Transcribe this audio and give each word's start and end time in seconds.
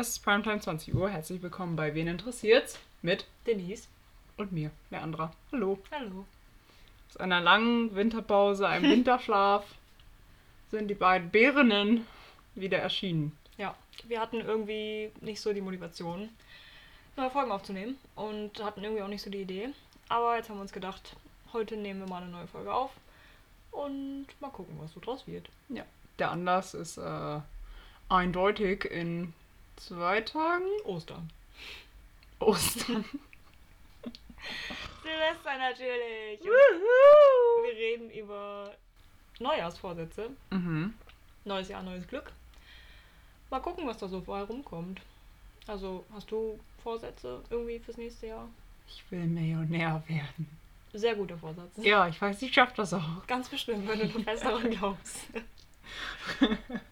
Es 0.00 0.12
ist 0.12 0.20
Primetime 0.20 0.58
20 0.58 0.94
Uhr. 0.94 1.10
Herzlich 1.10 1.42
willkommen 1.42 1.76
bei 1.76 1.94
Wen 1.94 2.08
interessiert's? 2.08 2.78
Mit 3.02 3.26
Denise. 3.46 3.86
und 4.38 4.50
mir, 4.50 4.70
Leandra. 4.88 5.30
Hallo. 5.52 5.78
Hallo. 5.90 6.24
Aus 7.10 7.18
einer 7.18 7.42
langen 7.42 7.94
Winterpause, 7.94 8.66
einem 8.66 8.90
Winterschlaf, 8.92 9.66
sind 10.70 10.88
die 10.88 10.94
beiden 10.94 11.28
Bärinnen 11.28 12.06
wieder 12.54 12.78
erschienen. 12.78 13.36
Ja, 13.58 13.74
wir 14.08 14.22
hatten 14.22 14.40
irgendwie 14.40 15.12
nicht 15.20 15.42
so 15.42 15.52
die 15.52 15.60
Motivation, 15.60 16.30
neue 17.18 17.28
Folgen 17.28 17.52
aufzunehmen 17.52 17.98
und 18.16 18.64
hatten 18.64 18.82
irgendwie 18.82 19.02
auch 19.02 19.08
nicht 19.08 19.20
so 19.20 19.28
die 19.28 19.42
Idee. 19.42 19.68
Aber 20.08 20.34
jetzt 20.34 20.48
haben 20.48 20.56
wir 20.56 20.62
uns 20.62 20.72
gedacht, 20.72 21.14
heute 21.52 21.76
nehmen 21.76 22.00
wir 22.00 22.08
mal 22.08 22.22
eine 22.22 22.32
neue 22.32 22.46
Folge 22.46 22.72
auf 22.72 22.92
und 23.70 24.28
mal 24.40 24.48
gucken, 24.48 24.78
was 24.80 24.94
so 24.94 25.00
draus 25.00 25.26
wird. 25.26 25.50
Ja. 25.68 25.84
Der 26.18 26.30
Anlass 26.30 26.72
ist 26.72 26.96
äh, 26.96 27.40
eindeutig 28.08 28.86
in 28.86 29.34
zwei 29.80 30.20
Tagen 30.20 30.66
Ostern. 30.84 31.30
Ostern. 32.38 33.04
Silvester 35.02 35.58
natürlich. 35.58 36.40
Wir 36.42 37.72
reden 37.76 38.10
über 38.10 38.74
Neujahrsvorsätze. 39.38 40.30
mhm. 40.50 40.94
Neues 41.44 41.68
Jahr, 41.68 41.82
neues 41.82 42.06
Glück. 42.06 42.32
Mal 43.50 43.60
gucken, 43.60 43.86
was 43.86 43.96
da 43.98 44.06
so 44.08 44.20
vorher 44.20 44.46
rumkommt. 44.46 45.00
Also, 45.66 46.04
hast 46.12 46.30
du 46.30 46.60
Vorsätze 46.82 47.42
irgendwie 47.50 47.78
fürs 47.78 47.96
nächste 47.96 48.26
Jahr? 48.28 48.48
Ich 48.86 49.02
will 49.10 49.24
Millionär 49.24 50.02
werden. 50.06 50.48
Sehr 50.92 51.14
guter 51.14 51.38
Vorsatz. 51.38 51.70
Ja, 51.76 52.08
ich 52.08 52.20
weiß, 52.20 52.42
ich 52.42 52.52
schaff 52.52 52.74
das 52.74 52.92
auch. 52.92 53.26
Ganz 53.26 53.48
bestimmt, 53.48 53.88
wenn 53.88 54.00
du 54.00 54.08
fest 54.22 54.44
daran 54.44 54.70
glaubst. 54.70 55.26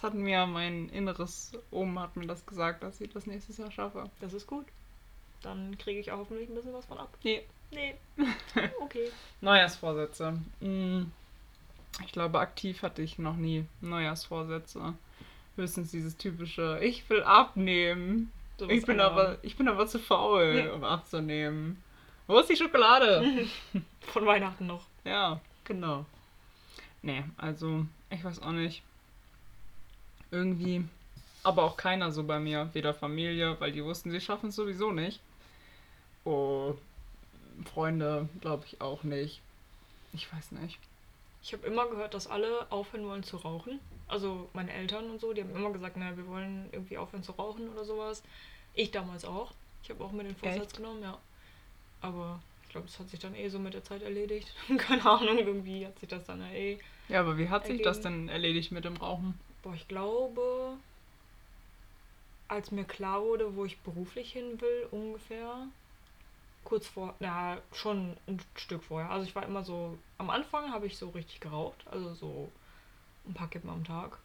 Das 0.00 0.04
hat 0.04 0.14
mir 0.14 0.46
mein 0.46 0.88
inneres 0.90 1.52
Ohm 1.72 1.98
hat 1.98 2.14
mir 2.16 2.26
das 2.28 2.46
gesagt, 2.46 2.84
dass 2.84 3.00
ich 3.00 3.10
das 3.12 3.26
nächstes 3.26 3.58
Jahr 3.58 3.72
schaffe. 3.72 4.08
Das 4.20 4.32
ist 4.32 4.46
gut. 4.46 4.64
Dann 5.42 5.76
kriege 5.76 5.98
ich 5.98 6.12
auch 6.12 6.18
hoffentlich 6.18 6.48
ein 6.48 6.54
bisschen 6.54 6.72
was 6.72 6.86
von 6.86 6.98
ab. 6.98 7.08
Nee. 7.24 7.42
Nee. 7.72 7.96
Okay. 8.80 9.10
Neujahrsvorsätze. 9.40 10.38
Mm, 10.60 11.02
Ich 12.04 12.12
glaube, 12.12 12.38
aktiv 12.38 12.82
hatte 12.82 13.02
ich 13.02 13.18
noch 13.18 13.34
nie 13.36 13.64
Neujahrsvorsätze. 13.80 14.94
Höchstens 15.56 15.90
dieses 15.90 16.16
typische, 16.16 16.78
ich 16.80 17.08
will 17.10 17.24
abnehmen. 17.24 18.30
So 18.56 18.68
Ich 18.68 18.86
bin, 18.86 19.00
aber, 19.00 19.30
haben. 19.30 19.38
ich 19.42 19.56
bin 19.56 19.66
aber 19.68 19.86
zu 19.88 19.98
faul, 19.98 20.62
Ja. 20.64 20.72
um 20.74 20.84
abzunehmen. 20.84 21.82
Wo 22.28 22.38
ist 22.38 22.48
die 22.50 22.56
Schokolade? 22.56 23.46
Von 24.00 24.26
Weihnachten 24.26 24.66
noch. 24.68 24.84
ja, 25.04 25.40
genau. 25.64 26.06
Nee, 27.02 27.24
also, 27.36 27.84
ich 28.10 28.22
weiß 28.24 28.42
auch 28.42 28.52
nicht. 28.52 28.82
Irgendwie. 30.30 30.84
Aber 31.42 31.64
auch 31.64 31.76
keiner 31.76 32.12
so 32.12 32.24
bei 32.24 32.38
mir. 32.38 32.70
Weder 32.72 32.94
Familie, 32.94 33.56
weil 33.60 33.72
die 33.72 33.84
wussten, 33.84 34.10
sie 34.10 34.20
schaffen 34.20 34.50
es 34.50 34.56
sowieso 34.56 34.90
nicht. 34.90 35.20
Oh, 36.24 36.74
Freunde, 37.72 38.28
glaube 38.40 38.64
ich 38.66 38.80
auch 38.80 39.02
nicht. 39.02 39.40
Ich 40.12 40.32
weiß 40.32 40.52
nicht. 40.52 40.78
Ich 41.42 41.52
habe 41.52 41.66
immer 41.66 41.86
gehört, 41.88 42.14
dass 42.14 42.26
alle 42.26 42.70
aufhören 42.70 43.06
wollen 43.06 43.22
zu 43.22 43.36
rauchen. 43.36 43.80
Also 44.08 44.48
meine 44.52 44.72
Eltern 44.72 45.10
und 45.10 45.20
so, 45.20 45.32
die 45.32 45.42
haben 45.42 45.54
immer 45.54 45.70
gesagt, 45.70 45.96
na, 45.96 46.16
wir 46.16 46.26
wollen 46.26 46.68
irgendwie 46.72 46.98
aufhören 46.98 47.22
zu 47.22 47.32
rauchen 47.32 47.68
oder 47.68 47.84
sowas. 47.84 48.22
Ich 48.74 48.90
damals 48.90 49.24
auch. 49.24 49.52
Ich 49.82 49.90
habe 49.90 50.04
auch 50.04 50.12
mir 50.12 50.24
den 50.24 50.36
Vorsatz 50.36 50.62
Echt? 50.62 50.76
genommen, 50.76 51.02
ja. 51.02 51.18
Aber 52.00 52.40
ich 52.64 52.68
glaube, 52.70 52.86
das 52.86 52.98
hat 52.98 53.08
sich 53.08 53.20
dann 53.20 53.34
eh 53.34 53.48
so 53.48 53.58
mit 53.58 53.74
der 53.74 53.84
Zeit 53.84 54.02
erledigt. 54.02 54.52
Keine 54.78 55.04
Ahnung, 55.04 55.38
irgendwie 55.38 55.86
hat 55.86 55.98
sich 55.98 56.08
das 56.08 56.26
dann 56.26 56.40
ja 56.40 56.50
eh. 56.50 56.78
Ja, 57.08 57.20
aber 57.20 57.38
wie 57.38 57.48
hat 57.48 57.66
sich 57.66 57.80
das 57.80 58.00
denn 58.00 58.28
erledigt 58.28 58.72
mit 58.72 58.84
dem 58.84 58.96
Rauchen? 58.96 59.38
Boah, 59.68 59.74
ich 59.74 59.86
glaube, 59.86 60.78
als 62.48 62.70
mir 62.70 62.84
klar 62.84 63.20
wurde, 63.22 63.54
wo 63.54 63.66
ich 63.66 63.78
beruflich 63.80 64.32
hin 64.32 64.58
will, 64.62 64.88
ungefähr, 64.90 65.66
kurz 66.64 66.86
vor, 66.86 67.14
na, 67.20 67.58
schon 67.74 68.16
ein 68.26 68.40
Stück 68.56 68.82
vorher. 68.82 69.10
Also 69.10 69.26
ich 69.26 69.34
war 69.36 69.44
immer 69.44 69.62
so, 69.62 69.98
am 70.16 70.30
Anfang 70.30 70.72
habe 70.72 70.86
ich 70.86 70.96
so 70.96 71.10
richtig 71.10 71.40
geraucht, 71.40 71.84
also 71.90 72.14
so 72.14 72.50
ein 73.26 73.34
paar 73.34 73.48
Kippen 73.48 73.68
am 73.68 73.84
Tag. 73.84 74.16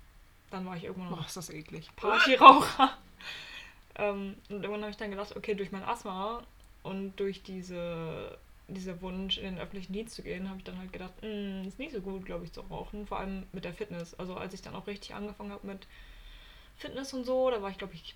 Dann 0.49 0.65
war 0.65 0.77
ich 0.77 0.85
irgendwann 0.85 1.09
Boah, 1.09 1.17
noch 1.17 1.27
ist 1.27 1.35
das 1.35 1.49
eklig. 1.49 1.93
Partyraucher. 1.97 2.97
ähm, 3.95 4.37
und 4.47 4.63
irgendwann 4.63 4.83
habe 4.83 4.91
ich 4.91 4.97
dann 4.97 5.11
gedacht, 5.11 5.35
okay, 5.35 5.55
durch 5.55 5.73
mein 5.73 5.83
Asthma 5.83 6.41
und 6.83 7.17
durch 7.17 7.43
diese, 7.43 8.37
dieser 8.67 9.01
Wunsch, 9.01 9.37
in 9.37 9.43
den 9.45 9.59
öffentlichen 9.59 9.93
Dienst 9.93 10.15
zu 10.15 10.23
gehen, 10.23 10.47
habe 10.49 10.57
ich 10.59 10.63
dann 10.63 10.77
halt 10.77 10.93
gedacht, 10.93 11.13
"Mm, 11.21 11.67
ist 11.67 11.79
nicht 11.79 11.93
so 11.93 12.01
gut, 12.01 12.25
glaube 12.25 12.45
ich, 12.45 12.51
zu 12.53 12.61
rauchen. 12.61 13.05
Vor 13.07 13.19
allem 13.19 13.45
mit 13.51 13.65
der 13.65 13.73
Fitness. 13.73 14.13
Also 14.15 14.35
als 14.35 14.53
ich 14.53 14.61
dann 14.61 14.75
auch 14.75 14.87
richtig 14.87 15.13
angefangen 15.15 15.51
habe 15.51 15.67
mit 15.67 15.85
Fitness 16.77 17.13
und 17.13 17.25
so, 17.25 17.49
da 17.51 17.61
war 17.61 17.69
ich, 17.69 17.77
glaube 17.77 17.93
ich, 17.93 18.15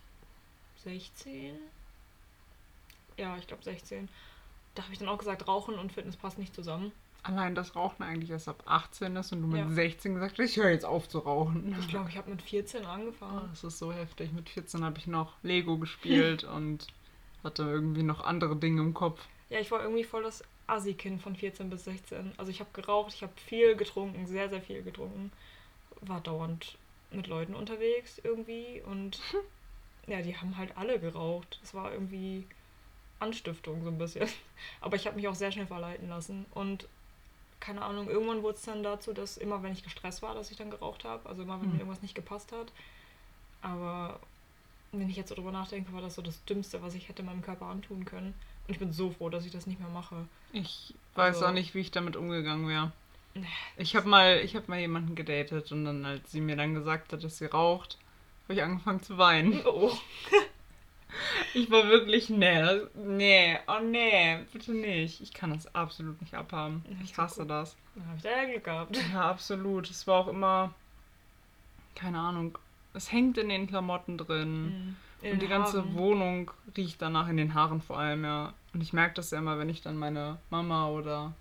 16. 0.84 1.56
Ja, 3.18 3.38
ich 3.38 3.48
glaube 3.48 3.64
16. 3.64 4.10
Da 4.76 4.84
habe 4.84 4.94
ich 4.94 5.00
dann 5.00 5.10
auch 5.10 5.18
gesagt, 5.18 5.48
Rauchen 5.48 5.76
und 5.76 5.92
Fitness 5.92 6.16
passt 6.18 6.38
nicht 6.38 6.54
zusammen. 6.54 6.92
Allein 7.24 7.56
das 7.56 7.76
Rauchen 7.76 8.04
eigentlich 8.04 8.30
erst 8.30 8.48
ab 8.48 8.64
18 8.68 9.16
ist 9.18 9.34
und 9.34 9.42
du 9.42 9.48
mit 9.48 9.60
Ja. 9.60 9.70
16 9.70 10.14
gesagt 10.14 10.38
hast, 10.40 10.46
ich 10.46 10.58
höre 10.58 10.70
jetzt 10.70 10.86
auf 10.86 11.10
zu 11.10 11.20
rauchen. 11.20 11.76
Ich 11.80 11.88
glaube, 11.88 12.10
ich 12.10 12.18
habe 12.18 12.30
mit 12.30 12.42
14 12.42 12.86
Oh, 12.86 12.90
angefangen. 12.90 13.48
das 13.50 13.64
ist 13.64 13.80
so 13.80 13.92
heftig. 13.92 14.32
Mit 14.32 14.50
14 14.50 14.84
habe 14.86 14.98
ich 15.00 15.08
noch 15.08 15.34
Lego 15.44 15.78
gespielt 15.78 16.44
und 16.56 16.88
hatte 17.44 17.64
irgendwie 17.64 18.04
noch 18.04 18.24
andere 18.24 18.56
Dinge 18.56 18.82
im 18.82 18.94
Kopf. 18.94 19.26
Ja, 19.50 19.60
ich 19.60 19.72
war 19.72 19.82
irgendwie 19.82 20.04
voll 20.04 20.24
das 20.24 20.44
Assi-Kind 20.68 21.22
von 21.22 21.36
14 21.36 21.70
bis 21.70 21.86
16. 21.86 22.34
Also 22.38 22.52
ich 22.52 22.60
habe 22.60 22.70
geraucht, 22.74 23.14
ich 23.14 23.24
habe 23.24 23.34
viel 23.38 23.76
getrunken, 23.76 24.28
sehr, 24.28 24.50
sehr 24.50 24.62
viel 24.62 24.84
getrunken. 24.84 25.32
War 26.02 26.22
dauernd 26.22 26.78
mit 27.12 27.28
Leuten 27.28 27.56
unterwegs 27.56 28.20
irgendwie 28.24 28.82
und 28.86 29.20
ja, 30.08 30.22
die 30.22 30.38
haben 30.38 30.58
halt 30.58 30.78
alle 30.78 31.00
geraucht. 31.00 31.60
Es 31.64 31.74
war 31.74 31.92
irgendwie 31.94 32.46
Anstiftung 33.20 33.84
so 33.84 33.90
ein 33.90 33.98
bisschen. 33.98 34.30
Aber 34.82 34.96
ich 34.98 35.08
habe 35.08 35.16
mich 35.18 35.28
auch 35.28 35.36
sehr 35.36 35.52
schnell 35.52 35.68
verleiten 35.68 36.10
lassen 36.10 36.46
und 36.54 36.88
keine 37.60 37.82
Ahnung, 37.84 38.10
irgendwann 38.10 38.44
wurde 38.44 38.58
es 38.58 38.64
dann 38.64 38.84
dazu, 38.84 39.14
dass 39.14 39.38
immer 39.38 39.64
wenn 39.64 39.74
ich 39.74 39.84
gestresst 39.84 40.22
war, 40.22 40.36
dass 40.36 40.52
ich 40.52 40.58
dann 40.58 40.72
geraucht 40.72 41.06
habe. 41.06 41.28
Also 41.30 41.44
immer 41.44 41.56
wenn 41.62 41.68
Hm. 41.68 41.74
mir 41.74 41.80
irgendwas 41.80 42.02
nicht 42.04 42.16
gepasst 42.16 42.52
hat. 42.52 42.72
Aber 43.62 44.20
wenn 44.92 45.10
ich 45.10 45.18
jetzt 45.18 45.30
so 45.30 45.36
drüber 45.36 45.52
nachdenke, 45.52 45.94
war 45.94 46.02
das 46.02 46.16
so 46.16 46.22
das 46.22 46.44
Dümmste, 46.46 46.82
was 46.82 46.96
ich 46.96 47.10
hätte 47.10 47.24
meinem 47.24 47.42
Körper 47.42 47.68
antun 47.68 48.06
können. 48.06 48.34
Ich 48.68 48.80
bin 48.80 48.92
so 48.92 49.12
froh, 49.12 49.30
dass 49.30 49.46
ich 49.46 49.52
das 49.52 49.66
nicht 49.68 49.80
mehr 49.80 49.90
mache. 49.90 50.28
Ich 50.54 50.94
weiß 51.16 51.36
Also- 51.38 51.48
auch 51.48 51.52
nicht, 51.54 51.74
wie 51.76 51.80
ich 51.80 51.92
damit 51.92 52.16
umgegangen 52.16 52.68
wäre. 52.68 52.92
Ich 53.78 53.96
habe 53.96 54.08
mal, 54.10 54.40
ich 54.44 54.56
habe 54.56 54.66
mal 54.68 54.80
jemanden 54.80 55.14
gedatet 55.16 55.72
und 55.72 55.86
dann, 55.86 56.04
als 56.06 56.32
sie 56.32 56.42
mir 56.42 56.56
dann 56.56 56.74
gesagt 56.74 57.14
hat, 57.14 57.24
dass 57.24 57.38
sie 57.38 57.46
raucht, 57.46 57.98
habe 58.46 58.56
ich 58.56 58.64
angefangen 58.64 59.02
zu 59.04 59.18
weinen. 59.18 59.62
Oh. 59.66 59.92
Ich 61.54 61.72
war 61.72 61.88
wirklich, 61.88 62.30
nee, 62.30 62.62
das- 62.62 62.90
nee, 62.94 63.58
oh 63.68 63.80
nee, 63.82 64.40
bitte 64.52 64.74
nicht. 64.74 65.22
Ich 65.22 65.34
kann 65.34 65.52
das 65.52 65.74
absolut 65.74 66.20
nicht 66.22 66.34
abhaben. 66.36 66.84
Ich 67.04 67.18
hasse 67.18 67.46
das. 67.46 67.76
Dann 67.96 68.06
habe 68.08 68.18
ich 68.18 68.24
da 68.24 68.30
ja 68.30 68.46
Glück 68.46 68.64
gehabt. 68.66 69.00
Ja, 69.14 69.30
absolut. 69.30 69.90
Es 69.90 70.06
war 70.06 70.20
auch 70.20 70.28
immer, 70.28 70.74
keine 71.96 72.20
Ahnung, 72.20 72.58
es 72.94 73.12
hängt 73.12 73.38
in 73.38 73.50
den 73.50 73.68
Klamotten 73.68 74.18
drin. 74.18 74.96
In 75.22 75.34
und 75.34 75.42
die 75.42 75.48
ganze 75.48 75.80
Haaren. 75.80 75.96
Wohnung 75.96 76.52
riecht 76.76 77.02
danach 77.02 77.28
in 77.28 77.38
den 77.38 77.54
Haaren 77.54 77.82
vor 77.82 77.98
allem, 77.98 78.24
ja. 78.24 78.54
Und 78.74 78.82
ich 78.82 78.94
merke 78.94 79.16
das 79.16 79.32
ja 79.32 79.40
immer, 79.40 79.58
wenn 79.58 79.70
ich 79.70 79.82
dann 79.82 79.98
meine 79.98 80.38
Mama 80.50 80.88
oder 80.90 81.34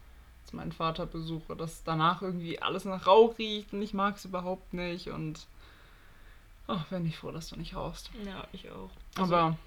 meinen 0.57 0.73
Vater 0.73 1.07
besuche, 1.07 1.55
dass 1.55 1.85
danach 1.85 2.23
irgendwie 2.23 2.61
alles 2.61 2.85
nach 2.85 3.07
Rauch 3.07 3.39
riecht 3.39 3.73
und 3.73 3.83
ich 3.83 3.95
mag 3.95 4.17
es 4.17 4.25
überhaupt 4.25 4.73
nicht. 4.75 5.09
Und 5.09 5.47
ach, 6.67 6.87
bin 6.87 7.07
ich 7.07 7.19
froh, 7.19 7.31
dass 7.31 7.51
du 7.51 7.57
nicht 7.57 7.77
rauchst. 7.77 8.11
Ja, 8.25 8.47
ich 8.53 8.71
auch. 8.71 8.91
Also, 9.17 9.35
Aber 9.37 9.59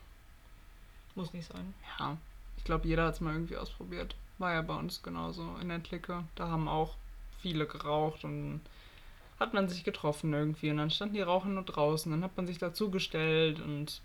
muss 1.15 1.33
nicht 1.33 1.47
sein. 1.47 1.73
ja, 1.99 2.17
ich 2.57 2.63
glaube, 2.63 2.87
jeder 2.87 3.05
hat 3.05 3.15
es 3.15 3.21
mal 3.21 3.33
irgendwie 3.33 3.57
ausprobiert. 3.57 4.15
War 4.37 4.53
ja 4.53 4.61
bei 4.61 4.75
uns 4.75 5.01
genauso 5.01 5.55
in 5.61 5.69
der 5.69 5.79
Clique. 5.79 6.23
Da 6.35 6.47
haben 6.47 6.67
auch 6.67 6.95
viele 7.41 7.65
geraucht 7.65 8.23
und 8.23 8.61
hat 9.39 9.53
man 9.53 9.69
sich 9.69 9.83
getroffen 9.83 10.33
irgendwie 10.33 10.69
und 10.71 10.77
dann 10.77 10.91
standen 10.91 11.15
die 11.15 11.21
Rauchen 11.21 11.53
nur 11.53 11.63
draußen. 11.63 12.11
Dann 12.11 12.23
hat 12.23 12.35
man 12.37 12.45
sich 12.47 12.57
dazugestellt 12.57 13.59
und 13.59 14.01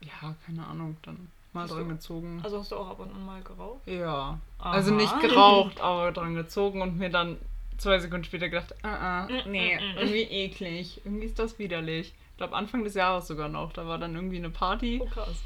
ja, 0.00 0.34
keine 0.46 0.66
Ahnung, 0.66 0.96
dann 1.02 1.28
mal 1.52 1.62
Hast 1.64 1.72
dran 1.72 1.88
du- 1.88 1.94
gezogen. 1.94 2.40
Also 2.42 2.58
hast 2.60 2.72
du 2.72 2.76
auch 2.76 2.88
ab 2.88 3.00
und 3.00 3.10
an 3.14 3.24
mal 3.24 3.42
geraucht? 3.42 3.80
Ja, 3.86 4.38
Aha. 4.58 4.70
also 4.72 4.92
nicht 4.94 5.20
geraucht, 5.20 5.80
aber 5.80 6.12
dran 6.12 6.34
gezogen 6.34 6.82
und 6.82 6.98
mir 6.98 7.10
dann 7.10 7.36
zwei 7.78 7.98
Sekunden 7.98 8.24
später 8.24 8.48
gedacht, 8.48 8.74
ah, 8.82 9.24
ah, 9.24 9.28
nee, 9.46 9.76
Mm, 9.76 9.96
irgendwie 9.98 10.22
eklig, 10.22 11.00
irgendwie 11.04 11.26
ist 11.26 11.38
das 11.38 11.58
widerlich. 11.58 12.14
Ich 12.32 12.36
glaube 12.38 12.54
Anfang 12.56 12.84
des 12.84 12.94
Jahres 12.94 13.26
sogar 13.26 13.48
noch, 13.48 13.72
da 13.72 13.86
war 13.86 13.98
dann 13.98 14.14
irgendwie 14.14 14.36
eine 14.38 14.50
Party. 14.50 15.00
Oh 15.02 15.06
krass. 15.06 15.42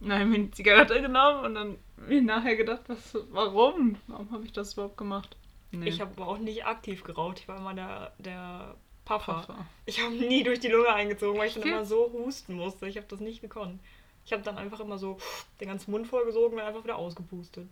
Ich 0.00 0.06
mir 0.06 0.14
eine 0.14 0.50
Zigarette 0.52 1.00
genommen 1.02 1.44
und 1.44 1.54
dann 1.54 1.76
mir 2.06 2.22
nachher 2.22 2.54
gedacht, 2.56 2.82
was, 2.86 3.16
warum? 3.32 3.96
Warum 4.06 4.30
habe 4.30 4.44
ich 4.44 4.52
das 4.52 4.74
überhaupt 4.74 4.96
gemacht? 4.96 5.34
Nee. 5.70 5.88
Ich 5.88 6.00
habe 6.00 6.12
aber 6.16 6.28
auch 6.28 6.38
nicht 6.38 6.64
aktiv 6.64 7.04
geraucht. 7.04 7.40
Ich 7.40 7.48
war 7.48 7.58
immer 7.58 7.74
der, 7.74 8.12
der 8.18 8.74
Puffer. 9.04 9.40
Puffer. 9.40 9.66
Ich 9.86 10.02
habe 10.02 10.14
nie 10.14 10.42
durch 10.42 10.60
die 10.60 10.68
Lunge 10.68 10.92
eingezogen, 10.92 11.38
weil 11.38 11.48
ich 11.48 11.54
dann 11.54 11.62
immer 11.62 11.84
so 11.84 12.10
husten 12.12 12.54
musste. 12.54 12.88
Ich 12.88 12.96
habe 12.96 13.06
das 13.08 13.20
nicht 13.20 13.40
gekonnt. 13.40 13.80
Ich 14.24 14.32
habe 14.32 14.42
dann 14.42 14.58
einfach 14.58 14.80
immer 14.80 14.98
so 14.98 15.18
den 15.60 15.68
ganzen 15.68 15.90
Mund 15.90 16.06
vollgesogen 16.06 16.58
und 16.58 16.64
einfach 16.64 16.84
wieder 16.84 16.96
ausgepustet. 16.96 17.68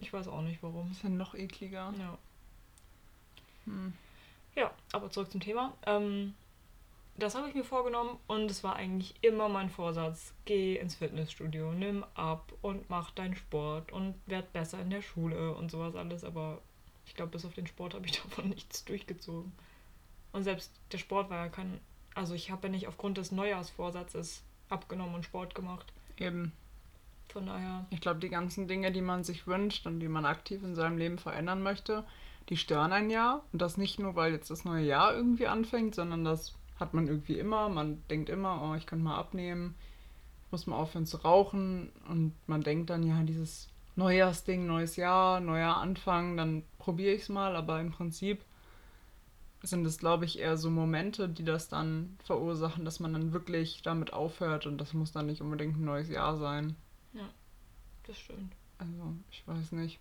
Ich 0.00 0.12
weiß 0.12 0.28
auch 0.28 0.42
nicht 0.42 0.62
warum. 0.62 0.90
ist 0.90 1.02
ja 1.02 1.08
noch 1.08 1.34
ekliger. 1.34 1.92
Ja. 1.98 2.18
Hm. 3.64 3.92
Ja, 4.54 4.70
aber 4.92 5.10
zurück 5.10 5.30
zum 5.30 5.40
Thema. 5.40 5.74
Ähm, 5.86 6.34
das 7.18 7.34
habe 7.34 7.48
ich 7.48 7.54
mir 7.54 7.64
vorgenommen 7.64 8.18
und 8.26 8.50
es 8.50 8.62
war 8.62 8.76
eigentlich 8.76 9.14
immer 9.22 9.48
mein 9.48 9.70
Vorsatz. 9.70 10.34
Geh 10.44 10.76
ins 10.76 10.96
Fitnessstudio, 10.96 11.72
nimm 11.72 12.04
ab 12.14 12.52
und 12.60 12.90
mach 12.90 13.10
deinen 13.10 13.36
Sport 13.36 13.92
und 13.92 14.14
werd 14.26 14.52
besser 14.52 14.80
in 14.80 14.90
der 14.90 15.02
Schule 15.02 15.54
und 15.54 15.70
sowas 15.70 15.96
alles. 15.96 16.24
Aber 16.24 16.60
ich 17.06 17.14
glaube, 17.14 17.32
bis 17.32 17.44
auf 17.44 17.54
den 17.54 17.66
Sport 17.66 17.94
habe 17.94 18.06
ich 18.06 18.20
davon 18.22 18.48
nichts 18.50 18.84
durchgezogen. 18.84 19.52
Und 20.32 20.44
selbst 20.44 20.70
der 20.92 20.98
Sport 20.98 21.30
war 21.30 21.46
ja 21.46 21.48
kein. 21.48 21.80
Also 22.14 22.34
ich 22.34 22.50
habe 22.50 22.66
ja 22.66 22.70
nicht 22.70 22.88
aufgrund 22.88 23.18
des 23.18 23.32
Neujahrsvorsatzes 23.32 24.42
abgenommen 24.68 25.14
und 25.14 25.24
Sport 25.24 25.54
gemacht. 25.54 25.92
Eben. 26.18 26.52
Von 27.28 27.46
daher. 27.46 27.86
Ich 27.90 28.00
glaube, 28.00 28.20
die 28.20 28.28
ganzen 28.28 28.68
Dinge, 28.68 28.92
die 28.92 29.02
man 29.02 29.24
sich 29.24 29.46
wünscht 29.46 29.86
und 29.86 30.00
die 30.00 30.08
man 30.08 30.24
aktiv 30.24 30.62
in 30.62 30.74
seinem 30.74 30.96
Leben 30.96 31.18
verändern 31.18 31.62
möchte, 31.62 32.04
die 32.48 32.56
stören 32.56 32.92
ein 32.92 33.10
Jahr. 33.10 33.44
Und 33.52 33.60
das 33.60 33.76
nicht 33.76 33.98
nur, 33.98 34.14
weil 34.14 34.32
jetzt 34.32 34.50
das 34.50 34.64
neue 34.64 34.84
Jahr 34.84 35.14
irgendwie 35.14 35.46
anfängt, 35.46 35.94
sondern 35.94 36.24
das 36.24 36.54
hat 36.78 36.94
man 36.94 37.06
irgendwie 37.08 37.38
immer. 37.38 37.68
Man 37.68 38.02
denkt 38.08 38.28
immer, 38.28 38.62
oh, 38.62 38.74
ich 38.74 38.86
könnte 38.86 39.04
mal 39.04 39.18
abnehmen, 39.18 39.74
muss 40.50 40.66
mal 40.66 40.76
aufhören 40.76 41.06
zu 41.06 41.18
rauchen. 41.18 41.90
Und 42.08 42.32
man 42.46 42.62
denkt 42.62 42.90
dann, 42.90 43.02
ja, 43.02 43.22
dieses 43.22 43.68
Neujahrsding, 43.96 44.66
neues 44.66 44.96
Jahr, 44.96 45.40
neuer 45.40 45.76
Anfang, 45.76 46.36
dann 46.36 46.62
probiere 46.78 47.14
ich 47.14 47.22
es 47.22 47.28
mal. 47.28 47.56
Aber 47.56 47.80
im 47.80 47.90
Prinzip 47.90 48.44
sind 49.62 49.86
es, 49.86 49.98
glaube 49.98 50.24
ich, 50.26 50.38
eher 50.38 50.56
so 50.56 50.70
Momente, 50.70 51.28
die 51.28 51.44
das 51.44 51.68
dann 51.68 52.16
verursachen, 52.24 52.84
dass 52.84 53.00
man 53.00 53.12
dann 53.12 53.32
wirklich 53.32 53.82
damit 53.82 54.12
aufhört. 54.12 54.66
Und 54.66 54.78
das 54.78 54.92
muss 54.92 55.12
dann 55.12 55.26
nicht 55.26 55.40
unbedingt 55.40 55.76
ein 55.76 55.84
neues 55.84 56.08
Jahr 56.08 56.36
sein. 56.36 56.76
Ja, 57.12 57.28
das 58.06 58.18
stimmt. 58.18 58.54
Also, 58.78 59.14
ich 59.30 59.46
weiß 59.46 59.72
nicht. 59.72 59.98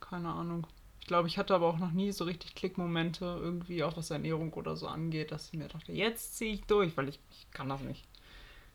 Keine 0.00 0.28
Ahnung. 0.28 0.66
Ich 1.00 1.08
glaube, 1.08 1.28
ich 1.28 1.38
hatte 1.38 1.54
aber 1.54 1.66
auch 1.66 1.78
noch 1.78 1.92
nie 1.92 2.10
so 2.12 2.24
richtig 2.24 2.54
Klickmomente 2.54 3.24
irgendwie, 3.24 3.84
auch 3.84 3.96
was 3.96 4.10
Ernährung 4.10 4.52
oder 4.54 4.76
so 4.76 4.88
angeht, 4.88 5.30
dass 5.30 5.46
ich 5.46 5.52
mir 5.52 5.68
dachte, 5.68 5.92
jetzt 5.92 6.36
ziehe 6.36 6.52
ich 6.52 6.64
durch, 6.64 6.96
weil 6.96 7.08
ich, 7.08 7.20
ich 7.30 7.50
kann 7.52 7.68
das 7.68 7.80
nicht. 7.80 8.04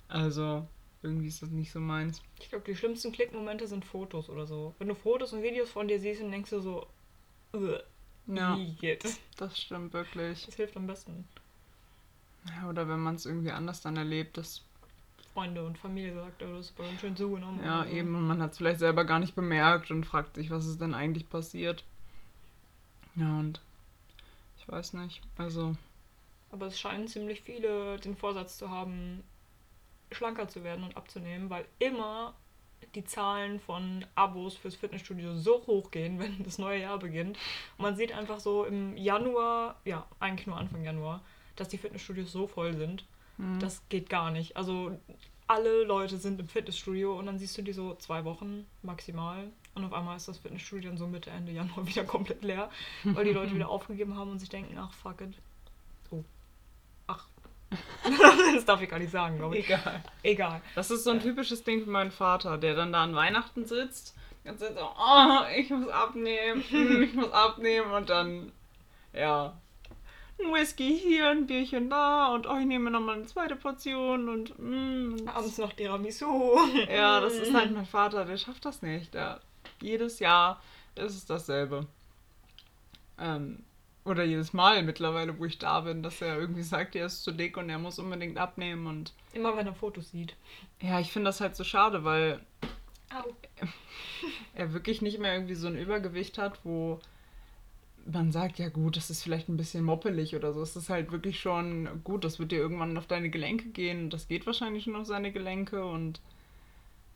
Also, 0.07 0.67
irgendwie 1.03 1.27
ist 1.27 1.41
das 1.41 1.49
nicht 1.49 1.71
so 1.71 1.79
meins. 1.79 2.21
Ich 2.39 2.49
glaube, 2.49 2.65
die 2.65 2.75
schlimmsten 2.75 3.11
Klickmomente 3.11 3.67
sind 3.67 3.85
Fotos 3.85 4.29
oder 4.29 4.45
so. 4.45 4.75
Wenn 4.79 4.87
du 4.87 4.95
Fotos 4.95 5.33
und 5.33 5.43
Videos 5.43 5.69
von 5.71 5.87
dir 5.87 5.99
siehst 5.99 6.21
und 6.21 6.31
denkst 6.31 6.49
du 6.51 6.59
so, 6.59 6.87
"Ugh, 7.53 7.79
Ja, 8.27 8.55
wie 8.57 8.75
jetzt? 8.81 9.19
das 9.37 9.59
stimmt 9.59 9.93
wirklich. 9.93 10.45
Das 10.45 10.55
hilft 10.55 10.77
am 10.77 10.87
besten. 10.87 11.27
Ja, 12.47 12.69
oder 12.69 12.87
wenn 12.87 12.99
man 12.99 13.15
es 13.15 13.25
irgendwie 13.25 13.51
anders 13.51 13.81
dann 13.81 13.97
erlebt, 13.97 14.37
das, 14.37 14.63
Freunde 15.33 15.63
und 15.65 15.77
Familie 15.77 16.13
sagt, 16.13 16.43
oh, 16.43 16.51
das 16.57 16.67
ist 16.67 16.75
bei 16.77 16.87
uns 16.87 16.99
schön 16.99 17.15
zugenommen. 17.15 17.63
ja, 17.63 17.83
so. 17.85 17.89
eben, 17.89 18.15
und 18.15 18.27
man 18.27 18.41
hat 18.41 18.51
es 18.51 18.57
vielleicht 18.57 18.79
selber 18.79 19.05
gar 19.05 19.19
nicht 19.19 19.35
bemerkt 19.35 19.89
und 19.91 20.05
fragt 20.05 20.35
sich, 20.35 20.49
was 20.49 20.65
ist 20.65 20.81
denn 20.81 20.93
eigentlich 20.93 21.29
passiert. 21.29 21.83
Ja, 23.15 23.39
und 23.39 23.61
ich 24.57 24.67
weiß 24.67 24.93
nicht. 24.93 25.21
Also, 25.37 25.75
Aber 26.51 26.67
es 26.67 26.79
scheinen 26.79 27.07
ziemlich 27.07 27.41
viele 27.41 27.97
den 27.99 28.15
Vorsatz 28.15 28.57
zu 28.57 28.69
haben, 28.69 29.23
schlanker 30.11 30.47
zu 30.47 30.63
werden 30.63 30.83
und 30.83 30.97
abzunehmen, 30.97 31.49
weil 31.49 31.65
immer 31.79 32.33
die 32.95 33.05
Zahlen 33.05 33.59
von 33.59 34.05
Abos 34.15 34.55
fürs 34.57 34.75
Fitnessstudio 34.75 35.35
so 35.35 35.63
hoch 35.67 35.91
gehen, 35.91 36.19
wenn 36.19 36.43
das 36.43 36.57
neue 36.57 36.81
Jahr 36.81 36.99
beginnt. 36.99 37.37
Und 37.77 37.83
man 37.83 37.95
sieht 37.95 38.11
einfach 38.11 38.39
so 38.39 38.65
im 38.65 38.97
Januar, 38.97 39.75
ja, 39.85 40.05
eigentlich 40.19 40.47
nur 40.47 40.57
Anfang 40.57 40.83
Januar, 40.83 41.21
dass 41.55 41.67
die 41.69 41.77
Fitnessstudios 41.77 42.31
so 42.31 42.47
voll 42.47 42.73
sind. 42.75 43.05
hm, 43.37 43.59
Das 43.59 43.81
geht 43.89 44.09
gar 44.09 44.31
nicht. 44.31 44.57
Also 44.57 44.97
alle 45.47 45.83
Leute 45.83 46.17
sind 46.17 46.39
im 46.39 46.47
Fitnessstudio 46.47 47.17
und 47.17 47.25
dann 47.25 47.37
siehst 47.37 47.57
du 47.57 47.61
die 47.61 47.73
so 47.73 47.95
zwei 47.95 48.23
Wochen 48.25 48.65
maximal. 48.83 49.49
Und 49.75 49.85
auf 49.85 49.93
einmal 49.93 50.17
ist 50.17 50.27
das 50.27 50.37
Fitnessstudio 50.37 50.89
dann 50.89 50.97
so 50.97 51.07
Mitte, 51.07 51.29
Ende 51.29 51.51
Januar 51.51 51.85
wieder 51.87 52.03
komplett 52.03 52.43
leer, 52.43 52.69
weil 53.03 53.25
die 53.25 53.31
Leute 53.33 53.53
wieder 53.55 53.69
aufgegeben 53.69 54.17
haben 54.17 54.31
und 54.31 54.39
sich 54.39 54.49
denken, 54.49 54.77
ach 54.77 54.91
fuck 54.93 55.21
it. 55.21 55.35
Das 58.55 58.65
darf 58.65 58.81
ich 58.81 58.89
gar 58.89 58.99
nicht 58.99 59.11
sagen, 59.11 59.37
glaube 59.37 59.57
ich. 59.57 59.65
egal. 59.65 60.03
Egal. 60.23 60.61
Das 60.75 60.91
ist 60.91 61.03
so 61.03 61.11
ein 61.11 61.21
typisches 61.21 61.63
Ding 61.63 61.83
für 61.83 61.89
meinen 61.89 62.11
Vater, 62.11 62.57
der 62.57 62.75
dann 62.75 62.91
da 62.91 63.03
an 63.03 63.15
Weihnachten 63.15 63.65
sitzt. 63.65 64.15
Ganze 64.43 64.65
Zeit 64.65 64.77
so, 64.77 64.85
oh, 64.85 65.39
ich 65.55 65.69
muss 65.69 65.87
abnehmen, 65.87 66.63
mm, 66.69 67.03
ich 67.03 67.13
muss 67.13 67.31
abnehmen 67.31 67.91
und 67.91 68.09
dann, 68.09 68.51
ja, 69.13 69.53
ein 70.39 70.53
Whisky 70.53 70.97
hier, 70.97 71.29
ein 71.29 71.45
Bierchen 71.45 71.89
da 71.89 72.33
und 72.33 72.47
oh, 72.47 72.57
ich 72.57 72.65
nehme 72.65 72.89
nochmal 72.89 73.15
eine 73.15 73.25
zweite 73.25 73.55
Portion 73.55 74.29
und, 74.29 74.57
mm, 74.57 75.13
und 75.19 75.27
Abends 75.27 75.57
noch 75.59 75.73
Tiramisu. 75.73 76.57
ja, 76.89 77.19
das 77.19 77.35
ist 77.35 77.53
halt 77.53 77.71
mein 77.71 77.85
Vater, 77.85 78.25
der 78.25 78.37
schafft 78.37 78.65
das 78.65 78.81
nicht. 78.81 79.13
Der, 79.13 79.41
jedes 79.81 80.19
Jahr 80.19 80.61
ist 80.95 81.15
es 81.15 81.25
dasselbe. 81.25 81.85
Ähm, 83.19 83.63
oder 84.03 84.23
jedes 84.23 84.53
Mal 84.53 84.81
mittlerweile, 84.83 85.37
wo 85.37 85.45
ich 85.45 85.59
da 85.59 85.81
bin, 85.81 86.01
dass 86.03 86.21
er 86.21 86.37
irgendwie 86.39 86.63
sagt, 86.63 86.95
er 86.95 87.05
ist 87.05 87.23
zu 87.23 87.31
dick 87.31 87.57
und 87.57 87.69
er 87.69 87.77
muss 87.79 87.99
unbedingt 87.99 88.37
abnehmen 88.37 88.87
und 88.87 89.13
Immer 89.33 89.55
wenn 89.55 89.67
er 89.67 89.75
Fotos 89.75 90.11
sieht. 90.11 90.35
ja, 90.81 90.99
ich 90.99 91.11
finde 91.11 91.29
das 91.29 91.39
halt 91.41 91.55
so 91.55 91.63
schade, 91.63 92.03
weil 92.03 92.39
Au. 93.13 93.23
er 94.55 94.73
wirklich 94.73 95.01
nicht 95.01 95.19
mehr 95.19 95.33
irgendwie 95.33 95.55
so 95.55 95.67
ein 95.67 95.77
Übergewicht 95.77 96.37
hat, 96.37 96.59
wo 96.63 96.99
man 98.11 98.31
sagt, 98.31 98.57
ja 98.57 98.69
gut, 98.69 98.97
das 98.97 99.11
ist 99.11 99.21
vielleicht 99.21 99.47
ein 99.47 99.57
bisschen 99.57 99.83
moppelig 99.83 100.35
oder 100.35 100.53
so. 100.53 100.61
Es 100.61 100.75
ist 100.75 100.89
halt 100.89 101.11
wirklich 101.11 101.39
schon 101.39 102.03
gut, 102.03 102.23
das 102.23 102.39
wird 102.39 102.51
dir 102.51 102.57
irgendwann 102.59 102.97
auf 102.97 103.05
deine 103.05 103.29
Gelenke 103.29 103.69
gehen. 103.69 104.09
Das 104.09 104.27
geht 104.27 104.47
wahrscheinlich 104.47 104.85
schon 104.85 104.95
auf 104.95 105.05
seine 105.05 105.31
Gelenke 105.31 105.85
und 105.85 106.19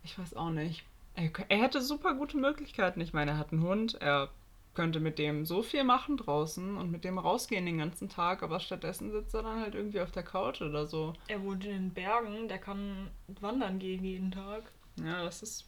ich 0.04 0.18
weiß 0.20 0.36
auch 0.36 0.52
nicht. 0.52 0.84
Er, 1.16 1.32
er 1.50 1.58
hätte 1.64 1.82
super 1.82 2.14
gute 2.14 2.38
Möglichkeiten. 2.38 3.02
Ich 3.02 3.14
meine, 3.14 3.32
er 3.32 3.38
hat 3.38 3.52
einen 3.52 3.64
Hund, 3.64 3.96
er 4.00 4.30
könnte 4.76 5.00
mit 5.00 5.18
dem 5.18 5.46
so 5.46 5.64
viel 5.64 5.84
machen 5.84 6.18
draußen 6.18 6.78
und 6.78 6.92
mit 6.92 7.04
dem 7.04 7.18
rausgehen 7.18 7.66
den 7.66 7.78
ganzen 7.80 8.10
Tag, 8.10 8.44
aber 8.44 8.60
stattdessen 8.60 9.12
sitzt 9.12 9.34
er 9.34 9.44
dann 9.44 9.62
halt 9.62 9.74
irgendwie 9.76 10.02
auf 10.02 10.12
der 10.12 10.24
Couch 10.24 10.62
oder 10.62 10.86
so. 10.86 11.14
Er 11.28 11.42
wohnt 11.44 11.64
in 11.66 11.72
den 11.72 11.94
Bergen, 11.94 12.48
der 12.48 12.58
kann 12.60 13.10
wandern 13.40 13.80
gehen 13.80 14.04
jeden 14.04 14.32
Tag. 14.32 14.64
Ja, 15.04 15.24
das 15.24 15.42
ist. 15.42 15.66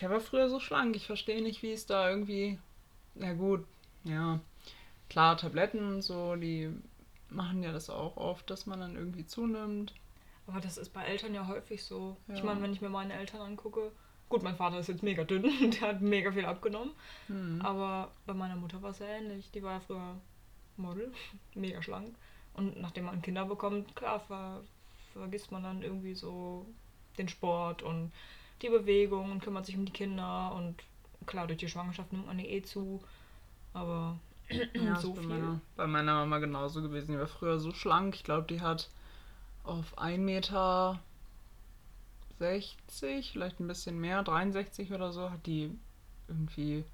Der 0.00 0.10
war 0.10 0.20
früher 0.20 0.48
so 0.48 0.58
schlank. 0.60 0.96
Ich 0.96 1.06
verstehe 1.06 1.42
nicht, 1.42 1.62
wie 1.62 1.72
es 1.72 1.86
da 1.86 2.08
irgendwie. 2.10 2.58
Na 3.14 3.32
gut, 3.34 3.64
ja. 4.04 4.40
Klar, 5.08 5.36
Tabletten 5.36 5.86
und 5.86 6.02
so, 6.02 6.36
die 6.36 6.70
machen 7.28 7.62
ja 7.62 7.72
das 7.72 7.90
auch 7.90 8.16
oft, 8.16 8.48
dass 8.50 8.66
man 8.66 8.80
dann 8.80 8.96
irgendwie 8.96 9.26
zunimmt. 9.26 9.94
Aber 10.46 10.60
das 10.60 10.76
ist 10.78 10.90
bei 10.92 11.04
Eltern 11.04 11.34
ja 11.34 11.46
häufig 11.46 11.84
so. 11.84 12.16
Ich 12.28 12.38
Ja. 12.38 12.44
meine, 12.44 12.62
wenn 12.62 12.72
ich 12.72 12.80
mir 12.80 12.88
meine 12.88 13.12
Eltern 13.14 13.42
angucke, 13.42 13.92
gut, 14.32 14.42
mein 14.42 14.56
Vater 14.56 14.78
ist 14.78 14.88
jetzt 14.88 15.02
mega 15.02 15.24
dünn, 15.24 15.42
der 15.70 15.88
hat 15.88 16.00
mega 16.00 16.32
viel 16.32 16.46
abgenommen. 16.46 16.92
Hm. 17.26 17.60
Aber 17.62 18.10
bei 18.26 18.32
meiner 18.32 18.56
Mutter 18.56 18.80
war 18.80 18.90
es 18.90 18.98
ja 18.98 19.06
ähnlich. 19.06 19.50
Die 19.50 19.62
war 19.62 19.74
ja 19.74 19.80
früher 19.80 20.16
Model, 20.78 21.12
mega 21.54 21.82
schlank. 21.82 22.16
Und 22.54 22.80
nachdem 22.80 23.04
man 23.04 23.22
Kinder 23.22 23.44
bekommt, 23.44 23.94
klar, 23.94 24.20
ver 24.20 24.62
vergisst 25.12 25.52
man 25.52 25.62
dann 25.62 25.82
irgendwie 25.82 26.14
so 26.14 26.64
den 27.18 27.28
Sport 27.28 27.82
und 27.82 28.10
die 28.62 28.70
Bewegung 28.70 29.30
und 29.30 29.42
kümmert 29.42 29.66
sich 29.66 29.76
um 29.76 29.84
die 29.84 29.92
Kinder. 29.92 30.54
Und 30.54 30.76
klar, 31.26 31.46
durch 31.46 31.58
die 31.58 31.68
Schwangerschaft 31.68 32.12
nimmt 32.12 32.26
man 32.26 32.38
eh 32.38 32.62
zu. 32.62 33.02
Aber 33.74 34.18
Ja, 34.72 34.96
so 34.96 35.14
viel. 35.14 35.28
Meiner, 35.28 35.60
bei 35.76 35.86
meiner 35.86 36.14
Mama 36.14 36.38
genauso 36.38 36.80
gewesen. 36.80 37.12
Die 37.12 37.18
war 37.18 37.26
früher 37.26 37.60
so 37.60 37.72
schlank. 37.72 38.14
Ich 38.14 38.24
glaube, 38.24 38.46
die 38.48 38.62
hat 38.62 38.88
auf 39.64 39.98
1,60 39.98 40.18
Meter, 40.18 41.00
vielleicht 43.32 43.60
ein 43.60 43.68
bisschen 43.68 44.00
mehr, 44.00 44.22
63 44.22 44.92
oder 44.92 45.12
so, 45.12 45.30
hat 45.30 45.46
die 45.46 45.76
irgendwie 46.28 46.84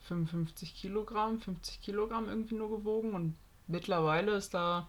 55 0.00 0.74
Kilogramm, 0.74 1.40
50 1.40 1.80
Kilogramm 1.80 2.28
irgendwie 2.28 2.54
nur 2.54 2.70
gewogen. 2.70 3.12
Und 3.12 3.36
mittlerweile 3.66 4.32
ist 4.32 4.54
da. 4.54 4.88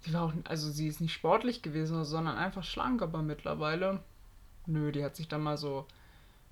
Sie 0.00 0.12
war 0.12 0.22
auch, 0.22 0.32
also 0.44 0.70
sie 0.70 0.86
ist 0.86 1.00
nicht 1.00 1.12
sportlich 1.12 1.62
gewesen, 1.62 2.04
sondern 2.04 2.36
einfach 2.36 2.64
schlank, 2.64 3.02
aber 3.02 3.22
mittlerweile. 3.22 4.02
Nö, 4.66 4.92
die 4.92 5.04
hat 5.04 5.16
sich 5.16 5.28
dann 5.28 5.42
mal 5.42 5.56
so 5.56 5.86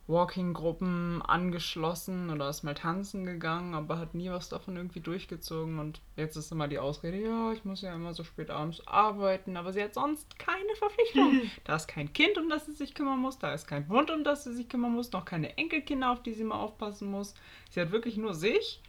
Walking-Gruppen 0.09 1.21
angeschlossen 1.23 2.31
oder 2.31 2.49
ist 2.49 2.63
mal 2.63 2.75
tanzen 2.75 3.25
gegangen, 3.25 3.75
aber 3.75 3.99
hat 3.99 4.15
nie 4.15 4.31
was 4.31 4.49
davon 4.49 4.77
irgendwie 4.77 5.01
durchgezogen. 5.01 5.81
Und 5.81 6.01
jetzt 6.15 6.37
ist 6.37 6.53
immer 6.53 6.69
die 6.69 6.79
Ausrede, 6.79 7.21
ja, 7.21 7.53
ich 7.53 7.65
muss 7.65 7.83
ja 7.83 7.93
immer 7.95 8.15
so 8.15 8.23
spät 8.23 8.51
abends 8.51 8.87
arbeiten, 8.87 9.57
aber 9.57 9.73
sie 9.73 9.83
hat 9.83 9.95
sonst 9.95 10.39
keine 10.39 10.75
Verpflichtung. 10.77 11.43
da 11.65 11.77
ist 11.77 11.89
kein 11.89 12.13
Kind, 12.13 12.39
um 12.39 12.49
das 12.49 12.67
sie 12.67 12.73
sich 12.73 12.95
kümmern 12.95 13.19
muss, 13.19 13.39
da 13.39 13.53
ist 13.53 13.67
kein 13.67 13.89
Hund, 13.89 14.11
um 14.11 14.23
das 14.23 14.45
sie 14.45 14.55
sich 14.55 14.69
kümmern 14.69 14.93
muss, 14.93 15.11
noch 15.11 15.25
keine 15.25 15.59
Enkelkinder, 15.59 16.13
auf 16.13 16.23
die 16.23 16.35
sie 16.35 16.45
mal 16.45 16.61
aufpassen 16.61 17.11
muss. 17.11 17.35
Sie 17.71 17.81
hat 17.81 17.91
wirklich 17.91 18.17
nur 18.17 18.35
sich 18.35 18.81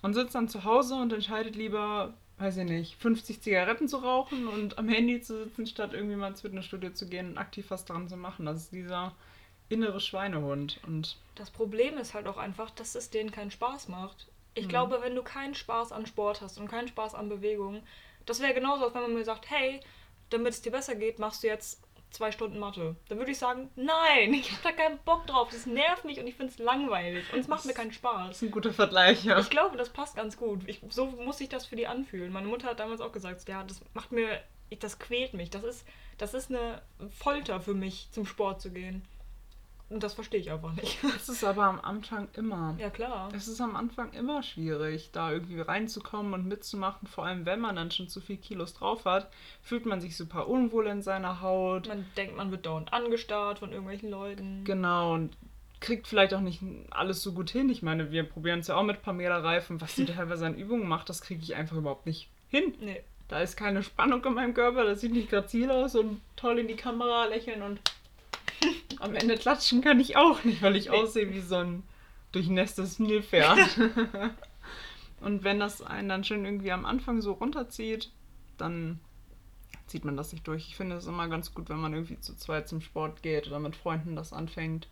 und 0.00 0.14
sitzt 0.14 0.34
dann 0.34 0.48
zu 0.48 0.64
Hause 0.64 0.94
und 0.94 1.12
entscheidet 1.12 1.56
lieber, 1.56 2.14
weiß 2.38 2.56
ich 2.56 2.64
nicht, 2.64 2.96
50 3.02 3.42
Zigaretten 3.42 3.86
zu 3.86 3.98
rauchen 3.98 4.48
und 4.48 4.78
am 4.78 4.88
Handy 4.88 5.20
zu 5.20 5.44
sitzen, 5.44 5.66
statt 5.66 5.92
irgendwie 5.92 6.16
mal 6.16 6.28
ins 6.28 6.40
Fitnessstudio 6.40 6.92
zu 6.92 7.06
gehen 7.06 7.30
und 7.30 7.38
aktiv 7.38 7.66
was 7.68 7.84
dran 7.84 8.08
zu 8.08 8.16
machen. 8.16 8.46
Das 8.46 8.62
ist 8.62 8.72
dieser 8.72 9.14
innere 9.68 10.00
Schweinehund. 10.00 10.80
Und 10.86 11.16
Das 11.34 11.50
Problem 11.50 11.98
ist 11.98 12.14
halt 12.14 12.26
auch 12.26 12.36
einfach, 12.38 12.70
dass 12.70 12.94
es 12.94 13.10
denen 13.10 13.30
keinen 13.30 13.50
Spaß 13.50 13.88
macht. 13.88 14.26
Ich 14.54 14.64
Mhm. 14.64 14.68
glaube, 14.70 14.98
wenn 15.02 15.14
du 15.14 15.22
keinen 15.22 15.54
Spaß 15.54 15.92
an 15.92 16.06
Sport 16.06 16.40
hast 16.40 16.58
und 16.58 16.68
keinen 16.68 16.88
Spaß 16.88 17.14
an 17.14 17.28
Bewegung, 17.28 17.82
das 18.26 18.40
wäre 18.40 18.54
genauso, 18.54 18.84
als 18.86 18.94
wenn 18.94 19.02
man 19.02 19.14
mir 19.14 19.24
sagt, 19.24 19.50
hey, 19.50 19.80
damit 20.30 20.52
es 20.52 20.62
dir 20.62 20.72
besser 20.72 20.94
geht, 20.94 21.18
machst 21.18 21.42
du 21.42 21.46
jetzt 21.46 21.80
zwei 22.10 22.32
Stunden 22.32 22.58
Mathe. 22.58 22.96
Dann 23.08 23.18
würde 23.18 23.30
ich 23.30 23.38
sagen, 23.38 23.70
nein, 23.76 24.32
ich 24.34 24.50
habe 24.50 24.62
da 24.64 24.72
keinen 24.72 24.98
Bock 25.04 25.26
drauf. 25.26 25.48
Das 25.50 25.66
nervt 25.66 26.04
mich 26.04 26.18
und 26.18 26.26
ich 26.26 26.34
finde 26.34 26.52
es 26.52 26.58
langweilig 26.58 27.24
und 27.32 27.38
es 27.38 27.48
macht 27.48 27.66
mir 27.66 27.74
keinen 27.74 27.92
Spaß. 27.92 28.28
Das 28.28 28.36
ist 28.38 28.42
ein 28.42 28.50
guter 28.50 28.72
Vergleich, 28.72 29.24
ja. 29.24 29.38
Ich 29.38 29.50
glaube, 29.50 29.76
das 29.76 29.90
passt 29.90 30.16
ganz 30.16 30.36
gut. 30.36 30.60
Ich, 30.66 30.80
so 30.88 31.06
muss 31.06 31.38
sich 31.38 31.48
das 31.50 31.66
für 31.66 31.76
die 31.76 31.86
anfühlen. 31.86 32.32
Meine 32.32 32.48
Mutter 32.48 32.68
hat 32.68 32.80
damals 32.80 33.00
auch 33.00 33.12
gesagt, 33.12 33.46
ja, 33.48 33.62
das 33.62 33.80
macht 33.94 34.10
mir, 34.12 34.42
das 34.80 34.98
quält 34.98 35.34
mich. 35.34 35.50
Das 35.50 35.62
ist, 35.62 35.86
das 36.16 36.34
ist 36.34 36.50
eine 36.50 36.82
Folter 37.10 37.60
für 37.60 37.74
mich, 37.74 38.08
zum 38.10 38.26
Sport 38.26 38.60
zu 38.62 38.70
gehen. 38.70 39.04
Und 39.90 40.02
das 40.02 40.14
verstehe 40.14 40.40
ich 40.40 40.50
einfach 40.50 40.72
nicht. 40.74 40.98
Das 41.02 41.28
ist 41.30 41.44
aber 41.44 41.64
am 41.64 41.80
Anfang 41.80 42.28
immer. 42.34 42.74
Ja, 42.78 42.90
klar. 42.90 43.30
Es 43.34 43.48
ist 43.48 43.60
am 43.60 43.74
Anfang 43.74 44.12
immer 44.12 44.42
schwierig, 44.42 45.10
da 45.12 45.32
irgendwie 45.32 45.60
reinzukommen 45.60 46.34
und 46.34 46.46
mitzumachen. 46.46 47.08
Vor 47.08 47.24
allem, 47.24 47.46
wenn 47.46 47.60
man 47.60 47.76
dann 47.76 47.90
schon 47.90 48.08
zu 48.08 48.20
viel 48.20 48.36
Kilos 48.36 48.74
drauf 48.74 49.06
hat, 49.06 49.30
fühlt 49.62 49.86
man 49.86 50.00
sich 50.00 50.16
super 50.16 50.48
unwohl 50.48 50.86
in 50.88 51.02
seiner 51.02 51.40
Haut. 51.40 51.88
Man 51.88 52.04
denkt, 52.16 52.36
man 52.36 52.50
wird 52.50 52.66
dauernd 52.66 52.92
angestarrt 52.92 53.60
von 53.60 53.70
irgendwelchen 53.70 54.10
Leuten. 54.10 54.64
Genau, 54.64 55.14
und 55.14 55.36
kriegt 55.80 56.06
vielleicht 56.06 56.34
auch 56.34 56.40
nicht 56.40 56.60
alles 56.90 57.22
so 57.22 57.32
gut 57.32 57.50
hin. 57.50 57.70
Ich 57.70 57.82
meine, 57.82 58.10
wir 58.10 58.24
probieren 58.24 58.60
es 58.60 58.66
ja 58.66 58.76
auch 58.76 58.82
mit 58.82 59.02
Pamela 59.02 59.38
Reifen. 59.38 59.80
Was 59.80 59.96
sie 59.96 60.04
teilweise 60.06 60.46
an 60.46 60.58
Übungen 60.58 60.88
macht, 60.88 61.08
das 61.08 61.22
kriege 61.22 61.42
ich 61.42 61.54
einfach 61.54 61.76
überhaupt 61.76 62.04
nicht 62.04 62.28
hin. 62.48 62.74
Nee. 62.80 63.02
Da 63.28 63.40
ist 63.40 63.56
keine 63.56 63.82
Spannung 63.82 64.24
in 64.24 64.32
meinem 64.32 64.54
Körper, 64.54 64.84
das 64.84 65.02
sieht 65.02 65.12
nicht 65.12 65.28
grazil 65.28 65.70
aus 65.70 65.94
und 65.94 66.22
toll 66.34 66.58
in 66.58 66.66
die 66.66 66.76
Kamera 66.76 67.26
lächeln 67.26 67.60
und 67.60 67.78
am 68.98 69.14
Ende 69.14 69.36
klatschen 69.36 69.80
kann 69.80 70.00
ich 70.00 70.16
auch 70.16 70.44
nicht, 70.44 70.62
weil 70.62 70.76
ich 70.76 70.90
aussehe 70.90 71.32
wie 71.32 71.40
so 71.40 71.56
ein 71.56 71.82
durchnässtes 72.32 72.98
Nilpferd. 72.98 73.58
und 75.20 75.44
wenn 75.44 75.60
das 75.60 75.82
einen 75.82 76.08
dann 76.08 76.24
schon 76.24 76.44
irgendwie 76.44 76.72
am 76.72 76.84
Anfang 76.84 77.20
so 77.20 77.32
runterzieht, 77.32 78.10
dann 78.56 79.00
zieht 79.86 80.04
man 80.04 80.16
das 80.16 80.32
nicht 80.32 80.46
durch. 80.46 80.68
Ich 80.68 80.76
finde 80.76 80.96
es 80.96 81.06
immer 81.06 81.28
ganz 81.28 81.54
gut, 81.54 81.68
wenn 81.68 81.80
man 81.80 81.94
irgendwie 81.94 82.20
zu 82.20 82.36
zweit 82.36 82.68
zum 82.68 82.80
Sport 82.80 83.22
geht 83.22 83.46
oder 83.46 83.58
mit 83.58 83.76
Freunden 83.76 84.16
das 84.16 84.32
anfängt, 84.32 84.88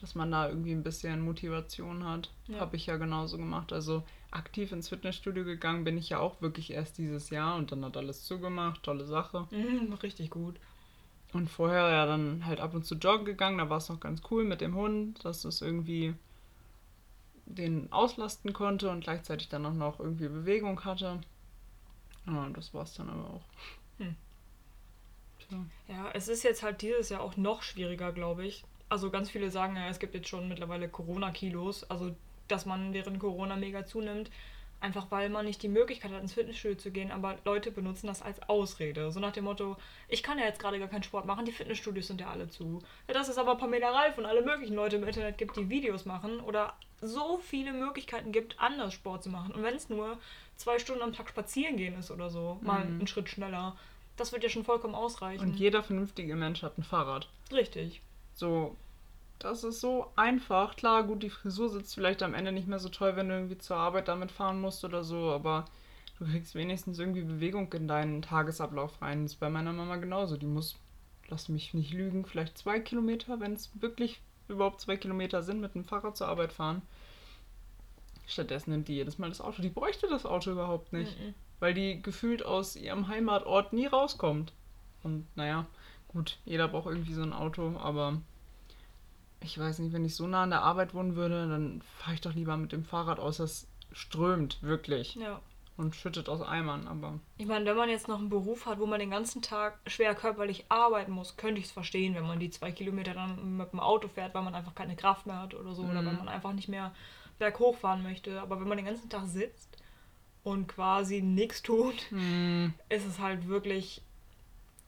dass 0.00 0.14
man 0.14 0.30
da 0.30 0.48
irgendwie 0.48 0.72
ein 0.72 0.82
bisschen 0.82 1.20
Motivation 1.20 2.04
hat. 2.04 2.30
Ja. 2.48 2.58
Habe 2.58 2.76
ich 2.76 2.86
ja 2.86 2.96
genauso 2.96 3.38
gemacht. 3.38 3.72
Also 3.72 4.02
aktiv 4.30 4.72
ins 4.72 4.88
Fitnessstudio 4.88 5.44
gegangen 5.44 5.84
bin 5.84 5.96
ich 5.96 6.08
ja 6.08 6.18
auch 6.18 6.40
wirklich 6.42 6.72
erst 6.72 6.98
dieses 6.98 7.30
Jahr 7.30 7.56
und 7.56 7.70
dann 7.70 7.84
hat 7.84 7.96
alles 7.96 8.24
zugemacht, 8.24 8.82
tolle 8.82 9.06
Sache. 9.06 9.46
Mhm, 9.50 9.92
richtig 10.02 10.30
gut. 10.30 10.56
Und 11.32 11.48
vorher 11.48 11.88
ja 11.88 12.06
dann 12.06 12.44
halt 12.44 12.60
ab 12.60 12.74
und 12.74 12.84
zu 12.84 12.94
joggen 12.96 13.24
gegangen, 13.24 13.58
da 13.58 13.70
war 13.70 13.78
es 13.78 13.88
noch 13.88 14.00
ganz 14.00 14.20
cool 14.30 14.44
mit 14.44 14.60
dem 14.60 14.74
Hund, 14.74 15.24
dass 15.24 15.44
es 15.44 15.62
irgendwie 15.62 16.14
den 17.46 17.90
auslasten 17.90 18.52
konnte 18.52 18.90
und 18.90 19.04
gleichzeitig 19.04 19.48
dann 19.48 19.66
auch 19.66 19.72
noch 19.72 19.98
irgendwie 19.98 20.28
Bewegung 20.28 20.84
hatte. 20.84 21.20
Ja, 22.26 22.48
das 22.50 22.72
war 22.74 22.82
es 22.84 22.94
dann 22.94 23.08
aber 23.08 23.30
auch. 23.30 23.42
Hm. 23.98 24.16
Ja, 25.88 26.10
es 26.14 26.28
ist 26.28 26.44
jetzt 26.44 26.62
halt 26.62 26.80
dieses 26.82 27.10
Jahr 27.10 27.20
auch 27.20 27.36
noch 27.36 27.62
schwieriger, 27.62 28.12
glaube 28.12 28.46
ich. 28.46 28.64
Also 28.88 29.10
ganz 29.10 29.30
viele 29.30 29.50
sagen 29.50 29.76
ja, 29.76 29.88
es 29.88 29.98
gibt 29.98 30.14
jetzt 30.14 30.28
schon 30.28 30.48
mittlerweile 30.48 30.88
Corona-Kilos, 30.88 31.90
also 31.90 32.14
dass 32.48 32.66
man 32.66 32.92
während 32.92 33.18
Corona 33.18 33.56
mega 33.56 33.86
zunimmt, 33.86 34.30
einfach 34.82 35.06
weil 35.10 35.28
man 35.30 35.44
nicht 35.46 35.62
die 35.62 35.68
Möglichkeit 35.68 36.12
hat, 36.12 36.20
ins 36.20 36.34
Fitnessstudio 36.34 36.76
zu 36.76 36.90
gehen, 36.90 37.10
aber 37.10 37.36
Leute 37.44 37.70
benutzen 37.70 38.06
das 38.06 38.20
als 38.22 38.42
Ausrede. 38.48 39.10
So 39.10 39.20
nach 39.20 39.32
dem 39.32 39.44
Motto, 39.44 39.76
ich 40.08 40.22
kann 40.22 40.38
ja 40.38 40.44
jetzt 40.44 40.60
gerade 40.60 40.78
gar 40.78 40.88
keinen 40.88 41.02
Sport 41.02 41.24
machen, 41.26 41.44
die 41.44 41.52
Fitnessstudios 41.52 42.06
sind 42.08 42.20
ja 42.20 42.30
alle 42.30 42.48
zu. 42.48 42.82
Ja, 43.08 43.14
dass 43.14 43.28
es 43.28 43.38
aber 43.38 43.56
Pamela 43.56 43.90
Reif 43.90 44.18
und 44.18 44.26
alle 44.26 44.42
möglichen 44.42 44.74
Leute 44.74 44.96
im 44.96 45.04
Internet 45.04 45.38
gibt, 45.38 45.56
die 45.56 45.68
Videos 45.70 46.04
machen 46.04 46.40
oder 46.40 46.74
so 47.00 47.38
viele 47.38 47.72
Möglichkeiten 47.72 48.32
gibt, 48.32 48.58
anders 48.60 48.94
Sport 48.94 49.22
zu 49.24 49.28
machen. 49.30 49.52
Und 49.54 49.62
wenn 49.62 49.74
es 49.74 49.88
nur 49.88 50.18
zwei 50.56 50.78
Stunden 50.78 51.02
am 51.02 51.12
Tag 51.12 51.28
spazieren 51.28 51.76
gehen 51.76 51.98
ist 51.98 52.10
oder 52.10 52.30
so, 52.30 52.58
mal 52.62 52.84
Mhm. 52.84 52.98
einen 53.00 53.06
Schritt 53.06 53.28
schneller, 53.28 53.76
das 54.16 54.32
wird 54.32 54.42
ja 54.44 54.48
schon 54.50 54.64
vollkommen 54.64 54.94
ausreichen. 54.94 55.42
Und 55.42 55.54
jeder 55.56 55.82
vernünftige 55.82 56.36
Mensch 56.36 56.62
hat 56.62 56.78
ein 56.78 56.82
Fahrrad. 56.84 57.28
Richtig. 57.50 58.02
So, 58.34 58.76
das 59.42 59.64
ist 59.64 59.80
so 59.80 60.06
einfach. 60.16 60.76
Klar, 60.76 61.04
gut, 61.04 61.22
die 61.22 61.30
Frisur 61.30 61.68
sitzt 61.68 61.94
vielleicht 61.94 62.22
am 62.22 62.34
Ende 62.34 62.52
nicht 62.52 62.68
mehr 62.68 62.78
so 62.78 62.88
toll, 62.88 63.16
wenn 63.16 63.28
du 63.28 63.34
irgendwie 63.34 63.58
zur 63.58 63.76
Arbeit 63.76 64.08
damit 64.08 64.30
fahren 64.32 64.60
musst 64.60 64.84
oder 64.84 65.02
so, 65.04 65.30
aber 65.30 65.64
du 66.18 66.24
kriegst 66.26 66.54
wenigstens 66.54 66.98
irgendwie 66.98 67.22
Bewegung 67.22 67.72
in 67.72 67.88
deinen 67.88 68.22
Tagesablauf 68.22 69.00
rein. 69.02 69.22
Das 69.24 69.32
ist 69.32 69.40
bei 69.40 69.50
meiner 69.50 69.72
Mama 69.72 69.96
genauso. 69.96 70.36
Die 70.36 70.46
muss, 70.46 70.76
lass 71.28 71.48
mich 71.48 71.74
nicht 71.74 71.92
lügen, 71.92 72.24
vielleicht 72.24 72.58
zwei 72.58 72.80
Kilometer, 72.80 73.40
wenn 73.40 73.54
es 73.54 73.70
wirklich 73.80 74.20
überhaupt 74.48 74.80
zwei 74.80 74.96
Kilometer 74.96 75.42
sind, 75.42 75.60
mit 75.60 75.74
dem 75.74 75.84
Fahrrad 75.84 76.16
zur 76.16 76.28
Arbeit 76.28 76.52
fahren. 76.52 76.82
Stattdessen 78.26 78.70
nimmt 78.70 78.88
die 78.88 78.94
jedes 78.94 79.18
Mal 79.18 79.28
das 79.28 79.40
Auto. 79.40 79.62
Die 79.62 79.68
bräuchte 79.68 80.06
das 80.08 80.24
Auto 80.26 80.50
überhaupt 80.52 80.92
nicht, 80.92 81.18
Mhm. 81.18 81.34
weil 81.60 81.74
die 81.74 82.00
gefühlt 82.02 82.44
aus 82.44 82.76
ihrem 82.76 83.08
Heimatort 83.08 83.72
nie 83.72 83.86
rauskommt. 83.86 84.52
Und 85.02 85.26
naja, 85.36 85.66
gut, 86.08 86.38
jeder 86.44 86.68
braucht 86.68 86.86
irgendwie 86.86 87.14
so 87.14 87.22
ein 87.22 87.32
Auto, 87.32 87.76
aber 87.78 88.20
ich 89.44 89.58
weiß 89.58 89.78
nicht, 89.80 89.92
wenn 89.92 90.04
ich 90.04 90.14
so 90.16 90.26
nah 90.26 90.42
an 90.44 90.50
der 90.50 90.62
Arbeit 90.62 90.94
wohnen 90.94 91.16
würde, 91.16 91.48
dann 91.48 91.82
fahre 91.98 92.14
ich 92.14 92.20
doch 92.20 92.34
lieber 92.34 92.56
mit 92.56 92.72
dem 92.72 92.84
Fahrrad 92.84 93.18
aus. 93.18 93.36
Das 93.38 93.66
strömt 93.92 94.62
wirklich 94.62 95.14
Ja. 95.16 95.40
und 95.76 95.94
schüttet 95.94 96.28
aus 96.28 96.40
Eimern, 96.42 96.86
aber 96.88 97.18
Ich 97.38 97.46
meine, 97.46 97.64
wenn 97.66 97.76
man 97.76 97.88
jetzt 97.88 98.08
noch 98.08 98.18
einen 98.18 98.28
Beruf 98.30 98.66
hat, 98.66 98.78
wo 98.78 98.86
man 98.86 99.00
den 99.00 99.10
ganzen 99.10 99.42
Tag 99.42 99.78
schwer 99.86 100.14
körperlich 100.14 100.64
arbeiten 100.68 101.12
muss, 101.12 101.36
könnte 101.36 101.58
ich 101.60 101.66
es 101.66 101.72
verstehen, 101.72 102.14
wenn 102.14 102.26
man 102.26 102.40
die 102.40 102.50
zwei 102.50 102.72
Kilometer 102.72 103.14
dann 103.14 103.56
mit 103.56 103.72
dem 103.72 103.80
Auto 103.80 104.08
fährt, 104.08 104.34
weil 104.34 104.42
man 104.42 104.54
einfach 104.54 104.74
keine 104.74 104.96
Kraft 104.96 105.26
mehr 105.26 105.40
hat 105.42 105.54
oder 105.54 105.74
so, 105.74 105.82
oder 105.82 106.02
Mhm. 106.02 106.06
wenn 106.06 106.16
man 106.18 106.28
einfach 106.28 106.52
nicht 106.52 106.68
mehr 106.68 106.92
berghoch 107.38 107.76
fahren 107.76 108.02
möchte. 108.02 108.40
Aber 108.40 108.60
wenn 108.60 108.68
man 108.68 108.76
den 108.78 108.86
ganzen 108.86 109.10
Tag 109.10 109.26
sitzt 109.26 109.76
und 110.44 110.68
quasi 110.68 111.20
nichts 111.22 111.62
tut, 111.62 111.94
hm, 112.10 112.72
ist 112.88 113.06
es 113.06 113.18
halt 113.18 113.48
wirklich 113.48 114.02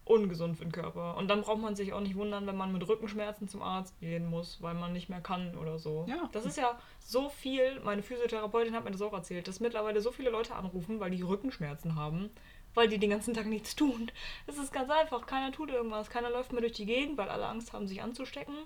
ungesund 0.05 0.57
für 0.57 0.65
den 0.65 0.73
Körper. 0.73 1.17
Und 1.17 1.29
dann 1.29 1.43
braucht 1.43 1.61
man 1.61 1.77
sich 1.77 1.93
auch 1.93 2.01
nicht 2.01 2.17
wundern, 2.17 2.47
wenn 2.47 2.57
man 2.57 2.73
mit 2.73 2.87
Rückenschmerzen 2.87 3.49
zum 3.49 3.63
Arzt 3.63 3.99
gehen 4.01 4.27
muss, 4.29 4.61
weil 4.61 4.75
man 4.75 4.93
nicht 4.93 5.09
mehr 5.09 5.21
kann 5.21 5.57
oder 5.57 5.79
so. 5.79 6.05
Ja. 6.09 6.29
Das 6.33 6.45
ist 6.45 6.59
ja 6.59 6.79
so 7.01 7.29
viel, 7.31 7.81
meine 7.81 8.03
Physiotherapeutin 8.03 8.75
hat 8.75 8.85
mir 8.85 8.91
das 8.91 9.03
auch 9.03 9.13
erzählt, 9.13 9.49
dass 9.49 9.61
mittlerweile 9.61 10.01
so 10.01 10.13
viele 10.13 10.31
Leute 10.31 10.55
anrufen, 10.55 11.01
weil 11.01 11.11
die 11.11 11.23
Rückenschmerzen 11.23 11.95
haben, 11.97 12.31
weil 12.75 12.89
die 12.89 12.99
den 12.99 13.11
ganzen 13.11 13.35
Tag 13.35 13.47
nichts 13.47 13.77
tun. 13.77 14.11
Es 14.47 14.59
ist 14.59 14.73
ganz 14.73 14.91
einfach, 14.91 15.27
keiner 15.27 15.53
tut 15.53 15.71
irgendwas, 15.71 16.11
keiner 16.11 16.31
läuft 16.31 16.53
mehr 16.53 16.61
durch 16.61 16.73
die 16.75 16.87
Gegend, 16.87 17.17
weil 17.17 17.29
alle 17.31 17.47
Angst 17.47 17.73
haben, 17.73 17.87
sich 17.87 18.03
anzustecken. 18.03 18.57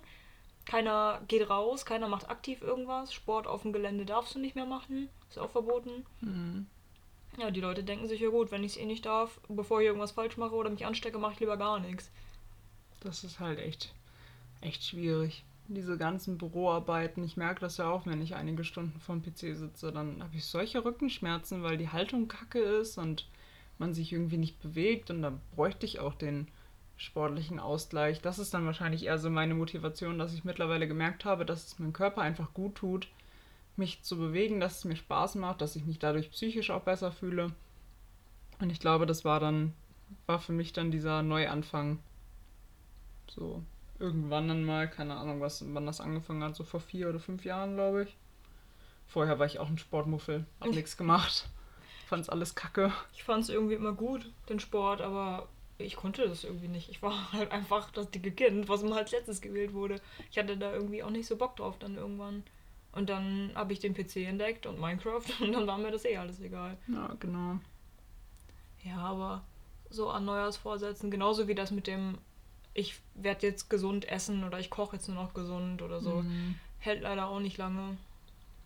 Keiner 0.65 1.23
geht 1.29 1.49
raus, 1.49 1.87
keiner 1.87 2.09
macht 2.09 2.29
aktiv 2.29 2.61
irgendwas. 2.63 3.15
Sport 3.15 3.47
auf 3.47 3.63
dem 3.63 3.73
Gelände 3.73 4.05
darfst 4.05 4.35
du 4.35 4.39
nicht 4.39 4.55
mehr 4.57 4.67
machen, 4.67 5.09
ist 5.29 5.39
auch 5.39 5.51
verboten. 5.51 6.05
hm. 6.21 6.67
Ja, 7.39 7.53
die 7.53 7.61
Leute 7.61 7.85
denken 7.85 8.09
sich, 8.09 8.21
ja 8.21 8.31
gut, 8.31 8.51
wenn 8.51 8.65
ich 8.65 8.73
es 8.73 8.79
eh 8.79 8.85
nicht 8.85 9.07
darf, 9.07 9.41
bevor 9.49 9.81
ich 9.81 9.87
irgendwas 9.87 10.11
falsch 10.11 10.37
mache 10.37 10.55
oder 10.55 10.71
mich 10.71 10.85
anstecke, 10.85 11.19
mache 11.19 11.35
ich 11.35 11.41
lieber 11.41 11.57
gar 11.57 11.79
nichts. 11.79 12.11
das 13.01 13.23
ist 13.23 13.39
halt 13.39 13.61
echt, 13.61 13.95
echt 14.61 14.83
schwierig. 14.83 15.45
Diese 15.69 15.97
ganzen 15.99 16.37
Büroarbeiten, 16.37 17.23
ich 17.23 17.37
merke 17.37 17.61
das 17.61 17.77
ja 17.77 17.89
auch, 17.91 18.07
wenn 18.07 18.23
ich 18.23 18.35
einige 18.35 18.65
Stunden 18.65 18.99
vorm 19.01 19.23
PC 19.23 19.57
sitze, 19.57 19.93
dann 19.93 20.23
habe 20.23 20.35
ich 20.35 20.47
solche 20.47 20.85
Rückenschmerzen, 20.85 21.63
weil 21.63 21.77
die 21.77 21.91
Haltung 21.91 22.27
kacke 22.27 22.59
ist 22.59 22.99
und 22.99 23.29
man 23.79 23.95
sich 23.95 24.13
irgendwie 24.13 24.39
nicht 24.39 24.61
bewegt 24.61 25.11
und 25.11 25.23
dann 25.23 25.41
bräuchte 25.55 25.87
ich 25.87 26.01
auch 26.01 26.15
den 26.15 26.49
sportlichen 26.97 27.61
Ausgleich. 27.61 28.21
Das 28.21 28.41
ist 28.41 28.53
dann 28.53 28.67
wahrscheinlich 28.67 29.05
eher 29.05 29.19
so 29.19 29.31
meine 29.31 29.55
Motivation, 29.55 30.19
dass 30.19 30.35
ich 30.35 30.43
mittlerweile 30.43 30.89
gemerkt 30.89 31.25
habe, 31.25 31.47
dass 31.47 31.67
es 31.67 31.79
meinem 31.79 31.93
Körper 31.93 32.23
einfach 32.23 32.53
gut 32.55 32.75
tut, 32.75 33.09
mich 33.79 34.03
zu 34.03 34.19
bewegen, 34.19 34.61
dass 34.61 34.79
es 34.79 34.85
mir 34.85 34.97
Spaß 34.97 35.37
macht, 35.37 35.61
dass 35.61 35.77
ich 35.77 35.85
mich 35.85 35.99
dadurch 35.99 36.31
psychisch 36.31 36.71
auch 36.71 36.83
besser 36.83 37.13
fühle. 37.13 37.53
Und 38.61 38.71
ich 38.71 38.81
glaube, 38.81 39.07
das 39.07 39.25
war 39.25 39.41
dann, 39.41 39.73
war 40.27 40.41
für 40.41 40.53
mich 40.53 40.73
dann 40.73 40.91
dieser 40.91 41.23
Neuanfang. 41.23 42.01
So, 43.29 43.63
irgendwann 43.99 44.49
dann 44.49 44.65
mal, 44.65 44.89
keine 44.89 45.17
Ahnung, 45.17 45.41
was, 45.41 45.65
wann 45.73 45.87
das 45.87 46.01
angefangen 46.01 46.43
hat, 46.43 46.57
so 46.57 46.65
vor 46.65 46.81
vier 46.81 47.09
oder 47.09 47.21
fünf 47.21 47.45
Jahren, 47.45 47.75
glaube 47.75 48.05
ich. 48.05 48.17
Vorher 49.07 49.39
war 49.39 49.47
ich 49.47 49.59
auch 49.59 49.69
ein 49.69 49.79
Sportmuffel, 49.79 50.45
hab 50.61 50.71
nichts 50.71 50.97
gemacht. 50.97 51.49
Fand's 52.07 52.29
alles 52.29 52.55
kacke. 52.55 52.93
Ich 53.15 53.25
fand 53.25 53.45
es 53.45 53.51
irgendwie 53.51 53.75
immer 53.75 53.93
gut, 53.93 54.31
den 54.49 54.61
Sport, 54.61 55.01
aber 55.01 55.49
ich 55.79 55.97
konnte 55.97 56.27
das 56.29 56.45
irgendwie 56.45 56.69
nicht. 56.69 56.91
Ich 56.91 57.03
war 57.03 57.33
halt 57.33 57.53
einfach 57.53 57.91
das 57.91 58.11
dicke 58.11 58.33
Kind, 58.33 58.69
was 58.69 58.83
immer 58.83 58.97
als 58.97 59.13
letztes 59.13 59.41
gewählt 59.41 59.73
wurde. 59.73 60.01
Ich 60.31 60.39
hatte 60.39 60.57
da 60.57 60.73
irgendwie 60.73 61.03
auch 61.03 61.11
nicht 61.11 61.27
so 61.27 61.37
Bock 61.37 61.57
drauf 61.57 61.79
dann 61.79 61.97
irgendwann. 61.97 62.43
Und 62.99 63.09
dann 63.09 63.53
habe 63.55 63.73
ich 63.73 63.79
den 63.79 63.95
PC 63.95 64.17
entdeckt 64.27 64.67
und 64.67 64.81
Minecraft 64.81 65.23
und 65.41 65.53
dann 65.53 65.67
war 65.69 65.79
mir 65.79 65.93
das 65.93 66.05
eh 66.05 66.17
alles 66.17 66.41
egal. 66.41 66.77
Ja, 66.89 67.15
genau. 67.21 67.59
Ja, 68.83 68.97
aber 68.99 69.43
so 69.89 70.11
an 70.11 70.25
Neujahrsvorsätzen, 70.25 71.09
genauso 71.11 71.47
wie 71.47 71.55
das 71.55 71.71
mit 71.71 71.87
dem, 71.87 72.19
ich 72.75 72.99
werde 73.15 73.47
jetzt 73.47 73.71
gesund 73.71 74.09
essen 74.09 74.43
oder 74.43 74.59
ich 74.59 74.69
koche 74.69 74.97
jetzt 74.97 75.07
nur 75.09 75.17
noch 75.23 75.33
gesund 75.33 75.81
oder 75.81 76.01
so, 76.01 76.23
Mhm. 76.23 76.57
hält 76.81 77.03
leider 77.03 77.29
auch 77.29 77.39
nicht 77.41 77.57
lange. 77.57 77.97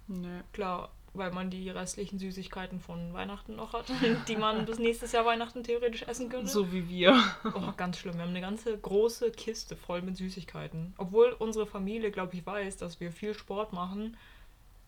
Nee. 0.08 0.40
Klar, 0.52 0.90
weil 1.14 1.31
man 1.31 1.50
die 1.50 1.69
restlichen 1.69 2.19
Süßigkeiten 2.19 2.81
von 2.81 3.12
Weihnachten 3.12 3.57
noch 3.57 3.75
hat, 3.75 3.87
die 4.28 4.37
man 4.37 4.64
bis 4.64 4.78
nächstes 4.78 5.12
Jahr 5.12 5.26
Weihnachten 5.26 5.62
theoretisch 5.62 6.02
essen 6.02 6.28
könnte. 6.28 6.50
So 6.50 6.73
wie 6.73 6.88
wir. 6.88 7.23
Oh, 7.54 7.73
ganz 7.76 7.99
schlimm. 7.99 8.14
Wir 8.14 8.23
haben 8.23 8.31
eine 8.31 8.40
ganze 8.40 8.76
große 8.76 9.31
Kiste 9.33 9.76
voll 9.76 10.02
mit 10.02 10.16
Süßigkeiten. 10.16 10.95
Obwohl 10.97 11.35
unsere 11.38 11.66
Familie, 11.66 12.11
glaube 12.11 12.35
ich, 12.35 12.47
weiß, 12.47 12.78
dass 12.78 13.00
wir 13.00 13.12
viel 13.12 13.35
Sport 13.35 13.73
machen. 13.73 14.16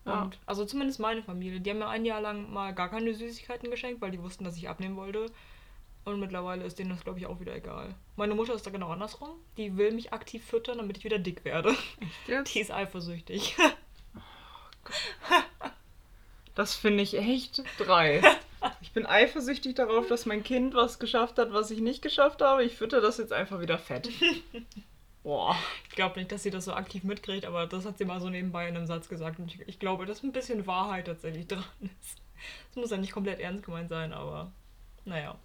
Ja. 0.05 0.23
Und, 0.23 0.39
also 0.45 0.65
zumindest 0.65 0.99
meine 0.99 1.21
Familie. 1.21 1.59
Die 1.59 1.69
haben 1.69 1.79
mir 1.79 1.89
ein 1.89 2.05
Jahr 2.05 2.21
lang 2.21 2.51
mal 2.51 2.73
gar 2.73 2.89
keine 2.89 3.13
Süßigkeiten 3.13 3.69
geschenkt, 3.69 4.01
weil 4.01 4.11
die 4.11 4.21
wussten, 4.21 4.43
dass 4.43 4.57
ich 4.57 4.67
abnehmen 4.67 4.95
wollte. 4.95 5.27
Und 6.05 6.19
mittlerweile 6.19 6.63
ist 6.63 6.79
denen 6.79 6.91
das, 6.91 7.03
glaube 7.03 7.19
ich, 7.19 7.25
auch 7.25 7.39
wieder 7.39 7.55
egal. 7.55 7.93
Meine 8.15 8.35
Mutter 8.35 8.53
ist 8.53 8.65
da 8.65 8.71
genau 8.71 8.89
andersrum. 8.89 9.29
Die 9.57 9.75
will 9.77 9.91
mich 9.91 10.13
aktiv 10.13 10.43
füttern, 10.45 10.77
damit 10.77 10.97
ich 10.97 11.03
wieder 11.03 11.19
dick 11.19 11.45
werde. 11.45 11.75
Echt 11.99 12.27
jetzt? 12.27 12.55
Die 12.55 12.59
ist 12.61 12.71
eifersüchtig. 12.71 13.57
Das 16.55 16.75
finde 16.75 17.03
ich 17.03 17.17
echt 17.17 17.63
dreist. 17.77 18.25
Ich 18.81 18.91
bin 18.93 19.05
eifersüchtig 19.05 19.75
darauf, 19.75 20.07
dass 20.07 20.25
mein 20.25 20.43
Kind 20.43 20.73
was 20.73 20.97
geschafft 20.97 21.37
hat, 21.37 21.53
was 21.53 21.69
ich 21.69 21.81
nicht 21.81 22.01
geschafft 22.01 22.41
habe. 22.41 22.63
Ich 22.63 22.75
fütter 22.75 23.01
das 23.01 23.17
jetzt 23.17 23.33
einfach 23.33 23.59
wieder 23.61 23.77
fett. 23.77 24.09
Boah. 25.23 25.55
Ich 25.89 25.95
glaube 25.95 26.19
nicht, 26.19 26.31
dass 26.31 26.43
sie 26.43 26.51
das 26.51 26.65
so 26.65 26.73
aktiv 26.73 27.03
mitkriegt, 27.03 27.45
aber 27.45 27.67
das 27.67 27.85
hat 27.85 27.97
sie 27.97 28.05
mal 28.05 28.21
so 28.21 28.29
nebenbei 28.29 28.67
in 28.67 28.75
einem 28.77 28.87
Satz 28.87 29.09
gesagt. 29.09 29.39
Und 29.39 29.53
ich, 29.53 29.59
ich 29.67 29.79
glaube, 29.79 30.05
dass 30.05 30.23
ein 30.23 30.31
bisschen 30.31 30.65
Wahrheit 30.65 31.05
tatsächlich 31.05 31.47
dran 31.47 31.63
ist. 31.81 32.21
Es 32.71 32.75
muss 32.75 32.91
ja 32.91 32.97
nicht 32.97 33.11
komplett 33.11 33.39
ernst 33.39 33.63
gemeint 33.63 33.89
sein, 33.89 34.13
aber 34.13 34.51
naja. 35.03 35.35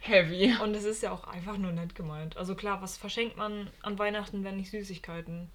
Heavy. 0.00 0.54
Und 0.62 0.74
es 0.74 0.84
ist 0.84 1.02
ja 1.02 1.12
auch 1.12 1.26
einfach 1.26 1.56
nur 1.56 1.72
nett 1.72 1.94
gemeint. 1.94 2.36
Also 2.36 2.54
klar, 2.54 2.82
was 2.82 2.96
verschenkt 2.96 3.36
man 3.36 3.70
an 3.82 3.98
Weihnachten, 3.98 4.44
wenn 4.44 4.56
nicht 4.56 4.70
Süßigkeiten? 4.70 5.50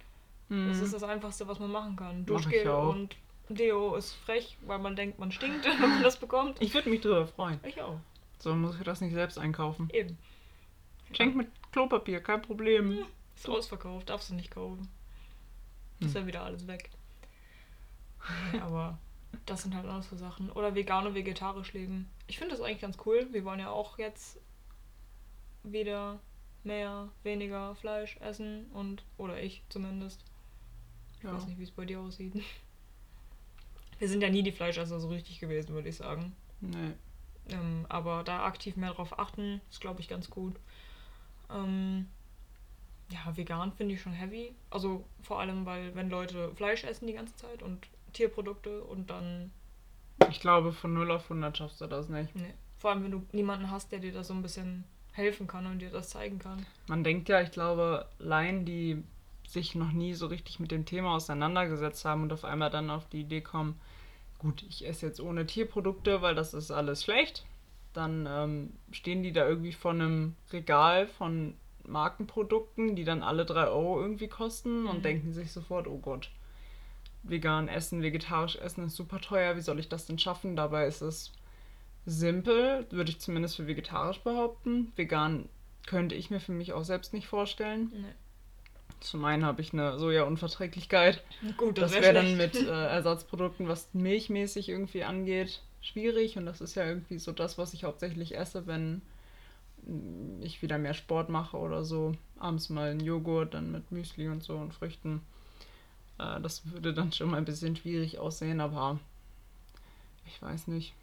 Das 0.48 0.80
ist 0.80 0.92
das 0.92 1.02
Einfachste, 1.02 1.48
was 1.48 1.58
man 1.60 1.72
machen 1.72 1.96
kann. 1.96 2.26
Duschgel 2.26 2.68
und 2.68 3.16
Deo 3.48 3.94
ist 3.96 4.12
frech, 4.14 4.56
weil 4.66 4.78
man 4.78 4.96
denkt, 4.96 5.18
man 5.18 5.30
stinkt, 5.32 5.64
wenn 5.80 5.80
man 5.80 6.02
das 6.02 6.16
bekommt. 6.18 6.60
Ich 6.60 6.72
würde 6.74 6.88
mich 6.90 7.00
drüber 7.00 7.26
freuen. 7.26 7.60
Ich 7.64 7.80
auch. 7.80 7.98
So 8.38 8.54
muss 8.54 8.76
ich 8.76 8.82
das 8.82 9.00
nicht 9.00 9.12
selbst 9.14 9.38
einkaufen. 9.38 9.88
Eben. 9.92 10.18
Schenk 11.12 11.36
mit 11.36 11.48
Klopapier, 11.72 12.20
kein 12.22 12.42
Problem. 12.42 13.04
Ist 13.36 13.48
ausverkauft, 13.48 14.08
darfst 14.08 14.30
du 14.30 14.34
nicht 14.34 14.50
kaufen. 14.50 14.88
Ist 16.00 16.14
ja 16.14 16.26
wieder 16.26 16.42
alles 16.42 16.66
weg. 16.66 16.90
Nee, 18.52 18.58
aber 18.60 18.98
das 19.46 19.62
sind 19.62 19.74
halt 19.74 19.86
auch 19.86 20.02
so 20.02 20.16
Sachen. 20.16 20.50
Oder 20.50 20.74
vegan 20.74 21.06
und 21.06 21.14
vegetarisch 21.14 21.72
leben. 21.72 22.08
Ich 22.26 22.38
finde 22.38 22.54
das 22.56 22.64
eigentlich 22.64 22.80
ganz 22.80 22.96
cool. 23.06 23.28
Wir 23.30 23.44
wollen 23.44 23.60
ja 23.60 23.70
auch 23.70 23.98
jetzt 23.98 24.38
wieder 25.62 26.18
mehr, 26.64 27.08
weniger 27.22 27.74
Fleisch 27.76 28.16
essen 28.18 28.66
und 28.72 29.04
oder 29.16 29.40
ich 29.42 29.62
zumindest. 29.68 30.24
Ich 31.18 31.24
Ja. 31.24 31.34
weiß 31.34 31.46
nicht, 31.46 31.58
wie 31.58 31.64
es 31.64 31.70
bei 31.70 31.84
dir 31.84 32.00
aussieht. 32.00 32.34
Wir 34.02 34.08
sind 34.08 34.20
ja 34.20 34.30
nie 34.30 34.42
die 34.42 34.50
Fleischesser 34.50 34.98
so 34.98 35.10
richtig 35.10 35.38
gewesen, 35.38 35.74
würde 35.74 35.88
ich 35.88 35.94
sagen. 35.94 36.34
Nee. 36.60 36.90
Ähm, 37.50 37.86
aber 37.88 38.24
da 38.24 38.44
aktiv 38.44 38.74
mehr 38.74 38.92
drauf 38.92 39.16
achten, 39.16 39.60
ist, 39.70 39.80
glaube 39.80 40.00
ich, 40.00 40.08
ganz 40.08 40.28
gut. 40.28 40.56
Ähm, 41.48 42.08
ja, 43.12 43.36
vegan 43.36 43.70
finde 43.70 43.94
ich 43.94 44.00
schon 44.00 44.12
heavy. 44.12 44.56
Also 44.70 45.04
vor 45.22 45.38
allem, 45.38 45.66
weil 45.66 45.94
wenn 45.94 46.10
Leute 46.10 46.52
Fleisch 46.56 46.82
essen 46.82 47.06
die 47.06 47.12
ganze 47.12 47.36
Zeit 47.36 47.62
und 47.62 47.86
Tierprodukte 48.12 48.82
und 48.82 49.08
dann, 49.08 49.52
Ich 50.28 50.40
glaube, 50.40 50.72
von 50.72 50.92
0 50.94 51.08
auf 51.12 51.22
100 51.30 51.56
schaffst 51.56 51.80
du 51.80 51.86
das 51.86 52.08
nicht. 52.08 52.34
ne. 52.34 52.54
Vor 52.78 52.90
allem, 52.90 53.04
wenn 53.04 53.12
du 53.12 53.24
niemanden 53.30 53.70
hast, 53.70 53.92
der 53.92 54.00
dir 54.00 54.12
da 54.12 54.24
so 54.24 54.34
ein 54.34 54.42
bisschen 54.42 54.82
helfen 55.12 55.46
kann 55.46 55.64
und 55.66 55.78
dir 55.78 55.90
das 55.90 56.08
zeigen 56.10 56.40
kann. 56.40 56.66
Man 56.88 57.04
denkt 57.04 57.28
ja, 57.28 57.40
ich 57.40 57.52
glaube, 57.52 58.08
Laien, 58.18 58.64
die 58.64 59.04
sich 59.52 59.74
noch 59.74 59.92
nie 59.92 60.14
so 60.14 60.26
richtig 60.26 60.60
mit 60.60 60.70
dem 60.70 60.84
Thema 60.84 61.14
auseinandergesetzt 61.14 62.04
haben 62.04 62.22
und 62.22 62.32
auf 62.32 62.44
einmal 62.44 62.70
dann 62.70 62.90
auf 62.90 63.08
die 63.08 63.20
Idee 63.20 63.40
kommen, 63.42 63.80
gut, 64.38 64.64
ich 64.68 64.86
esse 64.86 65.06
jetzt 65.06 65.20
ohne 65.20 65.46
Tierprodukte, 65.46 66.22
weil 66.22 66.34
das 66.34 66.54
ist 66.54 66.70
alles 66.70 67.04
schlecht, 67.04 67.44
dann 67.92 68.26
ähm, 68.28 68.72
stehen 68.90 69.22
die 69.22 69.32
da 69.32 69.46
irgendwie 69.46 69.72
vor 69.72 69.92
einem 69.92 70.34
Regal 70.52 71.06
von 71.06 71.54
Markenprodukten, 71.84 72.96
die 72.96 73.04
dann 73.04 73.22
alle 73.22 73.44
3 73.44 73.66
Euro 73.66 74.00
irgendwie 74.00 74.28
kosten 74.28 74.86
und 74.86 74.98
Mhm. 74.98 75.02
denken 75.02 75.32
sich 75.32 75.52
sofort, 75.52 75.86
oh 75.86 75.98
Gott, 75.98 76.30
vegan 77.22 77.68
essen, 77.68 78.02
vegetarisch 78.02 78.56
essen 78.56 78.86
ist 78.86 78.96
super 78.96 79.20
teuer, 79.20 79.56
wie 79.56 79.60
soll 79.60 79.78
ich 79.78 79.88
das 79.88 80.06
denn 80.06 80.18
schaffen? 80.18 80.56
Dabei 80.56 80.86
ist 80.86 81.02
es 81.02 81.32
simpel, 82.06 82.86
würde 82.90 83.10
ich 83.10 83.20
zumindest 83.20 83.56
für 83.56 83.66
vegetarisch 83.66 84.20
behaupten. 84.20 84.92
Vegan 84.96 85.48
könnte 85.86 86.14
ich 86.14 86.30
mir 86.30 86.40
für 86.40 86.52
mich 86.52 86.72
auch 86.72 86.84
selbst 86.84 87.12
nicht 87.12 87.26
vorstellen. 87.26 87.90
Ne. 87.94 88.14
Zum 89.02 89.24
einen 89.24 89.44
habe 89.44 89.60
ich 89.60 89.72
eine 89.72 89.98
Soja-Unverträglichkeit. 89.98 91.22
Gut, 91.56 91.78
Das, 91.78 91.90
das, 91.90 92.00
wäre 92.00 92.14
wär 92.14 92.22
dann 92.22 92.36
mit 92.36 92.54
äh, 92.54 92.66
Ersatzprodukten, 92.88 93.68
was 93.68 93.92
milchmäßig 93.92 94.68
irgendwie 94.68 95.02
angeht, 95.02 95.60
schwierig. 95.80 96.38
Und 96.38 96.46
das 96.46 96.60
ist 96.60 96.76
ja 96.76 96.86
irgendwie 96.86 97.18
so 97.18 97.32
das, 97.32 97.58
was 97.58 97.74
ich 97.74 97.84
hauptsächlich 97.84 98.36
esse, 98.36 98.66
wenn 98.66 99.02
ich 100.40 100.62
wieder 100.62 100.78
mehr 100.78 100.94
Sport 100.94 101.28
mache 101.28 101.56
oder 101.56 101.84
so. 101.84 102.12
Abends 102.38 102.70
mal 102.70 102.90
einen 102.90 103.00
Joghurt, 103.00 103.54
dann 103.54 103.72
mit 103.72 103.90
Müsli 103.90 104.28
und 104.28 104.42
so 104.42 104.56
und 104.56 104.72
Früchten. 104.72 105.22
Äh, 106.18 106.40
das 106.40 106.70
würde 106.70 106.94
dann 106.94 107.12
schon 107.12 107.30
mal 107.30 107.38
ein 107.38 107.44
bisschen 107.44 107.76
schwierig 107.76 108.18
aussehen, 108.18 108.60
aber 108.60 109.00
ich 110.26 110.40
weiß 110.40 110.68
nicht. 110.68 110.94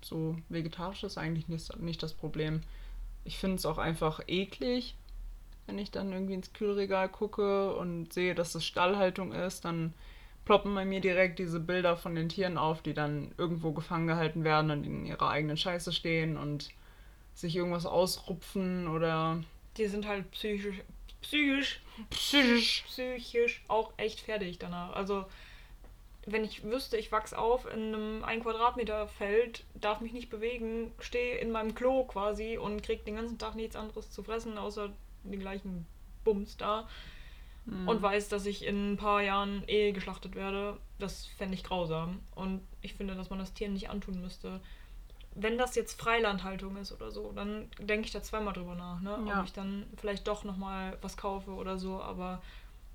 So 0.00 0.36
vegetarisch 0.48 1.02
ist 1.02 1.18
eigentlich 1.18 1.48
nicht, 1.48 1.76
nicht 1.80 2.02
das 2.02 2.12
Problem. 2.12 2.62
Ich 3.24 3.38
finde 3.38 3.56
es 3.56 3.66
auch 3.66 3.78
einfach 3.78 4.20
eklig, 4.28 4.94
wenn 5.66 5.78
ich 5.78 5.90
dann 5.90 6.12
irgendwie 6.12 6.34
ins 6.34 6.52
Kühlregal 6.52 7.08
gucke 7.08 7.74
und 7.74 8.12
sehe, 8.12 8.34
dass 8.34 8.54
es 8.54 8.64
Stallhaltung 8.64 9.32
ist, 9.32 9.64
dann 9.64 9.94
ploppen 10.44 10.74
bei 10.74 10.84
mir 10.84 11.00
direkt 11.00 11.38
diese 11.38 11.58
Bilder 11.60 11.96
von 11.96 12.14
den 12.14 12.28
Tieren 12.28 12.58
auf, 12.58 12.82
die 12.82 12.92
dann 12.92 13.32
irgendwo 13.38 13.72
gefangen 13.72 14.06
gehalten 14.06 14.44
werden 14.44 14.70
und 14.70 14.84
in 14.84 15.06
ihrer 15.06 15.30
eigenen 15.30 15.56
Scheiße 15.56 15.92
stehen 15.92 16.36
und 16.36 16.70
sich 17.34 17.56
irgendwas 17.56 17.86
ausrupfen 17.86 18.86
oder 18.88 19.42
Die 19.76 19.86
sind 19.86 20.06
halt 20.06 20.30
psychisch, 20.32 20.82
psychisch, 21.22 21.80
psychisch. 22.10 22.84
psychisch 22.86 23.64
auch 23.68 23.92
echt 23.96 24.20
fertig 24.20 24.58
danach. 24.58 24.92
Also, 24.94 25.24
wenn 26.26 26.44
ich 26.44 26.62
wüsste, 26.64 26.96
ich 26.96 27.10
wachs 27.10 27.34
auf 27.34 27.66
in 27.66 27.94
einem 27.94 28.24
1 28.24 28.42
Quadratmeter 28.44 29.08
Feld, 29.08 29.64
darf 29.74 30.00
mich 30.00 30.12
nicht 30.12 30.30
bewegen, 30.30 30.92
stehe 31.00 31.36
in 31.38 31.50
meinem 31.50 31.74
Klo 31.74 32.04
quasi 32.04 32.56
und 32.58 32.82
krieg 32.82 33.04
den 33.04 33.16
ganzen 33.16 33.38
Tag 33.38 33.54
nichts 33.56 33.76
anderes 33.76 34.10
zu 34.10 34.22
fressen, 34.22 34.58
außer 34.58 34.90
den 35.32 35.40
gleichen 35.40 35.86
Bums 36.24 36.56
da. 36.56 36.88
Und 37.86 38.02
weiß, 38.02 38.28
dass 38.28 38.44
ich 38.44 38.66
in 38.66 38.92
ein 38.92 38.96
paar 38.98 39.22
Jahren 39.22 39.64
eh 39.68 39.92
geschlachtet 39.92 40.34
werde, 40.34 40.76
das 40.98 41.24
fände 41.24 41.54
ich 41.54 41.64
grausam. 41.64 42.20
Und 42.34 42.60
ich 42.82 42.92
finde, 42.92 43.14
dass 43.14 43.30
man 43.30 43.38
das 43.38 43.54
Tieren 43.54 43.72
nicht 43.72 43.88
antun 43.88 44.20
müsste. 44.20 44.60
Wenn 45.34 45.56
das 45.56 45.74
jetzt 45.74 45.98
Freilandhaltung 45.98 46.76
ist 46.76 46.92
oder 46.92 47.10
so, 47.10 47.32
dann 47.32 47.70
denke 47.80 48.06
ich 48.06 48.12
da 48.12 48.22
zweimal 48.22 48.52
drüber 48.52 48.74
nach, 48.74 49.00
ne? 49.00 49.18
Ja. 49.26 49.40
Ob 49.40 49.46
ich 49.46 49.54
dann 49.54 49.86
vielleicht 49.96 50.28
doch 50.28 50.44
nochmal 50.44 50.98
was 51.00 51.16
kaufe 51.16 51.52
oder 51.52 51.78
so, 51.78 52.02
aber 52.02 52.42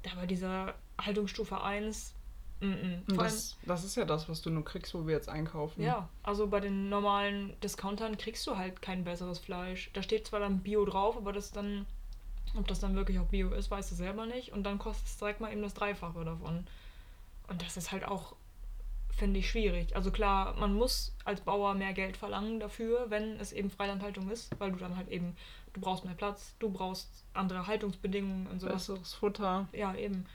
da 0.04 0.12
bei 0.16 0.28
dieser 0.28 0.76
Haltungsstufe 1.02 1.64
1, 1.64 2.14
mm 2.62 2.66
-mm. 2.66 3.18
Das, 3.18 3.58
das 3.66 3.84
ist 3.84 3.96
ja 3.96 4.06
das, 4.06 4.30
was 4.30 4.44
du 4.44 4.52
nur 4.52 4.64
kriegst, 4.64 4.94
wo 4.94 5.08
wir 5.08 5.16
jetzt 5.16 5.30
einkaufen. 5.30 5.82
ja, 5.82 6.08
also 6.22 6.46
bei 6.46 6.60
den 6.60 6.90
normalen 6.90 7.60
Discountern 7.62 8.18
kriegst 8.18 8.46
du 8.46 8.56
halt 8.56 8.84
kein 8.84 9.04
besseres 9.04 9.40
Fleisch. 9.40 9.90
Da 9.94 10.04
steht 10.04 10.28
zwar 10.28 10.40
dann 10.40 10.60
Bio 10.60 10.86
drauf, 10.86 11.18
aber 11.18 11.34
das 11.34 11.52
dann, 11.52 11.88
ob 12.56 12.68
das 12.68 12.80
dann 12.80 12.96
wirklich 12.96 13.20
auch 13.20 13.26
Bio 13.26 13.50
ist, 13.50 13.70
weißt 13.70 13.92
du 13.92 13.96
selber 13.96 14.26
nicht. 14.26 14.52
Und 14.52 14.64
dann 14.64 14.80
kostet 14.80 15.08
es 15.08 15.18
direkt 15.18 15.40
mal 15.40 15.52
eben 15.52 15.62
das 15.62 15.74
Dreifache 15.74 16.24
davon. 16.24 16.66
Und 17.48 17.62
das 17.62 17.78
ist 17.78 17.92
halt 17.92 18.06
auch, 18.06 18.36
finde 19.10 19.40
ich, 19.40 19.50
schwierig. 19.50 19.96
Also 19.96 20.12
klar, 20.12 20.56
man 20.60 20.74
muss 20.74 21.16
als 21.26 21.42
Bauer 21.42 21.74
mehr 21.74 21.94
Geld 21.94 22.18
verlangen 22.18 22.60
dafür, 22.60 23.10
wenn 23.10 23.40
es 23.40 23.52
eben 23.52 23.70
Freilandhaltung 23.70 24.30
ist, 24.30 24.58
weil 24.60 24.72
du 24.72 24.78
dann 24.78 24.96
halt 24.96 25.10
eben, 25.10 25.36
du 25.74 25.82
brauchst 25.82 26.06
mehr 26.06 26.14
Platz, 26.14 26.56
du 26.60 26.70
brauchst 26.70 27.10
andere 27.34 27.68
Haltungsbedingungen 27.68 28.48
und 28.48 28.60
sowas. 28.60 28.88
Besseres 28.88 29.14
Futter. 29.14 29.68
Ja, 29.72 29.96
eben. 29.96 30.26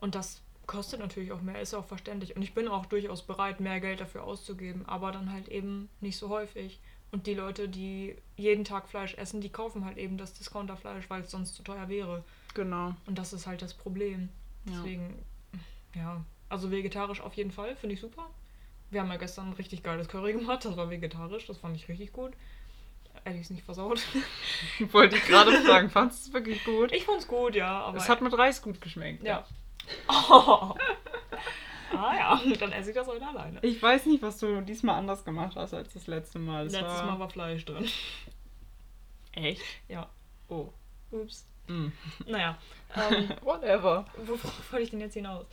Und 0.00 0.14
das 0.14 0.40
kostet 0.66 1.00
natürlich 1.00 1.32
auch 1.32 1.42
mehr, 1.42 1.60
ist 1.60 1.74
auch 1.74 1.84
verständlich. 1.84 2.36
Und 2.36 2.42
ich 2.42 2.54
bin 2.54 2.68
auch 2.68 2.86
durchaus 2.86 3.22
bereit, 3.22 3.58
mehr 3.58 3.80
Geld 3.80 4.00
dafür 4.00 4.22
auszugeben, 4.24 4.84
aber 4.86 5.10
dann 5.10 5.32
halt 5.32 5.48
eben 5.48 5.88
nicht 6.00 6.16
so 6.16 6.28
häufig. 6.28 6.78
Und 7.12 7.26
die 7.26 7.34
Leute, 7.34 7.68
die 7.68 8.16
jeden 8.36 8.64
Tag 8.64 8.88
Fleisch 8.88 9.14
essen, 9.14 9.40
die 9.40 9.48
kaufen 9.48 9.84
halt 9.84 9.98
eben 9.98 10.16
das 10.16 10.32
Discounterfleisch, 10.34 11.10
weil 11.10 11.22
es 11.22 11.30
sonst 11.30 11.54
zu 11.54 11.62
teuer 11.62 11.88
wäre. 11.88 12.24
Genau. 12.54 12.94
Und 13.06 13.18
das 13.18 13.32
ist 13.32 13.46
halt 13.46 13.62
das 13.62 13.74
Problem. 13.74 14.28
Ja. 14.66 14.72
Deswegen, 14.76 15.18
ja, 15.94 16.24
also 16.48 16.70
vegetarisch 16.70 17.20
auf 17.20 17.34
jeden 17.34 17.50
Fall, 17.50 17.74
finde 17.76 17.94
ich 17.94 18.00
super. 18.00 18.30
Wir 18.90 19.00
haben 19.00 19.10
ja 19.10 19.16
gestern 19.16 19.48
ein 19.48 19.52
richtig 19.54 19.82
geiles 19.82 20.08
Curry 20.08 20.32
gemacht, 20.32 20.64
das 20.64 20.76
war 20.76 20.90
vegetarisch, 20.90 21.46
das 21.46 21.58
fand 21.58 21.76
ich 21.76 21.88
richtig 21.88 22.12
gut. 22.12 22.32
Ehrlich 23.24 23.42
ist 23.42 23.50
nicht 23.50 23.64
versaut. 23.64 24.00
Wollte 24.92 25.16
ich 25.16 25.24
gerade 25.24 25.52
fragen, 25.62 25.90
fandest 25.90 26.26
du 26.26 26.28
es 26.28 26.34
wirklich 26.34 26.64
gut? 26.64 26.92
Ich 26.92 27.04
fand's 27.04 27.26
gut, 27.26 27.54
ja, 27.54 27.82
aber. 27.82 27.98
Es 27.98 28.08
hat 28.08 28.22
mit 28.22 28.36
Reis 28.36 28.62
gut 28.62 28.80
geschmeckt. 28.80 29.24
Ja. 29.24 29.44
Oh. 30.08 30.74
ah 31.92 32.14
ja, 32.14 32.40
dann 32.60 32.72
esse 32.72 32.90
ich 32.90 32.96
das 32.96 33.06
heute 33.06 33.26
alleine. 33.26 33.58
Ich 33.62 33.82
weiß 33.82 34.06
nicht, 34.06 34.22
was 34.22 34.38
du 34.38 34.60
diesmal 34.60 34.96
anders 34.96 35.24
gemacht 35.24 35.56
hast 35.56 35.74
als 35.74 35.92
das 35.92 36.06
letzte 36.06 36.38
Mal. 36.38 36.66
Es 36.66 36.72
Letztes 36.72 37.00
war... 37.00 37.06
Mal 37.06 37.18
war 37.18 37.30
Fleisch 37.30 37.64
drin. 37.64 37.88
Echt? 39.32 39.62
Ja. 39.88 40.08
Oh. 40.48 40.68
Ups. 41.10 41.46
Mm. 41.68 41.88
Naja. 42.26 42.58
Ähm, 42.96 43.28
Whatever. 43.42 44.04
worauf 44.16 44.72
wollte 44.72 44.82
ich 44.82 44.90
denn 44.90 44.98
jetzt 44.98 45.14
hinaus? 45.14 45.46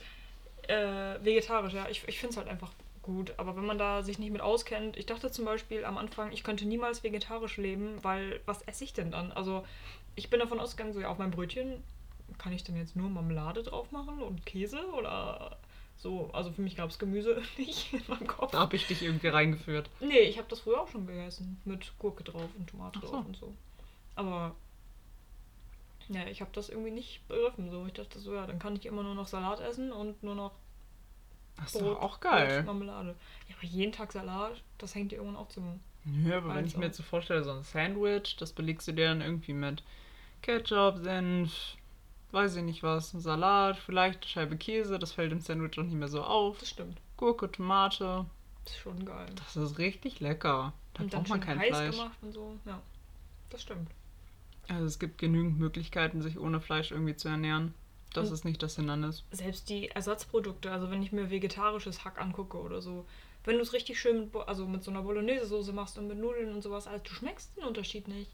Äh, 0.66 1.22
vegetarisch, 1.22 1.72
ja. 1.72 1.86
Ich, 1.88 2.02
ich 2.08 2.18
finde 2.18 2.32
es 2.32 2.36
halt 2.36 2.48
einfach 2.48 2.72
gut. 3.02 3.32
Aber 3.36 3.56
wenn 3.56 3.64
man 3.64 3.78
da 3.78 4.02
sich 4.02 4.18
nicht 4.18 4.32
mit 4.32 4.40
auskennt, 4.40 4.96
ich 4.96 5.06
dachte 5.06 5.30
zum 5.30 5.44
Beispiel 5.44 5.84
am 5.84 5.98
Anfang, 5.98 6.32
ich 6.32 6.42
könnte 6.42 6.66
niemals 6.66 7.04
vegetarisch 7.04 7.56
leben, 7.56 8.02
weil 8.02 8.40
was 8.44 8.62
esse 8.62 8.82
ich 8.82 8.92
denn 8.92 9.12
dann? 9.12 9.30
Also 9.30 9.64
ich 10.16 10.30
bin 10.30 10.40
davon 10.40 10.58
ausgegangen, 10.58 10.92
so 10.92 11.00
ja, 11.00 11.08
auf 11.08 11.18
mein 11.18 11.30
Brötchen 11.30 11.82
kann 12.38 12.52
ich 12.52 12.64
denn 12.64 12.76
jetzt 12.76 12.96
nur 12.96 13.08
Marmelade 13.08 13.62
drauf 13.62 13.92
machen 13.92 14.20
und 14.20 14.44
Käse 14.44 14.84
oder 14.92 15.56
So, 15.98 16.30
also 16.32 16.52
für 16.52 16.62
mich 16.62 16.76
gab 16.76 16.90
es 16.90 16.98
Gemüse 16.98 17.42
nicht 17.58 17.92
in 17.92 18.02
meinem 18.06 18.26
Kopf. 18.26 18.52
Da 18.52 18.60
habe 18.60 18.76
ich 18.76 18.86
dich 18.86 19.02
irgendwie 19.02 19.28
reingeführt. 19.28 19.90
Nee, 20.00 20.20
ich 20.20 20.38
habe 20.38 20.48
das 20.48 20.60
früher 20.60 20.80
auch 20.80 20.88
schon 20.88 21.06
gegessen. 21.06 21.60
Mit 21.64 21.92
Gurke 21.98 22.24
drauf 22.24 22.48
und 22.56 22.68
Tomate 22.70 23.00
Ach 23.02 23.06
so. 23.06 23.12
drauf 23.12 23.26
und 23.26 23.36
so. 23.36 23.54
Aber 24.14 24.54
ja, 26.08 26.26
ich 26.26 26.40
habe 26.40 26.50
das 26.54 26.68
irgendwie 26.68 26.92
nicht 26.92 27.26
begriffen. 27.28 27.70
So, 27.70 27.84
ich 27.86 27.92
dachte 27.92 28.18
so, 28.18 28.34
ja, 28.34 28.46
dann 28.46 28.58
kann 28.58 28.76
ich 28.76 28.86
immer 28.86 29.02
nur 29.02 29.14
noch 29.14 29.26
Salat 29.26 29.60
essen 29.60 29.92
und 29.92 30.22
nur 30.22 30.34
noch 30.34 30.52
ist 31.64 31.78
Brot, 31.78 31.98
auch 31.98 32.18
Brot, 32.18 32.20
geil. 32.20 32.62
Marmelade. 32.62 33.14
Ja, 33.48 33.56
aber 33.56 33.66
jeden 33.66 33.92
Tag 33.92 34.12
Salat, 34.12 34.62
das 34.78 34.94
hängt 34.94 35.12
dir 35.12 35.16
irgendwann 35.16 35.36
auch 35.36 35.48
zum. 35.48 35.80
Nö, 36.04 36.34
aber 36.34 36.54
wenn 36.54 36.64
ich 36.64 36.76
mir 36.76 36.86
jetzt 36.86 36.96
so 36.96 37.02
vorstelle, 37.02 37.42
so 37.44 37.50
ein 37.50 37.64
Sandwich, 37.64 38.36
das 38.36 38.52
belegst 38.52 38.88
du 38.88 38.92
dir 38.92 39.08
dann 39.08 39.20
irgendwie 39.20 39.52
mit 39.52 39.82
Ketchup, 40.42 40.98
Senf, 40.98 41.76
weiß 42.32 42.56
ich 42.56 42.62
nicht 42.62 42.82
was, 42.82 43.10
Salat, 43.12 43.78
vielleicht 43.78 44.18
eine 44.22 44.28
Scheibe 44.28 44.56
Käse, 44.56 44.98
das 44.98 45.12
fällt 45.12 45.32
im 45.32 45.40
Sandwich 45.40 45.78
auch 45.78 45.82
nicht 45.84 45.94
mehr 45.94 46.08
so 46.08 46.22
auf. 46.22 46.58
Das 46.58 46.68
stimmt. 46.70 46.98
Gurke, 47.16 47.50
Tomate, 47.50 48.26
Das 48.64 48.74
ist 48.74 48.78
schon 48.80 49.04
geil. 49.04 49.26
das 49.36 49.56
ist 49.56 49.78
richtig 49.78 50.20
lecker. 50.20 50.72
Da 50.94 51.02
und 51.02 51.10
braucht 51.10 51.28
man 51.28 51.40
kein 51.40 51.58
heiß 51.58 51.68
Fleisch. 51.68 51.96
gemacht 51.96 52.18
und 52.22 52.32
so. 52.32 52.54
Ja, 52.66 52.80
das 53.50 53.62
stimmt. 53.62 53.90
Also 54.68 54.84
es 54.84 54.98
gibt 54.98 55.18
genügend 55.18 55.58
Möglichkeiten, 55.58 56.20
sich 56.20 56.38
ohne 56.38 56.60
Fleisch 56.60 56.90
irgendwie 56.90 57.16
zu 57.16 57.28
ernähren. 57.28 57.72
Das 58.12 58.28
Und- 58.28 58.34
ist 58.34 58.44
nicht 58.44 58.62
das 58.62 58.76
Hindernis. 58.76 59.24
Selbst 59.30 59.68
die 59.70 59.88
Ersatzprodukte, 59.88 60.70
also 60.70 60.90
wenn 60.90 61.02
ich 61.02 61.12
mir 61.12 61.30
vegetarisches 61.30 62.04
Hack 62.04 62.20
angucke 62.20 62.58
oder 62.58 62.80
so, 62.82 63.06
wenn 63.44 63.56
du 63.56 63.62
es 63.62 63.72
richtig 63.72 63.98
schön 63.98 64.20
mit, 64.20 64.34
also 64.46 64.66
mit 64.66 64.82
so 64.84 64.90
einer 64.90 65.02
Bolognese-Soße 65.02 65.72
machst 65.72 65.96
und 65.98 66.08
mit 66.08 66.18
Nudeln 66.18 66.52
und 66.54 66.62
sowas, 66.62 66.86
also 66.86 67.02
du 67.02 67.10
schmeckst 67.10 67.56
den 67.56 67.64
Unterschied 67.64 68.08
nicht. 68.08 68.30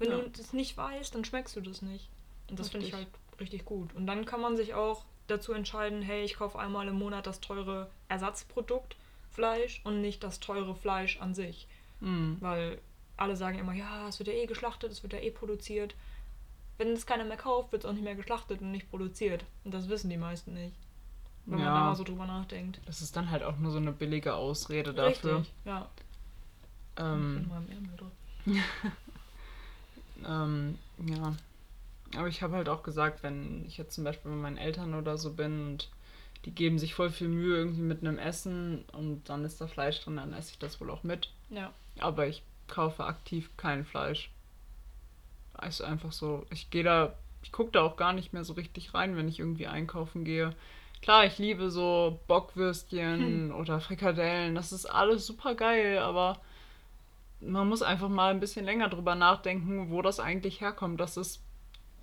Wenn 0.00 0.10
Ja. 0.10 0.18
du 0.18 0.30
das 0.30 0.52
nicht 0.52 0.76
weißt, 0.76 1.14
dann 1.14 1.24
schmeckst 1.24 1.54
du 1.56 1.60
das 1.60 1.82
nicht. 1.82 2.08
Und 2.50 2.58
das 2.58 2.70
finde 2.70 2.86
ich 2.86 2.94
halt 2.94 3.06
Richtig. 3.40 3.64
gut. 3.64 3.94
Und 3.94 4.06
dann 4.06 4.24
kann 4.24 4.40
man 4.40 4.56
sich 4.56 4.74
auch 4.74 5.04
dazu 5.26 5.52
entscheiden, 5.52 6.02
hey, 6.02 6.24
ich 6.24 6.34
kaufe 6.36 6.58
einmal 6.58 6.88
im 6.88 6.96
Monat 6.98 7.26
das 7.26 7.40
teure 7.40 7.90
Ersatzprodukt 8.08 8.96
Fleisch 9.30 9.80
und 9.84 10.00
nicht 10.00 10.24
das 10.24 10.40
teure 10.40 10.74
Fleisch 10.74 11.20
an 11.20 11.34
sich. 11.34 11.66
Mhm. 12.00 12.38
Weil 12.40 12.78
alle 13.16 13.36
sagen 13.36 13.58
immer, 13.58 13.72
ja, 13.74 14.08
es 14.08 14.18
wird 14.18 14.28
ja 14.28 14.34
eh 14.34 14.46
geschlachtet, 14.46 14.90
es 14.90 15.02
wird 15.02 15.12
ja 15.12 15.20
eh 15.20 15.30
produziert. 15.30 15.94
Wenn 16.78 16.88
es 16.88 17.06
keiner 17.06 17.24
mehr 17.24 17.36
kauft, 17.36 17.72
wird 17.72 17.84
es 17.84 17.88
auch 17.90 17.92
nicht 17.92 18.04
mehr 18.04 18.14
geschlachtet 18.14 18.60
und 18.60 18.70
nicht 18.70 18.88
produziert. 18.90 19.44
Und 19.64 19.74
das 19.74 19.88
wissen 19.88 20.08
die 20.10 20.16
meisten 20.16 20.54
nicht. 20.54 20.74
Wenn 21.44 21.58
man 21.58 21.66
Ja. 21.66 21.74
da 21.74 21.80
mal 21.86 21.96
so 21.96 22.04
drüber 22.04 22.26
nachdenkt. 22.26 22.80
Das 22.86 23.00
ist 23.00 23.16
dann 23.16 23.30
halt 23.30 23.42
auch 23.42 23.56
nur 23.58 23.70
so 23.72 23.78
eine 23.78 23.92
billige 23.92 24.34
Ausrede 24.34 24.92
dafür. 24.94 25.38
Richtig, 25.40 25.54
ja. 25.64 25.88
Ähm, 26.96 27.36
Ich 27.36 27.40
bin 27.42 27.48
mal 27.48 27.62
im 27.64 27.70
Ärmel 27.72 27.96
drin. 27.96 28.62
Ähm, 30.26 30.78
ja. 31.06 31.32
Aber 32.16 32.28
ich 32.28 32.42
habe 32.42 32.56
halt 32.56 32.68
auch 32.68 32.82
gesagt, 32.82 33.22
wenn 33.22 33.64
ich 33.66 33.76
jetzt 33.76 33.94
zum 33.94 34.04
Beispiel 34.04 34.30
bei 34.30 34.36
meinen 34.36 34.56
Eltern 34.56 34.94
oder 34.94 35.18
so 35.18 35.32
bin 35.32 35.66
und 35.66 35.90
die 36.44 36.54
geben 36.54 36.78
sich 36.78 36.94
voll 36.94 37.10
viel 37.10 37.28
Mühe 37.28 37.56
irgendwie 37.56 37.82
mit 37.82 38.00
einem 38.00 38.18
Essen 38.18 38.84
und 38.92 39.28
dann 39.28 39.44
ist 39.44 39.60
da 39.60 39.66
Fleisch 39.66 40.00
drin, 40.00 40.16
dann 40.16 40.32
esse 40.32 40.52
ich 40.52 40.58
das 40.58 40.80
wohl 40.80 40.90
auch 40.90 41.02
mit. 41.02 41.30
Ja. 41.50 41.72
Aber 41.98 42.26
ich 42.26 42.42
kaufe 42.68 43.04
aktiv 43.04 43.50
kein 43.56 43.84
Fleisch. 43.84 44.30
Ist 45.66 45.82
einfach 45.82 46.12
so. 46.12 46.46
Ich 46.50 46.70
gehe 46.70 46.84
da, 46.84 47.14
ich 47.42 47.50
gucke 47.50 47.72
da 47.72 47.82
auch 47.82 47.96
gar 47.96 48.12
nicht 48.12 48.32
mehr 48.32 48.44
so 48.44 48.52
richtig 48.52 48.94
rein, 48.94 49.16
wenn 49.16 49.28
ich 49.28 49.40
irgendwie 49.40 49.66
einkaufen 49.66 50.24
gehe. 50.24 50.54
Klar, 51.02 51.26
ich 51.26 51.38
liebe 51.38 51.70
so 51.70 52.20
Bockwürstchen 52.28 53.52
oder 53.52 53.80
Frikadellen. 53.80 54.54
Das 54.54 54.72
ist 54.72 54.86
alles 54.86 55.26
super 55.26 55.54
geil, 55.54 55.98
aber 55.98 56.40
man 57.40 57.68
muss 57.68 57.82
einfach 57.82 58.08
mal 58.08 58.30
ein 58.30 58.40
bisschen 58.40 58.64
länger 58.64 58.88
drüber 58.88 59.14
nachdenken, 59.14 59.90
wo 59.90 60.02
das 60.02 60.20
eigentlich 60.20 60.60
herkommt. 60.60 61.00
Das 61.00 61.16
ist, 61.16 61.40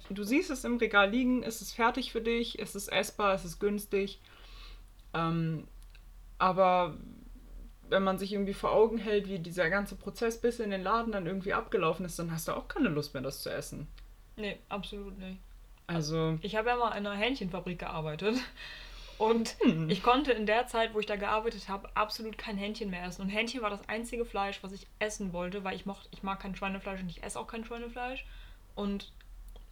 du 0.09 0.23
siehst 0.23 0.49
es 0.51 0.63
im 0.63 0.77
Regal 0.77 1.09
liegen, 1.09 1.43
es 1.43 1.61
ist 1.61 1.73
fertig 1.73 2.11
für 2.11 2.21
dich, 2.21 2.59
es 2.59 2.75
ist 2.75 2.87
essbar, 2.89 3.33
es 3.33 3.45
ist 3.45 3.59
günstig. 3.59 4.19
Ähm, 5.13 5.67
aber 6.37 6.97
wenn 7.89 8.03
man 8.03 8.17
sich 8.17 8.33
irgendwie 8.33 8.53
vor 8.53 8.71
Augen 8.71 8.97
hält, 8.97 9.29
wie 9.29 9.39
dieser 9.39 9.69
ganze 9.69 9.95
Prozess 9.95 10.41
bis 10.41 10.59
in 10.59 10.71
den 10.71 10.83
Laden 10.83 11.11
dann 11.11 11.27
irgendwie 11.27 11.53
abgelaufen 11.53 12.05
ist, 12.05 12.17
dann 12.19 12.31
hast 12.31 12.47
du 12.47 12.53
auch 12.53 12.67
keine 12.67 12.89
Lust 12.89 13.13
mehr, 13.13 13.23
das 13.23 13.41
zu 13.41 13.49
essen. 13.51 13.87
Nee, 14.35 14.57
absolut 14.69 15.17
nicht. 15.17 15.39
Also, 15.87 16.39
Ich 16.41 16.55
habe 16.55 16.69
ja 16.69 16.75
mal 16.75 16.89
in 16.97 17.05
einer 17.05 17.15
Hähnchenfabrik 17.15 17.79
gearbeitet. 17.79 18.35
Und 19.17 19.55
Hm. 19.61 19.89
ich 19.89 20.03
konnte 20.03 20.33
in 20.33 20.45
der 20.45 20.67
Zeit, 20.67 20.93
wo 20.93 20.99
ich 20.99 21.05
da 21.05 21.15
gearbeitet 21.15 21.69
habe, 21.69 21.89
absolut 21.95 22.37
kein 22.37 22.57
Hähnchen 22.57 22.89
mehr 22.89 23.05
essen. 23.05 23.21
Und 23.21 23.29
Hähnchen 23.29 23.61
war 23.61 23.69
das 23.69 23.87
einzige 23.87 24.25
Fleisch, 24.25 24.61
was 24.61 24.73
ich 24.73 24.87
essen 24.99 25.31
wollte, 25.31 25.63
weil 25.63 25.75
ich 25.75 25.85
mochte, 25.85 26.09
ich 26.11 26.21
mag 26.21 26.41
kein 26.41 26.55
Schweinefleisch 26.55 26.99
und 27.01 27.07
ich 27.09 27.23
esse 27.23 27.39
auch 27.39 27.47
kein 27.47 27.63
Schweinefleisch. 27.63 28.25
Und 28.73 29.13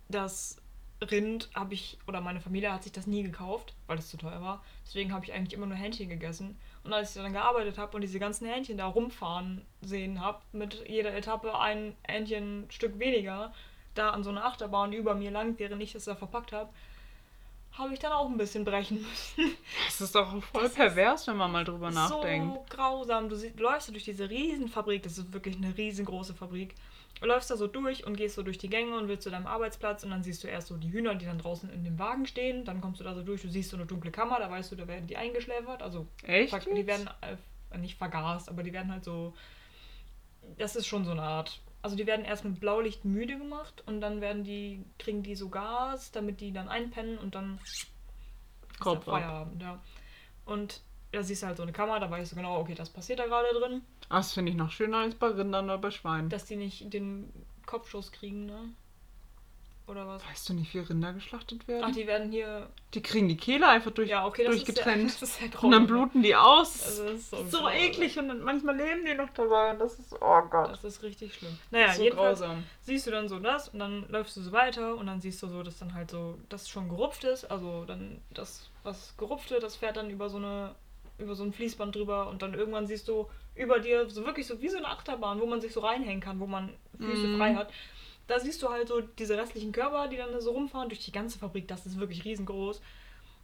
das 0.09 0.57
Rind 1.01 1.49
habe 1.53 1.73
ich, 1.73 1.97
oder 2.07 2.21
meine 2.21 2.39
Familie 2.39 2.71
hat 2.71 2.83
sich 2.83 2.91
das 2.91 3.07
nie 3.07 3.23
gekauft, 3.23 3.73
weil 3.87 3.97
es 3.97 4.09
zu 4.09 4.17
teuer 4.17 4.41
war. 4.41 4.63
Deswegen 4.85 5.13
habe 5.13 5.25
ich 5.25 5.33
eigentlich 5.33 5.53
immer 5.53 5.65
nur 5.65 5.75
Hähnchen 5.75 6.09
gegessen. 6.09 6.57
Und 6.83 6.93
als 6.93 7.15
ich 7.15 7.21
dann 7.21 7.33
gearbeitet 7.33 7.77
habe 7.77 7.95
und 7.95 8.01
diese 8.01 8.19
ganzen 8.19 8.47
Hähnchen 8.47 8.77
da 8.77 8.85
rumfahren 8.85 9.65
sehen 9.81 10.21
habe, 10.21 10.41
mit 10.51 10.87
jeder 10.87 11.13
Etappe 11.13 11.57
ein 11.57 11.95
Hähnchenstück 12.07 12.99
weniger, 12.99 13.53
da 13.95 14.09
an 14.11 14.23
so 14.23 14.29
einer 14.29 14.45
Achterbahn 14.45 14.93
über 14.93 15.15
mir 15.15 15.31
lang, 15.31 15.57
während 15.57 15.81
ich 15.81 15.93
das 15.93 16.05
da 16.05 16.15
verpackt 16.15 16.51
habe, 16.51 16.69
habe 17.77 17.93
ich 17.93 17.99
dann 17.99 18.11
auch 18.11 18.29
ein 18.29 18.37
bisschen 18.37 18.65
brechen 18.65 19.01
müssen. 19.01 19.55
das 19.85 20.01
ist 20.01 20.15
doch 20.15 20.43
voll 20.43 20.63
Das 20.63 20.73
pervers, 20.73 21.27
wenn 21.27 21.37
man 21.37 21.51
mal 21.51 21.63
drüber 21.63 21.89
nachdenkt. 21.89 22.53
So 22.53 22.65
grausam. 22.69 23.29
Du, 23.29 23.35
läufst 23.57 23.89
durch 23.89 24.03
diese 24.03 24.29
Riesenfabrik, 24.29 25.01
das 25.03 25.17
ist 25.17 25.33
wirklich 25.33 25.57
eine 25.57 25.75
riesengroße 25.75 26.35
Fabrik. 26.35 26.75
Du 27.19 27.27
läufst 27.27 27.49
da 27.49 27.55
so 27.55 27.67
durch 27.67 28.05
und 28.05 28.17
gehst 28.17 28.35
so 28.35 28.43
durch 28.43 28.57
die 28.57 28.69
Gänge 28.69 28.97
und 28.97 29.07
willst 29.07 29.23
zu 29.23 29.29
deinem 29.29 29.47
Arbeitsplatz 29.47 30.03
und 30.03 30.09
dann 30.09 30.23
siehst 30.23 30.43
du 30.43 30.47
erst 30.47 30.67
so 30.67 30.77
die 30.77 30.91
Hühner, 30.91 31.15
die 31.15 31.25
dann 31.25 31.37
draußen 31.37 31.69
in 31.69 31.83
dem 31.83 31.97
Wagen 31.97 32.25
stehen. 32.25 32.65
Dann 32.65 32.81
kommst 32.81 32.99
du 32.99 33.03
da 33.03 33.15
so 33.15 33.23
durch, 33.23 33.41
du 33.41 33.49
siehst 33.49 33.69
so 33.69 33.77
eine 33.77 33.85
dunkle 33.85 34.11
Kammer, 34.11 34.39
da 34.39 34.49
weißt 34.49 34.71
du, 34.71 34.75
da 34.75 34.87
werden 34.87 35.07
die 35.07 35.15
eingeschläfert. 35.15 35.81
Also 35.81 36.07
Echt? 36.23 36.53
die 36.65 36.87
werden 36.87 37.09
äh, 37.21 37.77
nicht 37.77 37.97
vergast, 37.97 38.49
aber 38.49 38.63
die 38.63 38.73
werden 38.73 38.91
halt 38.91 39.03
so. 39.03 39.33
Das 40.57 40.75
ist 40.75 40.87
schon 40.87 41.05
so 41.05 41.11
eine 41.11 41.21
Art. 41.21 41.61
Also 41.81 41.95
die 41.95 42.07
werden 42.07 42.25
erst 42.25 42.45
mit 42.45 42.59
Blaulicht 42.59 43.05
müde 43.05 43.37
gemacht 43.37 43.83
und 43.85 44.01
dann 44.01 44.21
werden 44.21 44.43
die, 44.43 44.83
kriegen 44.99 45.21
die 45.21 45.35
so 45.35 45.49
Gas, 45.49 46.11
damit 46.11 46.39
die 46.39 46.51
dann 46.51 46.69
einpennen 46.69 47.17
und 47.17 47.35
dann 47.35 47.59
Kopf. 48.79 49.05
Feierabend, 49.05 49.61
ja. 49.61 49.79
Und 50.45 50.81
da 51.11 51.23
siehst 51.23 51.43
du 51.43 51.47
halt 51.47 51.57
so 51.57 51.63
eine 51.63 51.71
Kamera, 51.71 51.99
da 51.99 52.09
weißt 52.09 52.31
du 52.31 52.35
genau, 52.35 52.59
okay, 52.59 52.73
das 52.73 52.89
passiert 52.89 53.19
da 53.19 53.25
gerade 53.25 53.47
drin. 53.53 53.81
Ah, 54.09 54.17
Das 54.17 54.33
finde 54.33 54.51
ich 54.51 54.57
noch 54.57 54.71
schöner 54.71 54.97
als 54.99 55.15
bei 55.15 55.27
Rindern 55.27 55.65
oder 55.65 55.77
bei 55.77 55.91
Schweinen. 55.91 56.29
Dass 56.29 56.45
die 56.45 56.55
nicht 56.55 56.93
den 56.93 57.31
Kopfschuss 57.65 58.11
kriegen, 58.11 58.45
ne? 58.45 58.69
Oder 59.85 60.07
was? 60.07 60.25
Weißt 60.29 60.47
du 60.47 60.53
nicht, 60.53 60.73
wie 60.73 60.79
Rinder 60.79 61.11
geschlachtet 61.11 61.67
werden? 61.67 61.83
Ach, 61.85 61.91
die 61.93 62.07
werden 62.07 62.31
hier. 62.31 62.69
die 62.93 63.01
kriegen 63.01 63.27
die 63.27 63.35
Kehle 63.35 63.67
einfach 63.67 63.91
durch, 63.91 64.09
Ja, 64.09 64.25
okay, 64.25 64.45
durchgetrennt. 64.45 65.05
ist 65.21 65.21
ja, 65.21 65.27
ist 65.47 65.53
ja 65.55 65.59
und 65.59 65.71
dann 65.71 65.87
bluten 65.87 66.23
die 66.23 66.35
aus. 66.37 66.83
Also, 66.85 67.03
das 67.03 67.13
ist 67.15 67.29
so, 67.31 67.45
so 67.49 67.69
eklig 67.69 68.17
und 68.17 68.29
dann 68.29 68.41
manchmal 68.43 68.77
leben 68.77 69.03
die 69.05 69.13
noch 69.13 69.29
dabei 69.31 69.71
und 69.71 69.79
das 69.79 69.99
ist, 69.99 70.13
oh 70.21 70.41
Gott. 70.49 70.71
Das 70.71 70.85
ist 70.85 71.03
richtig 71.03 71.33
schlimm. 71.33 71.57
Naja, 71.69 71.91
so 71.93 72.01
jedenfalls 72.01 72.39
grausam. 72.39 72.63
siehst 72.81 73.07
du 73.07 73.11
dann 73.11 73.27
so 73.27 73.39
das 73.39 73.69
und 73.69 73.79
dann 73.79 74.07
läufst 74.07 74.37
du 74.37 74.41
so 74.41 74.53
weiter 74.53 74.95
und 74.95 75.07
dann 75.07 75.19
siehst 75.19 75.43
du 75.43 75.47
so, 75.47 75.63
dass 75.63 75.79
dann 75.79 75.93
halt 75.93 76.11
so, 76.11 76.37
das 76.47 76.69
schon 76.69 76.87
gerupft 76.87 77.25
ist. 77.25 77.51
Also 77.51 77.83
dann 77.83 78.21
das, 78.29 78.69
was 78.83 79.15
gerupfte, 79.17 79.59
das 79.59 79.75
fährt 79.75 79.97
dann 79.97 80.09
über 80.09 80.29
so 80.29 80.37
eine, 80.37 80.75
über 81.17 81.35
so 81.35 81.43
ein 81.43 81.51
Fließband 81.51 81.93
drüber 81.93 82.29
und 82.29 82.41
dann 82.41 82.53
irgendwann 82.53 82.87
siehst 82.87 83.09
du 83.09 83.27
über 83.55 83.79
dir 83.79 84.09
so 84.09 84.25
wirklich 84.25 84.47
so 84.47 84.61
wie 84.61 84.69
so 84.69 84.77
eine 84.77 84.87
Achterbahn, 84.87 85.39
wo 85.39 85.45
man 85.45 85.61
sich 85.61 85.73
so 85.73 85.81
reinhängen 85.81 86.21
kann, 86.21 86.39
wo 86.39 86.47
man 86.47 86.69
Füße 86.99 87.27
Mhm. 87.27 87.37
frei 87.37 87.55
hat. 87.55 87.71
Da 88.27 88.39
siehst 88.39 88.61
du 88.63 88.69
halt 88.69 88.87
so 88.87 89.01
diese 89.01 89.37
restlichen 89.37 89.71
Körper, 89.71 90.07
die 90.07 90.17
dann 90.17 90.31
da 90.31 90.39
so 90.39 90.51
rumfahren 90.51 90.89
durch 90.89 91.03
die 91.03 91.11
ganze 91.11 91.37
Fabrik. 91.39 91.67
Das 91.67 91.85
ist 91.85 91.99
wirklich 91.99 92.23
riesengroß. 92.25 92.81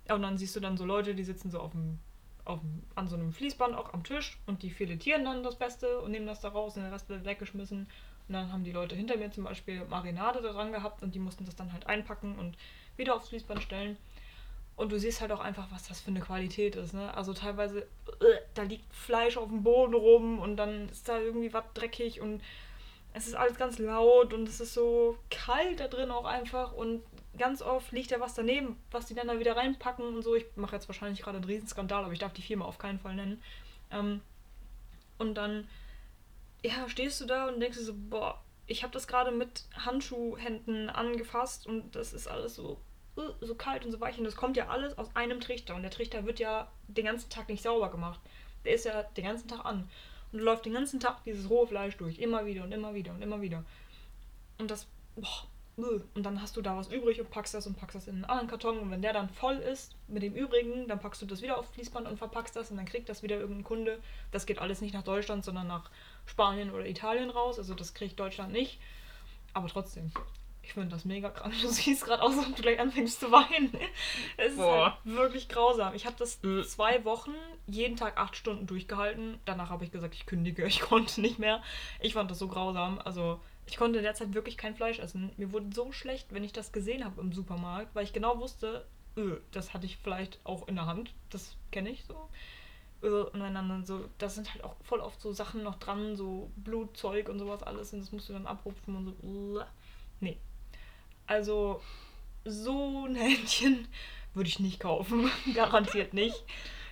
Und 0.09 0.21
dann 0.21 0.37
siehst 0.37 0.55
du 0.55 0.59
dann 0.59 0.77
so 0.77 0.85
Leute, 0.85 1.13
die 1.13 1.23
sitzen 1.23 1.51
so 1.51 1.59
auf 1.59 1.71
dem, 1.71 1.99
auf 2.45 2.61
dem, 2.61 2.81
an 2.95 3.07
so 3.07 3.15
einem 3.15 3.31
Fließband 3.31 3.75
auch 3.75 3.93
am 3.93 4.03
Tisch 4.03 4.39
und 4.47 4.63
die 4.63 4.71
filetieren 4.71 5.25
dann 5.25 5.43
das 5.43 5.55
Beste 5.55 5.99
und 5.99 6.11
nehmen 6.11 6.25
das 6.25 6.39
da 6.41 6.49
raus 6.49 6.77
und 6.77 6.83
den 6.83 6.91
Rest 6.93 7.09
wird 7.09 7.25
weggeschmissen. 7.25 7.87
Und 8.27 8.33
dann 8.33 8.51
haben 8.51 8.63
die 8.63 8.71
Leute 8.71 8.95
hinter 8.95 9.17
mir 9.17 9.31
zum 9.31 9.43
Beispiel 9.43 9.83
Marinade 9.85 10.41
da 10.41 10.53
dran 10.53 10.71
gehabt 10.71 11.03
und 11.03 11.13
die 11.13 11.19
mussten 11.19 11.45
das 11.45 11.55
dann 11.55 11.73
halt 11.73 11.85
einpacken 11.87 12.39
und 12.39 12.57
wieder 12.95 13.15
aufs 13.15 13.29
Fließband 13.29 13.61
stellen. 13.61 13.97
Und 14.79 14.93
du 14.93 14.97
siehst 14.97 15.19
halt 15.19 15.33
auch 15.33 15.41
einfach, 15.41 15.67
was 15.71 15.89
das 15.89 15.99
für 15.99 16.09
eine 16.09 16.21
Qualität 16.21 16.77
ist. 16.77 16.93
Ne? 16.93 17.13
Also 17.13 17.33
teilweise, 17.33 17.85
da 18.53 18.63
liegt 18.63 18.85
Fleisch 18.95 19.35
auf 19.35 19.49
dem 19.49 19.61
Boden 19.61 19.93
rum 19.93 20.39
und 20.39 20.55
dann 20.55 20.87
ist 20.87 21.09
da 21.09 21.19
irgendwie 21.19 21.51
was 21.51 21.65
dreckig 21.73 22.21
und 22.21 22.41
es 23.13 23.27
ist 23.27 23.35
alles 23.35 23.57
ganz 23.57 23.77
laut 23.77 24.33
und 24.33 24.47
es 24.47 24.61
ist 24.61 24.73
so 24.73 25.17
kalt 25.29 25.81
da 25.81 25.89
drin 25.89 26.11
auch 26.11 26.23
einfach 26.23 26.71
und 26.71 27.03
ganz 27.37 27.61
oft 27.61 27.91
liegt 27.91 28.13
da 28.13 28.21
was 28.21 28.35
daneben, 28.35 28.77
was 28.89 29.07
die 29.07 29.15
dann 29.15 29.27
da 29.27 29.37
wieder 29.37 29.57
reinpacken 29.57 30.15
und 30.15 30.21
so. 30.21 30.33
Ich 30.35 30.45
mache 30.55 30.77
jetzt 30.77 30.87
wahrscheinlich 30.87 31.23
gerade 31.23 31.39
einen 31.39 31.45
Riesenskandal, 31.45 32.05
aber 32.05 32.13
ich 32.13 32.19
darf 32.19 32.31
die 32.31 32.41
Firma 32.41 32.63
auf 32.63 32.77
keinen 32.77 32.99
Fall 32.99 33.15
nennen. 33.15 33.43
Ähm, 33.91 34.21
und 35.17 35.35
dann, 35.35 35.67
ja, 36.63 36.87
stehst 36.87 37.19
du 37.19 37.25
da 37.25 37.49
und 37.49 37.59
denkst 37.59 37.79
dir 37.79 37.83
so, 37.83 37.95
boah, 37.95 38.41
ich 38.65 38.83
habe 38.83 38.93
das 38.93 39.07
gerade 39.07 39.31
mit 39.31 39.65
Handschuhhänden 39.75 40.89
angefasst 40.89 41.67
und 41.67 41.97
das 41.97 42.13
ist 42.13 42.29
alles 42.29 42.55
so, 42.55 42.79
so 43.41 43.55
kalt 43.55 43.85
und 43.85 43.91
so 43.91 43.99
weich 43.99 44.17
und 44.17 44.23
das 44.23 44.35
kommt 44.35 44.57
ja 44.57 44.67
alles 44.67 44.97
aus 44.97 45.15
einem 45.15 45.39
Trichter 45.39 45.75
und 45.75 45.81
der 45.81 45.91
Trichter 45.91 46.25
wird 46.25 46.39
ja 46.39 46.67
den 46.87 47.05
ganzen 47.05 47.29
Tag 47.29 47.49
nicht 47.49 47.63
sauber 47.63 47.89
gemacht. 47.89 48.19
Der 48.65 48.73
ist 48.73 48.85
ja 48.85 49.03
den 49.03 49.25
ganzen 49.25 49.47
Tag 49.47 49.65
an 49.65 49.89
und 50.31 50.39
läuft 50.39 50.65
den 50.65 50.73
ganzen 50.73 50.99
Tag 50.99 51.23
dieses 51.23 51.49
rohe 51.49 51.67
Fleisch 51.67 51.97
durch, 51.97 52.19
immer 52.19 52.45
wieder 52.45 52.63
und 52.63 52.71
immer 52.71 52.93
wieder 52.93 53.11
und 53.13 53.21
immer 53.21 53.41
wieder. 53.41 53.63
Und 54.57 54.69
das, 54.69 54.87
boah, 55.15 55.47
und 56.13 56.25
dann 56.25 56.41
hast 56.41 56.57
du 56.57 56.61
da 56.61 56.75
was 56.75 56.89
übrig 56.89 57.21
und 57.21 57.29
packst 57.29 57.53
das 57.53 57.65
und 57.65 57.77
packst 57.77 57.95
das 57.95 58.07
in 58.07 58.15
einen 58.15 58.25
anderen 58.25 58.47
Karton 58.47 58.79
und 58.79 58.91
wenn 58.91 59.01
der 59.01 59.13
dann 59.13 59.29
voll 59.29 59.55
ist 59.55 59.95
mit 60.07 60.23
dem 60.23 60.35
übrigen, 60.35 60.87
dann 60.87 60.99
packst 60.99 61.21
du 61.21 61.25
das 61.25 61.41
wieder 61.41 61.57
auf 61.57 61.69
Fließband 61.73 62.07
und 62.07 62.17
verpackst 62.17 62.55
das 62.55 62.71
und 62.71 62.77
dann 62.77 62.85
kriegt 62.85 63.07
das 63.07 63.23
wieder 63.23 63.37
irgendein 63.37 63.63
Kunde. 63.63 63.99
Das 64.31 64.45
geht 64.45 64.59
alles 64.59 64.81
nicht 64.81 64.93
nach 64.93 65.03
Deutschland, 65.03 65.45
sondern 65.45 65.67
nach 65.67 65.89
Spanien 66.25 66.71
oder 66.71 66.85
Italien 66.85 67.29
raus, 67.29 67.57
also 67.57 67.73
das 67.75 67.93
kriegt 67.93 68.19
Deutschland 68.19 68.51
nicht. 68.51 68.79
Aber 69.53 69.67
trotzdem, 69.67 70.11
ich 70.69 70.73
finde 70.75 70.89
das 70.89 71.03
mega 71.03 71.29
krank. 71.31 71.51
Du 71.61 71.67
siehst 71.67 72.05
gerade 72.05 72.21
aus, 72.21 72.37
als 72.37 72.45
ob 72.47 72.55
du 72.55 72.61
gleich 72.61 72.79
anfängst 72.79 73.19
zu 73.19 73.31
weinen. 73.31 73.75
Es 74.37 74.53
ist 74.53 74.59
halt 74.59 74.93
wirklich 75.03 75.49
grausam. 75.49 75.95
Ich 75.95 76.05
habe 76.05 76.15
das 76.19 76.43
Äh. 76.43 76.61
zwei 76.63 77.03
Wochen 77.05 77.33
jeden 77.65 77.95
Tag 77.97 78.17
acht 78.17 78.35
Stunden 78.35 78.67
durchgehalten. 78.67 79.39
Danach 79.45 79.71
habe 79.71 79.83
ich 79.83 79.91
gesagt, 79.91 80.13
ich 80.13 80.27
kündige. 80.27 80.63
Ich 80.67 80.81
konnte 80.81 81.21
nicht 81.21 81.39
mehr. 81.39 81.63
Ich 81.99 82.13
fand 82.13 82.29
das 82.29 82.37
so 82.37 82.47
grausam. 82.47 82.99
Also 83.03 83.39
ich 83.65 83.77
konnte 83.77 83.97
in 83.97 84.03
der 84.03 84.13
Zeit 84.13 84.35
wirklich 84.35 84.57
kein 84.57 84.75
Fleisch 84.75 84.99
essen. 84.99 85.31
Mir 85.37 85.51
wurde 85.51 85.73
so 85.73 85.91
schlecht, 85.91 86.27
wenn 86.33 86.43
ich 86.43 86.53
das 86.53 86.71
gesehen 86.71 87.03
habe 87.03 87.19
im 87.19 87.33
Supermarkt, 87.33 87.95
weil 87.95 88.03
ich 88.03 88.13
genau 88.13 88.37
wusste, 88.39 88.85
öh, 89.17 89.37
das 89.51 89.73
hatte 89.73 89.87
ich 89.87 89.97
vielleicht 89.97 90.39
auch 90.43 90.67
in 90.67 90.75
der 90.75 90.85
Hand. 90.85 91.13
Das 91.31 91.55
kenne 91.71 91.89
ich 91.89 92.05
so. 92.05 92.29
Öh, 93.01 93.23
Und 93.23 93.39
dann 93.39 93.85
so, 93.87 94.07
da 94.19 94.29
sind 94.29 94.53
halt 94.53 94.63
auch 94.63 94.75
voll 94.83 94.99
oft 94.99 95.19
so 95.19 95.31
Sachen 95.33 95.63
noch 95.63 95.79
dran, 95.79 96.15
so 96.15 96.51
Blutzeug 96.57 97.27
und 97.27 97.39
sowas 97.39 97.63
alles. 97.63 97.91
Und 97.91 98.01
das 98.01 98.11
musst 98.11 98.29
du 98.29 98.33
dann 98.33 98.45
abrupfen 98.45 98.95
und 98.95 99.05
so. 99.23 99.63
Nee. 100.19 100.37
Also, 101.29 101.81
so 102.43 103.05
ein 103.05 103.15
Händchen 103.15 103.87
würde 104.33 104.49
ich 104.49 104.59
nicht 104.59 104.79
kaufen. 104.79 105.29
Garantiert 105.53 106.13
nicht. 106.13 106.43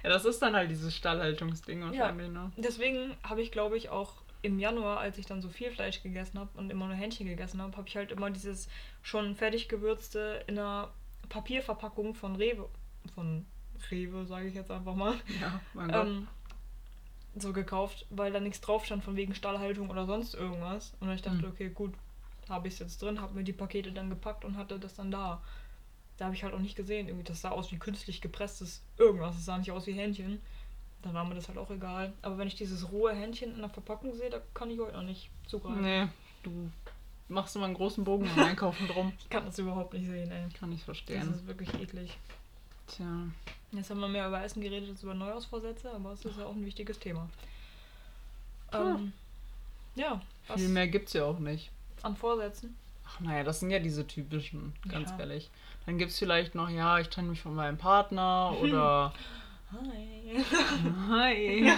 Ja, 0.04 0.10
das 0.12 0.26
ist 0.26 0.42
dann 0.42 0.56
halt 0.56 0.70
dieses 0.72 0.96
Stallhaltungsding 0.96 1.82
wahrscheinlich, 1.84 2.30
ne? 2.30 2.52
Deswegen 2.56 3.16
habe 3.24 3.42
ich, 3.42 3.52
glaube 3.52 3.76
ich, 3.78 3.90
auch 3.90 4.14
im 4.44 4.60
Januar, 4.60 5.00
als 5.00 5.18
ich 5.18 5.26
dann 5.26 5.42
so 5.42 5.50
viel 5.50 5.72
Fleisch 5.72 6.04
gegessen 6.04 6.40
habe 6.40 6.50
und 6.56 6.70
immer 6.70 6.86
nur 6.88 6.96
Hähnchen 6.96 7.28
gegessen 7.28 7.62
habe, 7.62 7.76
habe 7.76 7.88
ich 7.88 7.98
halt 7.98 8.12
immer 8.12 8.30
dieses 8.30 8.70
schon 9.02 9.36
fertig 9.36 9.68
gewürzte 9.68 10.44
in 10.48 10.58
einer 10.60 10.92
Papierverpackung 11.30 12.14
von 12.14 12.36
Rewe, 12.36 12.70
von 13.16 13.46
Rewe, 13.92 14.26
sage 14.26 14.48
ich 14.48 14.54
jetzt 14.54 14.70
einfach 14.72 14.96
mal, 14.96 15.16
Ja, 15.42 15.60
mein 15.74 15.92
Gott. 15.92 16.08
ähm, 16.08 16.28
so 17.36 17.52
gekauft, 17.54 18.06
weil 18.12 18.32
da 18.32 18.40
nichts 18.40 18.62
drauf 18.62 18.86
stand 18.86 19.04
von 19.04 19.16
wegen 19.16 19.34
Stallhaltung 19.36 19.90
oder 19.90 20.06
sonst 20.06 20.36
irgendwas. 20.36 20.94
Und 21.00 21.12
ich 21.12 21.22
dachte, 21.24 21.44
Hm. 21.44 21.50
okay, 21.52 21.70
gut, 21.70 21.94
habe 22.50 22.68
ich 22.68 22.76
es 22.76 22.80
jetzt 22.80 23.02
drin, 23.02 23.22
habe 23.22 23.34
mir 23.34 23.44
die 23.44 23.54
Pakete 23.54 23.92
dann 23.92 24.10
gepackt 24.10 24.46
und 24.46 24.58
hatte 24.58 24.80
das 24.80 24.96
dann 24.96 25.12
da. 25.12 25.42
Da 26.18 26.26
habe 26.26 26.36
ich 26.36 26.44
halt 26.44 26.54
auch 26.54 26.60
nicht 26.60 26.76
gesehen, 26.76 27.08
irgendwie, 27.08 27.26
das 27.26 27.42
sah 27.42 27.50
aus 27.52 27.72
wie 27.72 27.78
künstlich 27.78 28.22
gepresstes 28.22 28.82
irgendwas, 28.98 29.36
es 29.38 29.46
sah 29.46 29.58
nicht 29.58 29.72
aus 29.72 29.86
wie 29.88 29.94
Hähnchen. 29.94 30.42
Dann 31.04 31.14
war 31.14 31.24
mir 31.26 31.36
das 31.36 31.48
halt 31.48 31.60
auch 31.60 31.70
egal. 31.70 32.12
Aber 32.24 32.38
wenn 32.40 32.48
ich 32.48 32.56
dieses 32.56 32.92
rohe 32.92 33.14
Hähnchen 33.14 33.54
in 33.54 33.60
der 33.60 33.70
Verpackung 33.70 34.14
sehe, 34.16 34.30
da 34.32 34.42
kann 34.56 34.72
ich 34.72 34.80
heute 34.80 34.94
noch 34.94 35.04
nicht 35.04 35.30
zugreifen. 35.46 35.82
Nee, 35.84 36.08
du 36.42 36.72
machst 37.30 37.56
immer 37.56 37.66
einen 37.66 37.76
großen 37.76 38.04
Bogen 38.04 38.28
beim 38.36 38.46
Einkaufen 38.48 38.88
drum. 38.88 39.14
Ich 39.20 39.30
kann 39.30 39.46
das 39.46 39.60
überhaupt 39.60 39.94
nicht 39.94 40.08
sehen, 40.08 40.32
ey. 40.32 40.50
Kann 40.60 40.72
ich 40.72 40.80
Das 40.80 40.86
verstehen. 40.86 41.34
ist 41.34 41.46
wirklich 41.46 41.72
eklig. 41.76 42.18
Tja. 42.88 43.06
Jetzt 43.74 43.90
haben 43.90 44.00
wir 44.00 44.08
mehr 44.08 44.28
über 44.28 44.42
Essen 44.44 44.62
geredet 44.62 44.90
als 44.90 45.04
über 45.04 45.14
Neujahrsvorsätze, 45.14 45.92
aber 45.94 46.14
es 46.14 46.24
ist 46.26 46.38
ja 46.38 46.46
auch 46.46 46.56
ein 46.56 46.66
wichtiges 46.66 46.98
Thema. 46.98 47.30
Ähm, 48.74 49.14
ja, 49.96 50.22
Viel 50.56 50.70
mehr 50.70 50.88
gibt's 50.88 51.14
ja 51.14 51.26
auch 51.26 51.40
nicht. 51.40 51.70
An 52.04 52.16
Vorsätzen? 52.16 52.76
Ach 53.06 53.20
naja, 53.22 53.44
das 53.44 53.60
sind 53.62 53.70
ja 53.72 53.80
diese 53.80 54.06
typischen, 54.06 54.74
ganz 54.90 55.10
Ja. 55.12 55.20
ehrlich. 55.20 55.50
Dann 55.86 55.98
gibt's 55.98 56.20
vielleicht 56.20 56.56
noch, 56.56 56.70
ja, 56.70 57.00
ich 57.00 57.10
trenne 57.10 57.30
mich 57.30 57.42
von 57.42 57.56
meinem 57.56 57.78
Partner 57.78 58.54
oder 58.62 59.14
Hi. 59.72 60.44
Hi. 61.10 61.74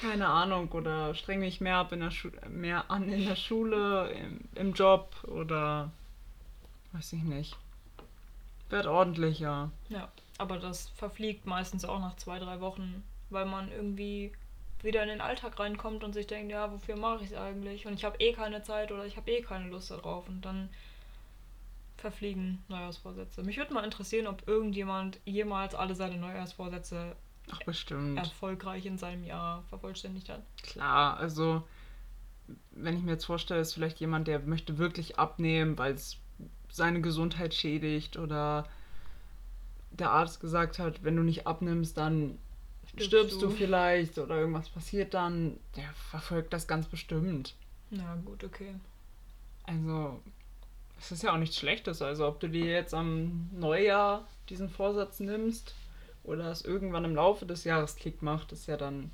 Keine 0.00 0.28
Ahnung, 0.28 0.70
oder 0.72 1.14
streng 1.14 1.40
mich 1.40 1.60
mehr 1.60 1.76
ab 1.76 1.92
in 1.92 2.00
der 2.00 2.10
Schu 2.10 2.30
mehr 2.48 2.90
an 2.90 3.08
in 3.08 3.24
der 3.26 3.36
Schule, 3.36 4.10
im, 4.10 4.40
im 4.54 4.72
Job 4.72 5.14
oder 5.24 5.90
weiß 6.92 7.12
ich 7.14 7.22
nicht. 7.22 7.56
Werd 8.70 8.86
ordentlicher. 8.86 9.70
Ja, 9.88 10.10
aber 10.38 10.58
das 10.58 10.88
verfliegt 10.90 11.44
meistens 11.46 11.84
auch 11.84 11.98
nach 11.98 12.16
zwei, 12.16 12.38
drei 12.38 12.60
Wochen, 12.60 13.02
weil 13.30 13.44
man 13.46 13.70
irgendwie 13.70 14.32
wieder 14.84 15.02
in 15.02 15.08
den 15.08 15.20
Alltag 15.20 15.58
reinkommt 15.58 16.04
und 16.04 16.12
sich 16.12 16.26
denkt, 16.26 16.50
ja, 16.50 16.72
wofür 16.72 16.96
mache 16.96 17.24
ich 17.24 17.30
es 17.30 17.36
eigentlich? 17.36 17.86
Und 17.86 17.94
ich 17.94 18.04
habe 18.04 18.16
eh 18.18 18.32
keine 18.32 18.62
Zeit 18.62 18.92
oder 18.92 19.04
ich 19.04 19.16
habe 19.16 19.30
eh 19.30 19.42
keine 19.42 19.68
Lust 19.68 19.90
darauf. 19.90 20.28
Und 20.28 20.42
dann 20.44 20.68
verfliegen 21.96 22.62
Neujahrsvorsätze. 22.68 23.42
Mich 23.42 23.58
würde 23.58 23.74
mal 23.74 23.84
interessieren, 23.84 24.26
ob 24.26 24.46
irgendjemand 24.48 25.20
jemals 25.24 25.74
alle 25.74 25.94
seine 25.94 26.16
Neujahrsvorsätze 26.16 27.14
Ach, 27.50 27.60
erfolgreich 28.16 28.86
in 28.86 28.96
seinem 28.96 29.24
Jahr 29.24 29.62
vervollständigt 29.68 30.28
hat. 30.28 30.42
Klar, 30.62 31.18
also 31.18 31.62
wenn 32.72 32.96
ich 32.96 33.02
mir 33.02 33.12
jetzt 33.12 33.26
vorstelle, 33.26 33.60
ist 33.60 33.74
vielleicht 33.74 34.00
jemand, 34.00 34.28
der 34.28 34.40
möchte 34.40 34.78
wirklich 34.78 35.18
abnehmen, 35.18 35.78
weil 35.78 35.94
es 35.94 36.16
seine 36.70 37.00
Gesundheit 37.00 37.54
schädigt 37.54 38.16
oder 38.16 38.66
der 39.90 40.10
Arzt 40.10 40.40
gesagt 40.40 40.78
hat, 40.78 41.02
wenn 41.02 41.16
du 41.16 41.22
nicht 41.22 41.46
abnimmst, 41.46 41.96
dann 41.96 42.38
Stirbst 43.04 43.40
du. 43.42 43.48
du. 43.48 43.50
vielleicht 43.50 44.18
oder 44.18 44.36
irgendwas 44.36 44.68
passiert 44.68 45.14
dann, 45.14 45.58
der 45.76 45.90
verfolgt 46.10 46.52
das 46.52 46.66
ganz 46.66 46.86
bestimmt. 46.86 47.54
Na 47.90 48.16
gut, 48.24 48.44
okay. 48.44 48.74
Also, 49.64 50.20
es 50.98 51.12
ist 51.12 51.22
ja 51.22 51.32
auch 51.32 51.38
nichts 51.38 51.56
Schlechtes. 51.56 52.02
Also, 52.02 52.26
ob 52.26 52.40
du 52.40 52.48
dir 52.48 52.66
jetzt 52.66 52.94
am 52.94 53.48
Neujahr 53.52 54.26
diesen 54.48 54.68
Vorsatz 54.68 55.20
nimmst 55.20 55.74
oder 56.24 56.50
es 56.50 56.62
irgendwann 56.62 57.04
im 57.04 57.14
Laufe 57.14 57.46
des 57.46 57.64
Jahres 57.64 57.96
Klick 57.96 58.22
macht, 58.22 58.52
ist 58.52 58.66
ja 58.66 58.76
dann. 58.76 59.10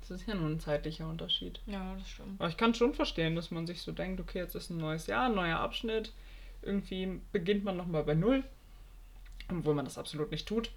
Das 0.00 0.10
ist 0.10 0.26
ja 0.26 0.34
nur 0.34 0.48
ein 0.48 0.58
zeitlicher 0.58 1.08
Unterschied. 1.08 1.60
Ja, 1.66 1.94
das 1.96 2.08
stimmt. 2.08 2.40
Aber 2.40 2.48
ich 2.48 2.56
kann 2.56 2.74
schon 2.74 2.92
verstehen, 2.92 3.36
dass 3.36 3.52
man 3.52 3.68
sich 3.68 3.82
so 3.82 3.92
denkt, 3.92 4.20
okay, 4.20 4.38
jetzt 4.38 4.56
ist 4.56 4.70
ein 4.70 4.78
neues 4.78 5.06
Jahr, 5.06 5.26
ein 5.26 5.34
neuer 5.34 5.58
Abschnitt. 5.58 6.12
Irgendwie 6.60 7.20
beginnt 7.30 7.62
man 7.62 7.76
nochmal 7.76 8.02
bei 8.02 8.14
Null. 8.14 8.42
Obwohl 9.48 9.74
man 9.74 9.84
das 9.84 9.98
absolut 9.98 10.32
nicht 10.32 10.48
tut. 10.48 10.70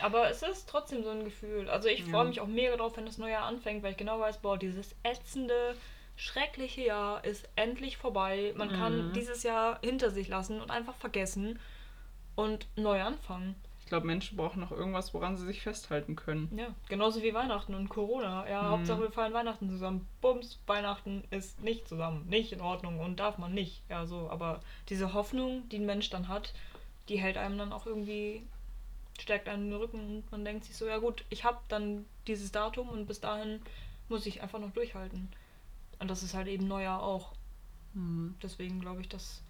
Aber 0.00 0.28
es 0.30 0.42
ist 0.42 0.68
trotzdem 0.68 1.02
so 1.04 1.10
ein 1.10 1.24
Gefühl. 1.24 1.68
Also 1.68 1.88
ich 1.88 2.00
Ja. 2.00 2.06
freue 2.06 2.26
mich 2.26 2.40
auch 2.40 2.46
mega 2.46 2.76
drauf, 2.76 2.96
wenn 2.96 3.06
das 3.06 3.18
neue 3.18 3.32
Jahr 3.32 3.46
anfängt, 3.46 3.82
weil 3.82 3.92
ich 3.92 3.96
genau 3.96 4.20
weiß, 4.20 4.38
boah, 4.38 4.58
dieses 4.58 4.94
ätzende, 5.02 5.76
schreckliche 6.16 6.82
Jahr 6.86 7.24
ist 7.24 7.48
endlich 7.56 7.96
vorbei. 7.96 8.52
Man 8.56 8.72
kann 8.72 9.08
Mhm. 9.08 9.12
dieses 9.12 9.42
Jahr 9.42 9.78
hinter 9.82 10.10
sich 10.10 10.28
lassen 10.28 10.60
und 10.60 10.70
einfach 10.70 10.94
vergessen 10.96 11.58
und 12.34 12.66
neu 12.76 13.02
anfangen. 13.02 13.54
Ich 13.80 13.86
glaube, 13.90 14.06
Menschen 14.08 14.36
brauchen 14.36 14.58
noch 14.60 14.72
irgendwas, 14.72 15.14
woran 15.14 15.36
sie 15.36 15.46
sich 15.46 15.62
festhalten 15.62 16.16
können. 16.16 16.50
Ja, 16.58 16.74
genauso 16.88 17.22
wie 17.22 17.32
Weihnachten 17.32 17.72
und 17.74 17.88
Corona. 17.88 18.48
Ja, 18.48 18.62
Mhm. 18.64 18.68
Hauptsache 18.70 19.00
wir 19.02 19.12
feiern 19.12 19.32
Weihnachten 19.32 19.68
zusammen. 19.70 20.08
Bums, 20.20 20.58
Weihnachten 20.66 21.22
ist 21.30 21.62
nicht 21.62 21.86
zusammen, 21.86 22.26
nicht 22.28 22.52
in 22.52 22.60
Ordnung 22.60 22.98
und 22.98 23.20
darf 23.20 23.38
man 23.38 23.54
nicht. 23.54 23.82
Ja, 23.88 24.04
so, 24.06 24.28
aber 24.28 24.60
diese 24.88 25.12
Hoffnung, 25.14 25.68
die 25.68 25.78
ein 25.78 25.86
Mensch 25.86 26.10
dann 26.10 26.26
hat, 26.26 26.52
die 27.08 27.18
hält 27.18 27.36
einem 27.36 27.58
dann 27.58 27.72
auch 27.72 27.86
irgendwie, 27.86 28.42
stärkt 29.22 29.48
einen 29.48 29.70
den 29.70 29.78
Rücken 29.78 30.00
und 30.00 30.30
man 30.32 30.44
denkt 30.44 30.64
sich 30.64 30.76
so, 30.76 30.86
ja 30.86 30.98
gut, 30.98 31.24
ich 31.30 31.44
habe 31.44 31.58
dann 31.68 32.04
dieses 32.26 32.52
Datum 32.52 32.88
und 32.88 33.06
bis 33.06 33.20
dahin 33.20 33.60
muss 34.08 34.26
ich 34.26 34.42
einfach 34.42 34.58
noch 34.58 34.72
durchhalten. 34.72 35.28
Und 35.98 36.08
das 36.10 36.22
ist 36.22 36.34
halt 36.34 36.48
eben 36.48 36.68
Neujahr 36.68 37.02
auch. 37.02 37.32
Hm. 37.94 38.34
Deswegen 38.42 38.80
glaube 38.80 39.00
ich, 39.00 39.08
dass 39.08 39.42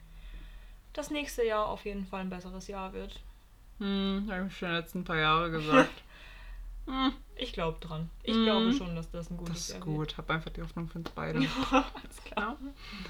das 0.92 1.10
nächste 1.10 1.44
Jahr 1.44 1.66
auf 1.68 1.84
jeden 1.84 2.06
Fall 2.06 2.20
ein 2.22 2.30
besseres 2.30 2.66
Jahr 2.68 2.92
wird. 2.92 3.20
Hm, 3.78 4.28
habe 4.30 4.46
ich 4.48 4.56
schon 4.56 4.68
die 4.70 4.74
letzten 4.74 5.04
paar 5.04 5.16
Jahre 5.18 5.50
gesagt. 5.50 6.02
hm, 6.86 7.12
Ich 7.36 7.52
glaube 7.52 7.78
dran. 7.80 8.10
Ich 8.22 8.36
Mhm. 8.36 8.44
glaube 8.44 8.72
schon, 8.72 8.96
dass 8.96 9.10
das 9.10 9.30
ein 9.30 9.36
gutes 9.36 9.54
das 9.54 9.68
ist 9.68 9.74
Jahr 9.74 9.82
gut. 9.82 10.16
Hab 10.16 10.30
einfach 10.30 10.50
die 10.50 10.62
Hoffnung 10.62 10.88
für 10.88 10.98
uns 10.98 11.10
beide. 11.14 11.40
wird. 11.40 11.50
Ja, 11.70 11.84
alles 11.94 12.24
klar. 12.24 12.56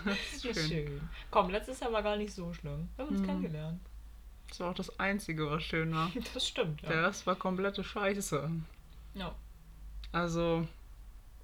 Das 0.04 0.32
ist 0.32 0.44
Ja, 0.44 0.54
schön. 0.54 0.68
schön. 0.68 1.08
Komm, 1.30 1.50
letztes 1.50 1.80
Jahr 1.80 1.92
war 1.92 2.02
gar 2.02 2.16
nicht 2.16 2.32
so 2.34 2.52
schlimm. 2.52 2.88
Wir 2.96 3.04
haben 3.04 3.12
uns 3.12 3.20
Mhm. 3.20 3.26
kennengelernt. 3.26 3.80
Das 4.48 4.60
war 4.60 4.70
auch 4.70 4.74
das 4.74 4.98
Einzige, 5.00 5.50
was 5.50 5.62
schön 5.62 5.94
war. 5.94 6.10
Das 6.34 6.46
stimmt, 6.46 6.82
ja. 6.82 6.88
Der 6.88 7.02
Rest 7.04 7.26
war 7.26 7.34
komplette 7.36 7.82
Scheiße. 7.84 8.50
ja. 9.14 9.34
Also, 10.12 10.66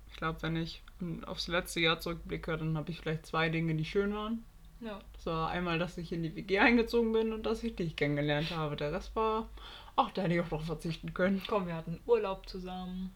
ich 0.08 0.16
glaube, 0.16 0.40
wenn 0.42 0.56
ich 0.56 0.82
aufs 1.26 1.48
letzte 1.48 1.80
Jahr 1.80 2.00
zurückblicke, 2.00 2.56
dann 2.56 2.76
habe 2.78 2.90
ich 2.90 3.00
vielleicht 3.00 3.26
zwei 3.26 3.48
Dinge, 3.50 3.74
die 3.74 3.84
schön 3.84 4.14
waren. 4.14 4.44
Ja. 4.80 5.00
Das 5.12 5.26
war 5.26 5.50
einmal, 5.50 5.78
dass 5.78 5.98
ich 5.98 6.12
in 6.12 6.22
die 6.22 6.34
WG 6.34 6.58
eingezogen 6.58 7.12
bin 7.12 7.32
und 7.32 7.44
dass 7.44 7.62
ich 7.62 7.76
dich 7.76 7.96
kennengelernt 7.96 8.50
habe. 8.50 8.76
Der 8.76 8.92
Rest 8.92 9.14
war, 9.14 9.48
ach, 9.96 10.10
da 10.12 10.22
hätte 10.22 10.34
ich 10.34 10.40
auch 10.40 10.48
drauf 10.48 10.64
verzichten 10.64 11.12
können. 11.12 11.42
Komm, 11.46 11.66
wir 11.66 11.74
hatten 11.74 12.00
Urlaub 12.06 12.48
zusammen. 12.48 13.14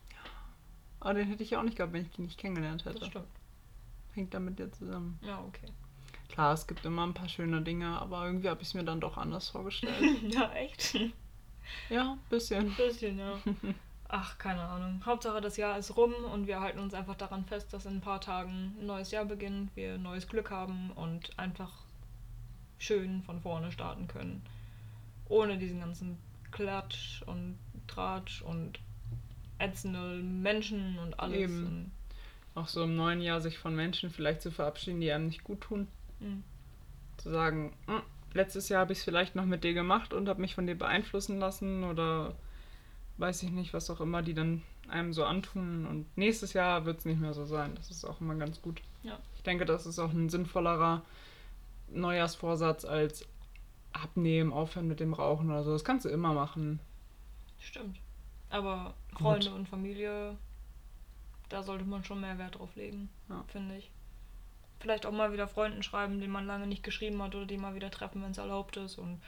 Aber 1.01 1.15
den 1.15 1.29
hätte 1.29 1.43
ich 1.43 1.57
auch 1.57 1.63
nicht 1.63 1.77
gehabt, 1.77 1.93
wenn 1.93 2.03
ich 2.03 2.11
dich 2.11 2.19
nicht 2.19 2.39
kennengelernt 2.39 2.85
hätte. 2.85 2.99
Das 2.99 3.09
stimmt. 3.09 3.27
Hängt 4.13 4.35
da 4.35 4.41
mit 4.41 4.59
dir 4.59 4.71
zusammen. 4.73 5.19
Ja, 5.23 5.41
okay. 5.41 5.69
Klar, 6.29 6.53
es 6.55 6.67
gibt 6.67 6.85
immer 6.85 7.07
ein 7.07 7.15
paar 7.15 7.29
schöne 7.29 7.63
Dinge, 7.63 7.99
aber 8.01 8.27
irgendwie 8.27 8.49
habe 8.49 8.63
ich 8.63 8.69
es 8.69 8.75
mir 8.75 8.85
dann 8.85 9.01
doch 9.01 9.17
anders 9.17 9.51
vorgestellt. 9.51 9.95
ja, 10.29 10.53
echt? 10.53 10.95
Ein 10.95 11.13
ja, 11.89 12.19
bisschen. 12.29 12.75
bisschen, 12.77 13.19
ja. 13.19 13.39
Ach, 14.09 14.39
keine 14.39 14.63
Ahnung. 14.63 15.03
Hauptsache, 15.05 15.41
das 15.41 15.57
Jahr 15.57 15.79
ist 15.79 15.97
rum 15.97 16.15
und 16.33 16.47
wir 16.47 16.61
halten 16.61 16.79
uns 16.79 16.95
einfach 16.95 17.17
daran 17.17 17.45
fest, 17.45 17.73
dass 17.73 17.87
in 17.87 17.97
ein 17.97 18.01
paar 18.01 18.21
Tagen 18.21 18.77
ein 18.79 18.87
neues 18.87 19.11
Jahr 19.11 19.25
beginnt, 19.25 19.75
wir 19.75 19.99
neues 19.99 20.29
Glück 20.29 20.51
haben 20.51 20.93
und 20.93 21.37
einfach 21.39 21.73
schön 22.79 23.23
von 23.23 23.41
vorne 23.41 23.73
starten 23.73 24.07
können. 24.07 24.43
Ohne 25.29 25.59
diesen 25.59 25.81
ganzen 25.81 26.19
Klatsch 26.53 27.23
und 27.23 27.59
Tratsch 27.89 28.43
und 28.43 28.79
ätzende 29.59 30.23
Menschen 30.23 30.99
und 30.99 31.19
alles. 31.19 31.39
Eben. 31.39 31.67
Und 31.67 31.91
Auch 32.55 32.69
so 32.69 32.85
im 32.85 32.95
neuen 32.95 33.21
Jahr 33.21 33.41
sich 33.41 33.59
von 33.59 33.75
Menschen 33.75 34.11
vielleicht 34.11 34.43
zu 34.43 34.53
verabschieden, 34.53 35.01
die 35.01 35.11
einem 35.11 35.27
nicht 35.27 35.43
gut 35.43 35.63
tun. 35.63 35.89
Mhm. 36.21 36.43
Zu 37.19 37.31
sagen, 37.31 37.75
"Hm, 37.87 38.03
letztes 38.35 38.69
Jahr 38.69 38.81
habe 38.83 38.93
ich 38.93 38.99
es 38.99 39.05
vielleicht 39.05 39.35
noch 39.35 39.45
mit 39.47 39.65
dir 39.65 39.75
gemacht 39.75 40.13
und 40.13 40.29
habe 40.29 40.41
mich 40.41 40.55
von 40.55 40.67
dir 40.67 40.77
beeinflussen 40.77 41.39
lassen 41.39 41.85
oder 41.85 42.35
weiß 43.19 43.43
ich 43.45 43.51
nicht, 43.51 43.73
was 43.73 43.89
auch 43.91 44.01
immer 44.01 44.23
die 44.23 44.35
dann 44.35 44.63
einem 44.89 45.13
so 45.13 45.25
antun. 45.25 45.87
Und 45.87 46.07
nächstes 46.17 46.53
Jahr 46.53 46.85
wird 46.85 46.99
es 46.99 47.05
nicht 47.05 47.21
mehr 47.21 47.35
so 47.35 47.45
sein. 47.45 47.75
Das 47.75 47.91
ist 47.91 48.05
auch 48.05 48.21
immer 48.21 48.35
ganz 48.37 48.61
gut. 48.63 48.83
Ja. 49.03 49.19
Ich 49.35 49.43
denke, 49.43 49.65
das 49.65 49.87
ist 49.87 49.99
auch 49.99 50.13
ein 50.13 50.29
sinnvollerer 50.29 51.03
Neujahrsvorsatz 51.89 52.85
als 52.85 53.27
abnehmen, 53.93 54.53
aufhören 54.53 54.87
mit 54.89 55.01
dem 55.01 55.15
Rauchen 55.15 55.51
oder 55.51 55.65
so. 55.65 55.73
Das 55.73 55.85
kannst 55.85 56.05
du 56.05 56.09
immer 56.11 56.35
machen. 56.35 56.81
Stimmt. 57.59 57.99
Aber 58.51 58.95
Freunde 59.19 59.53
und 59.55 59.69
Familie, 59.69 60.37
da 61.49 61.63
sollte 61.63 61.85
man 61.85 62.05
schon 62.05 62.21
mehr 62.21 62.39
Wert 62.39 62.59
drauf 62.59 62.75
legen, 62.77 63.09
Ja. 63.29 63.43
finde 63.49 63.77
ich. 63.79 63.91
Vielleicht 64.79 65.07
auch 65.07 65.13
mal 65.13 65.33
wieder 65.33 65.49
Freunden 65.49 65.83
schreiben, 65.83 66.21
denen 66.21 66.33
man 66.33 66.47
lange 66.47 66.67
nicht 66.67 66.83
geschrieben 66.83 67.23
hat 67.23 67.35
oder 67.35 67.47
die 67.47 67.57
mal 67.57 67.75
wieder 67.75 67.91
treffen, 67.91 68.23
wenn 68.23 68.31
es 68.33 68.39
erlaubt 68.39 68.77
ist. 68.77 68.99
Und 68.99 69.21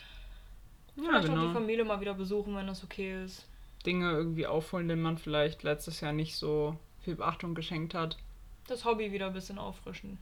Ja, 0.96 1.04
vielleicht 1.04 1.30
auch 1.30 1.34
die 1.34 1.40
genau. 1.40 1.52
Familie 1.52 1.84
mal 1.84 2.00
wieder 2.00 2.14
besuchen, 2.14 2.54
wenn 2.54 2.66
das 2.66 2.84
okay 2.84 3.24
ist. 3.24 3.46
Dinge 3.86 4.10
irgendwie 4.10 4.46
aufholen, 4.46 4.88
denen 4.88 5.02
man 5.02 5.18
vielleicht 5.18 5.62
letztes 5.62 6.00
Jahr 6.00 6.12
nicht 6.12 6.36
so 6.36 6.76
viel 7.02 7.14
Beachtung 7.14 7.54
geschenkt 7.54 7.94
hat. 7.94 8.18
Das 8.66 8.84
Hobby 8.84 9.12
wieder 9.12 9.28
ein 9.28 9.32
bisschen 9.32 9.58
auffrischen. 9.58 10.18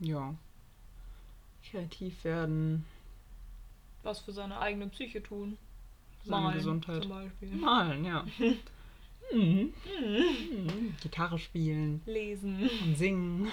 Ja. 0.00 0.34
Kreativ 1.70 2.24
werden. 2.24 2.86
Was 4.02 4.20
für 4.20 4.32
seine 4.32 4.58
eigene 4.58 4.88
Psyche 4.88 5.22
tun. 5.22 5.58
Seine 6.24 6.54
Gesundheit. 6.54 7.02
zum 7.02 7.10
Beispiel. 7.10 7.50
Malen, 7.50 8.04
ja. 8.04 8.24
Mhm. 9.32 9.72
Mhm. 10.00 10.94
Gitarre 11.02 11.38
spielen 11.38 12.02
Lesen. 12.06 12.68
und 12.84 12.96
singen. 12.96 13.48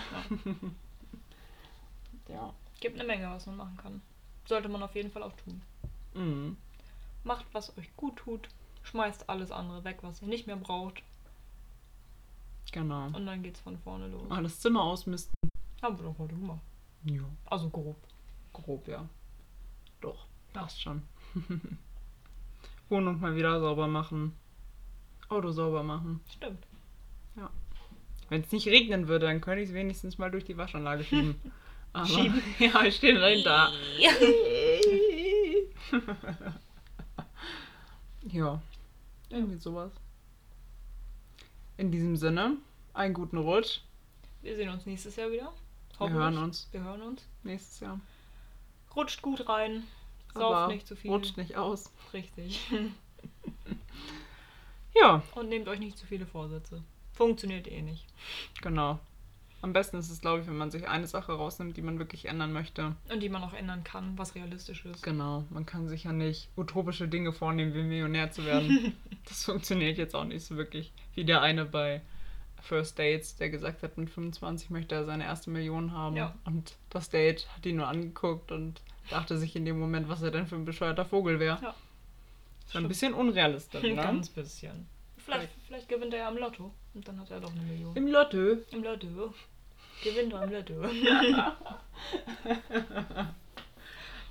ja. 2.28 2.54
Gibt 2.80 2.96
eine 3.00 3.08
Menge, 3.08 3.30
was 3.30 3.46
man 3.46 3.58
machen 3.58 3.78
kann. 3.78 4.02
Sollte 4.46 4.70
man 4.70 4.82
auf 4.84 4.96
jeden 4.96 5.12
Fall 5.12 5.24
auch 5.24 5.34
tun. 5.34 5.62
Mhm. 6.14 6.58
Macht, 7.24 7.46
was 7.52 7.78
euch 7.78 7.96
gut 7.96 8.16
tut. 8.18 8.50
Schmeißt 8.84 9.30
alles 9.30 9.52
andere 9.52 9.84
weg, 9.84 10.00
was 10.02 10.22
ihr 10.22 10.28
nicht 10.28 10.48
mehr 10.48 10.56
braucht. 10.58 11.04
Genau. 12.72 13.08
Und 13.08 13.26
dann 13.26 13.44
geht's 13.44 13.60
von 13.60 13.78
vorne 13.78 14.08
los. 14.08 14.28
Mal 14.30 14.44
das 14.44 14.60
Zimmer 14.60 14.82
ausmisten. 14.84 15.34
Haben 15.82 15.98
wir 15.98 16.06
doch 16.06 16.18
heute 16.18 16.36
gemacht. 16.36 16.62
Ja. 17.04 17.24
Also 17.46 17.70
grob. 17.70 17.98
Grob, 18.54 18.88
ja. 18.88 19.08
Doch, 20.00 20.26
passt 20.54 20.82
schon. 20.82 21.04
Wohnung 22.90 23.20
mal 23.20 23.36
wieder 23.36 23.60
sauber 23.60 23.88
machen. 23.88 24.36
Auto 25.32 25.52
sauber 25.52 25.84
machen. 25.84 26.20
Stimmt. 26.36 26.66
Wenn 28.30 28.42
es 28.42 28.52
nicht 28.54 28.68
regnen 28.68 29.10
würde, 29.10 29.26
dann 29.26 29.42
könnte 29.42 29.62
ich 29.62 29.68
es 29.70 29.76
wenigstens 29.76 30.18
mal 30.18 30.32
durch 30.32 30.46
die 30.46 30.56
Waschanlage 30.56 31.04
schieben. 31.04 31.36
Aber, 31.94 32.06
Schieben. 32.08 32.42
Ja, 32.60 32.82
ich 32.86 32.96
stehe 32.96 33.20
dahinter. 33.20 33.74
ja, 38.32 38.62
irgendwie 39.30 39.58
sowas. 39.58 39.92
In 41.76 41.92
diesem 41.92 42.16
Sinne, 42.16 42.56
einen 42.94 43.14
guten 43.14 43.38
Rutsch. 43.38 43.82
Wir 44.42 44.56
sehen 44.56 44.70
uns 44.70 44.86
nächstes 44.86 45.18
Jahr 45.18 45.30
wieder. 45.30 45.52
Wir 46.00 46.10
hören 46.10 46.38
uns 46.38 46.70
Wir 46.72 46.86
hören 46.86 47.02
uns. 47.02 47.28
nächstes 47.44 47.82
Jahr. 47.82 48.00
Rutscht 48.96 49.22
gut 49.22 49.50
rein. 49.50 49.84
Sauft 50.34 50.72
nicht 50.72 50.88
zu 50.88 50.96
viel. 50.96 51.12
Rutscht 51.12 51.36
nicht 51.36 51.58
aus. 51.58 51.92
Richtig. 52.14 52.62
Ja, 54.96 55.24
Und 55.36 55.50
nehmt 55.50 55.68
euch 55.68 55.80
nicht 55.80 55.98
zu 55.98 56.06
viele 56.06 56.26
Vorsätze. 56.26 56.84
Funktioniert 57.14 57.68
eh 57.68 57.82
nicht. 57.82 58.06
genau. 58.62 59.00
Am 59.64 59.74
besten 59.74 59.98
ist 59.98 60.10
es, 60.10 60.22
glaube 60.22 60.42
ich, 60.42 60.48
wenn 60.48 60.58
man 60.58 60.72
sich 60.72 60.88
eine 60.88 61.06
Sache 61.06 61.34
rausnimmt, 61.34 61.78
die 61.78 61.84
man 61.84 62.00
wirklich 62.00 62.26
ändern 62.26 62.52
möchte. 62.52 62.96
Und 63.14 63.20
die 63.20 63.30
man 63.30 63.44
auch 63.44 63.54
ändern 63.54 63.84
kann, 63.84 64.18
was 64.18 64.34
realistisch 64.34 64.86
ist. 64.86 65.04
Genau, 65.04 65.46
man 65.52 65.68
kann 65.68 65.88
sich 65.88 66.06
ja 66.06 66.14
nicht 66.14 66.50
utopische 66.58 67.08
Dinge 67.08 67.32
vornehmen, 67.32 67.76
wie 67.76 67.84
Millionär 67.84 68.32
zu 68.32 68.44
werden. 68.44 68.96
das 69.30 69.44
funktioniert 69.44 70.00
jetzt 70.00 70.16
auch 70.16 70.24
nicht 70.24 70.44
so 70.44 70.58
wirklich. 70.58 70.92
Wie 71.14 71.26
der 71.26 71.44
eine 71.44 71.66
bei 71.66 72.02
First 72.60 72.98
Dates, 72.98 73.36
der 73.36 73.52
gesagt 73.52 73.84
hat, 73.84 73.98
mit 73.98 74.10
25 74.10 74.72
möchte 74.72 74.96
er 74.96 75.06
seine 75.06 75.26
erste 75.26 75.52
Million 75.52 75.92
haben. 75.92 76.16
Ja. 76.16 76.34
Und 76.46 76.76
das 76.90 77.12
Date 77.12 77.48
hat 77.56 77.66
ihn 77.66 77.76
nur 77.76 77.88
angeguckt 77.88 78.52
und 78.52 78.82
dachte 79.12 79.38
sich 79.38 79.56
in 79.56 79.66
dem 79.66 79.80
Moment, 79.80 80.10
was 80.10 80.24
er 80.24 80.32
denn 80.32 80.48
für 80.48 80.56
ein 80.56 80.66
bescheuerter 80.66 81.06
Vogel 81.06 81.40
wäre. 81.40 81.60
Ja. 81.62 81.76
Ist 82.72 82.78
ein 82.78 82.88
bisschen 82.88 83.14
unrealistisch, 83.14 83.84
Ein 83.84 83.90
ne? 83.96 84.02
ganz 84.02 84.30
bisschen. 84.30 84.88
Vielleicht, 85.18 85.50
vielleicht 85.68 85.90
gewinnt 85.90 86.14
er 86.14 86.20
ja 86.22 86.28
am 86.30 86.38
Lotto. 86.38 86.74
Und 86.94 87.06
dann 87.06 87.20
hat 87.20 87.30
er 87.30 87.42
doch 87.42 87.52
eine 87.52 87.60
Million. 87.62 87.94
Im 87.98 88.08
Lotto. 88.08 88.58
Im 88.72 88.84
Lotto. 88.84 89.34
Gewinnt 90.02 90.32
er 90.32 90.42
am 90.42 90.52
Lotto. 90.52 90.74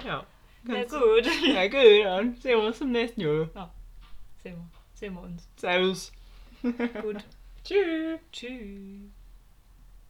Ja. 0.04 0.24
Na 0.64 0.82
gut. 0.84 1.26
Ja, 1.46 1.66
gut, 1.68 2.04
dann 2.04 2.34
sehen 2.36 2.58
wir 2.58 2.66
uns 2.68 2.80
im 2.80 2.92
nächsten 2.92 3.20
Jahr. 3.20 3.70
Sehen 4.42 4.56
wir. 4.56 4.68
Sehen 4.94 5.12
wir 5.14 5.20
uns. 5.20 5.46
Servus. 5.56 6.10
Gut. 6.62 7.24
Tschüss. 7.64 8.18
Tschüss. 8.32 9.10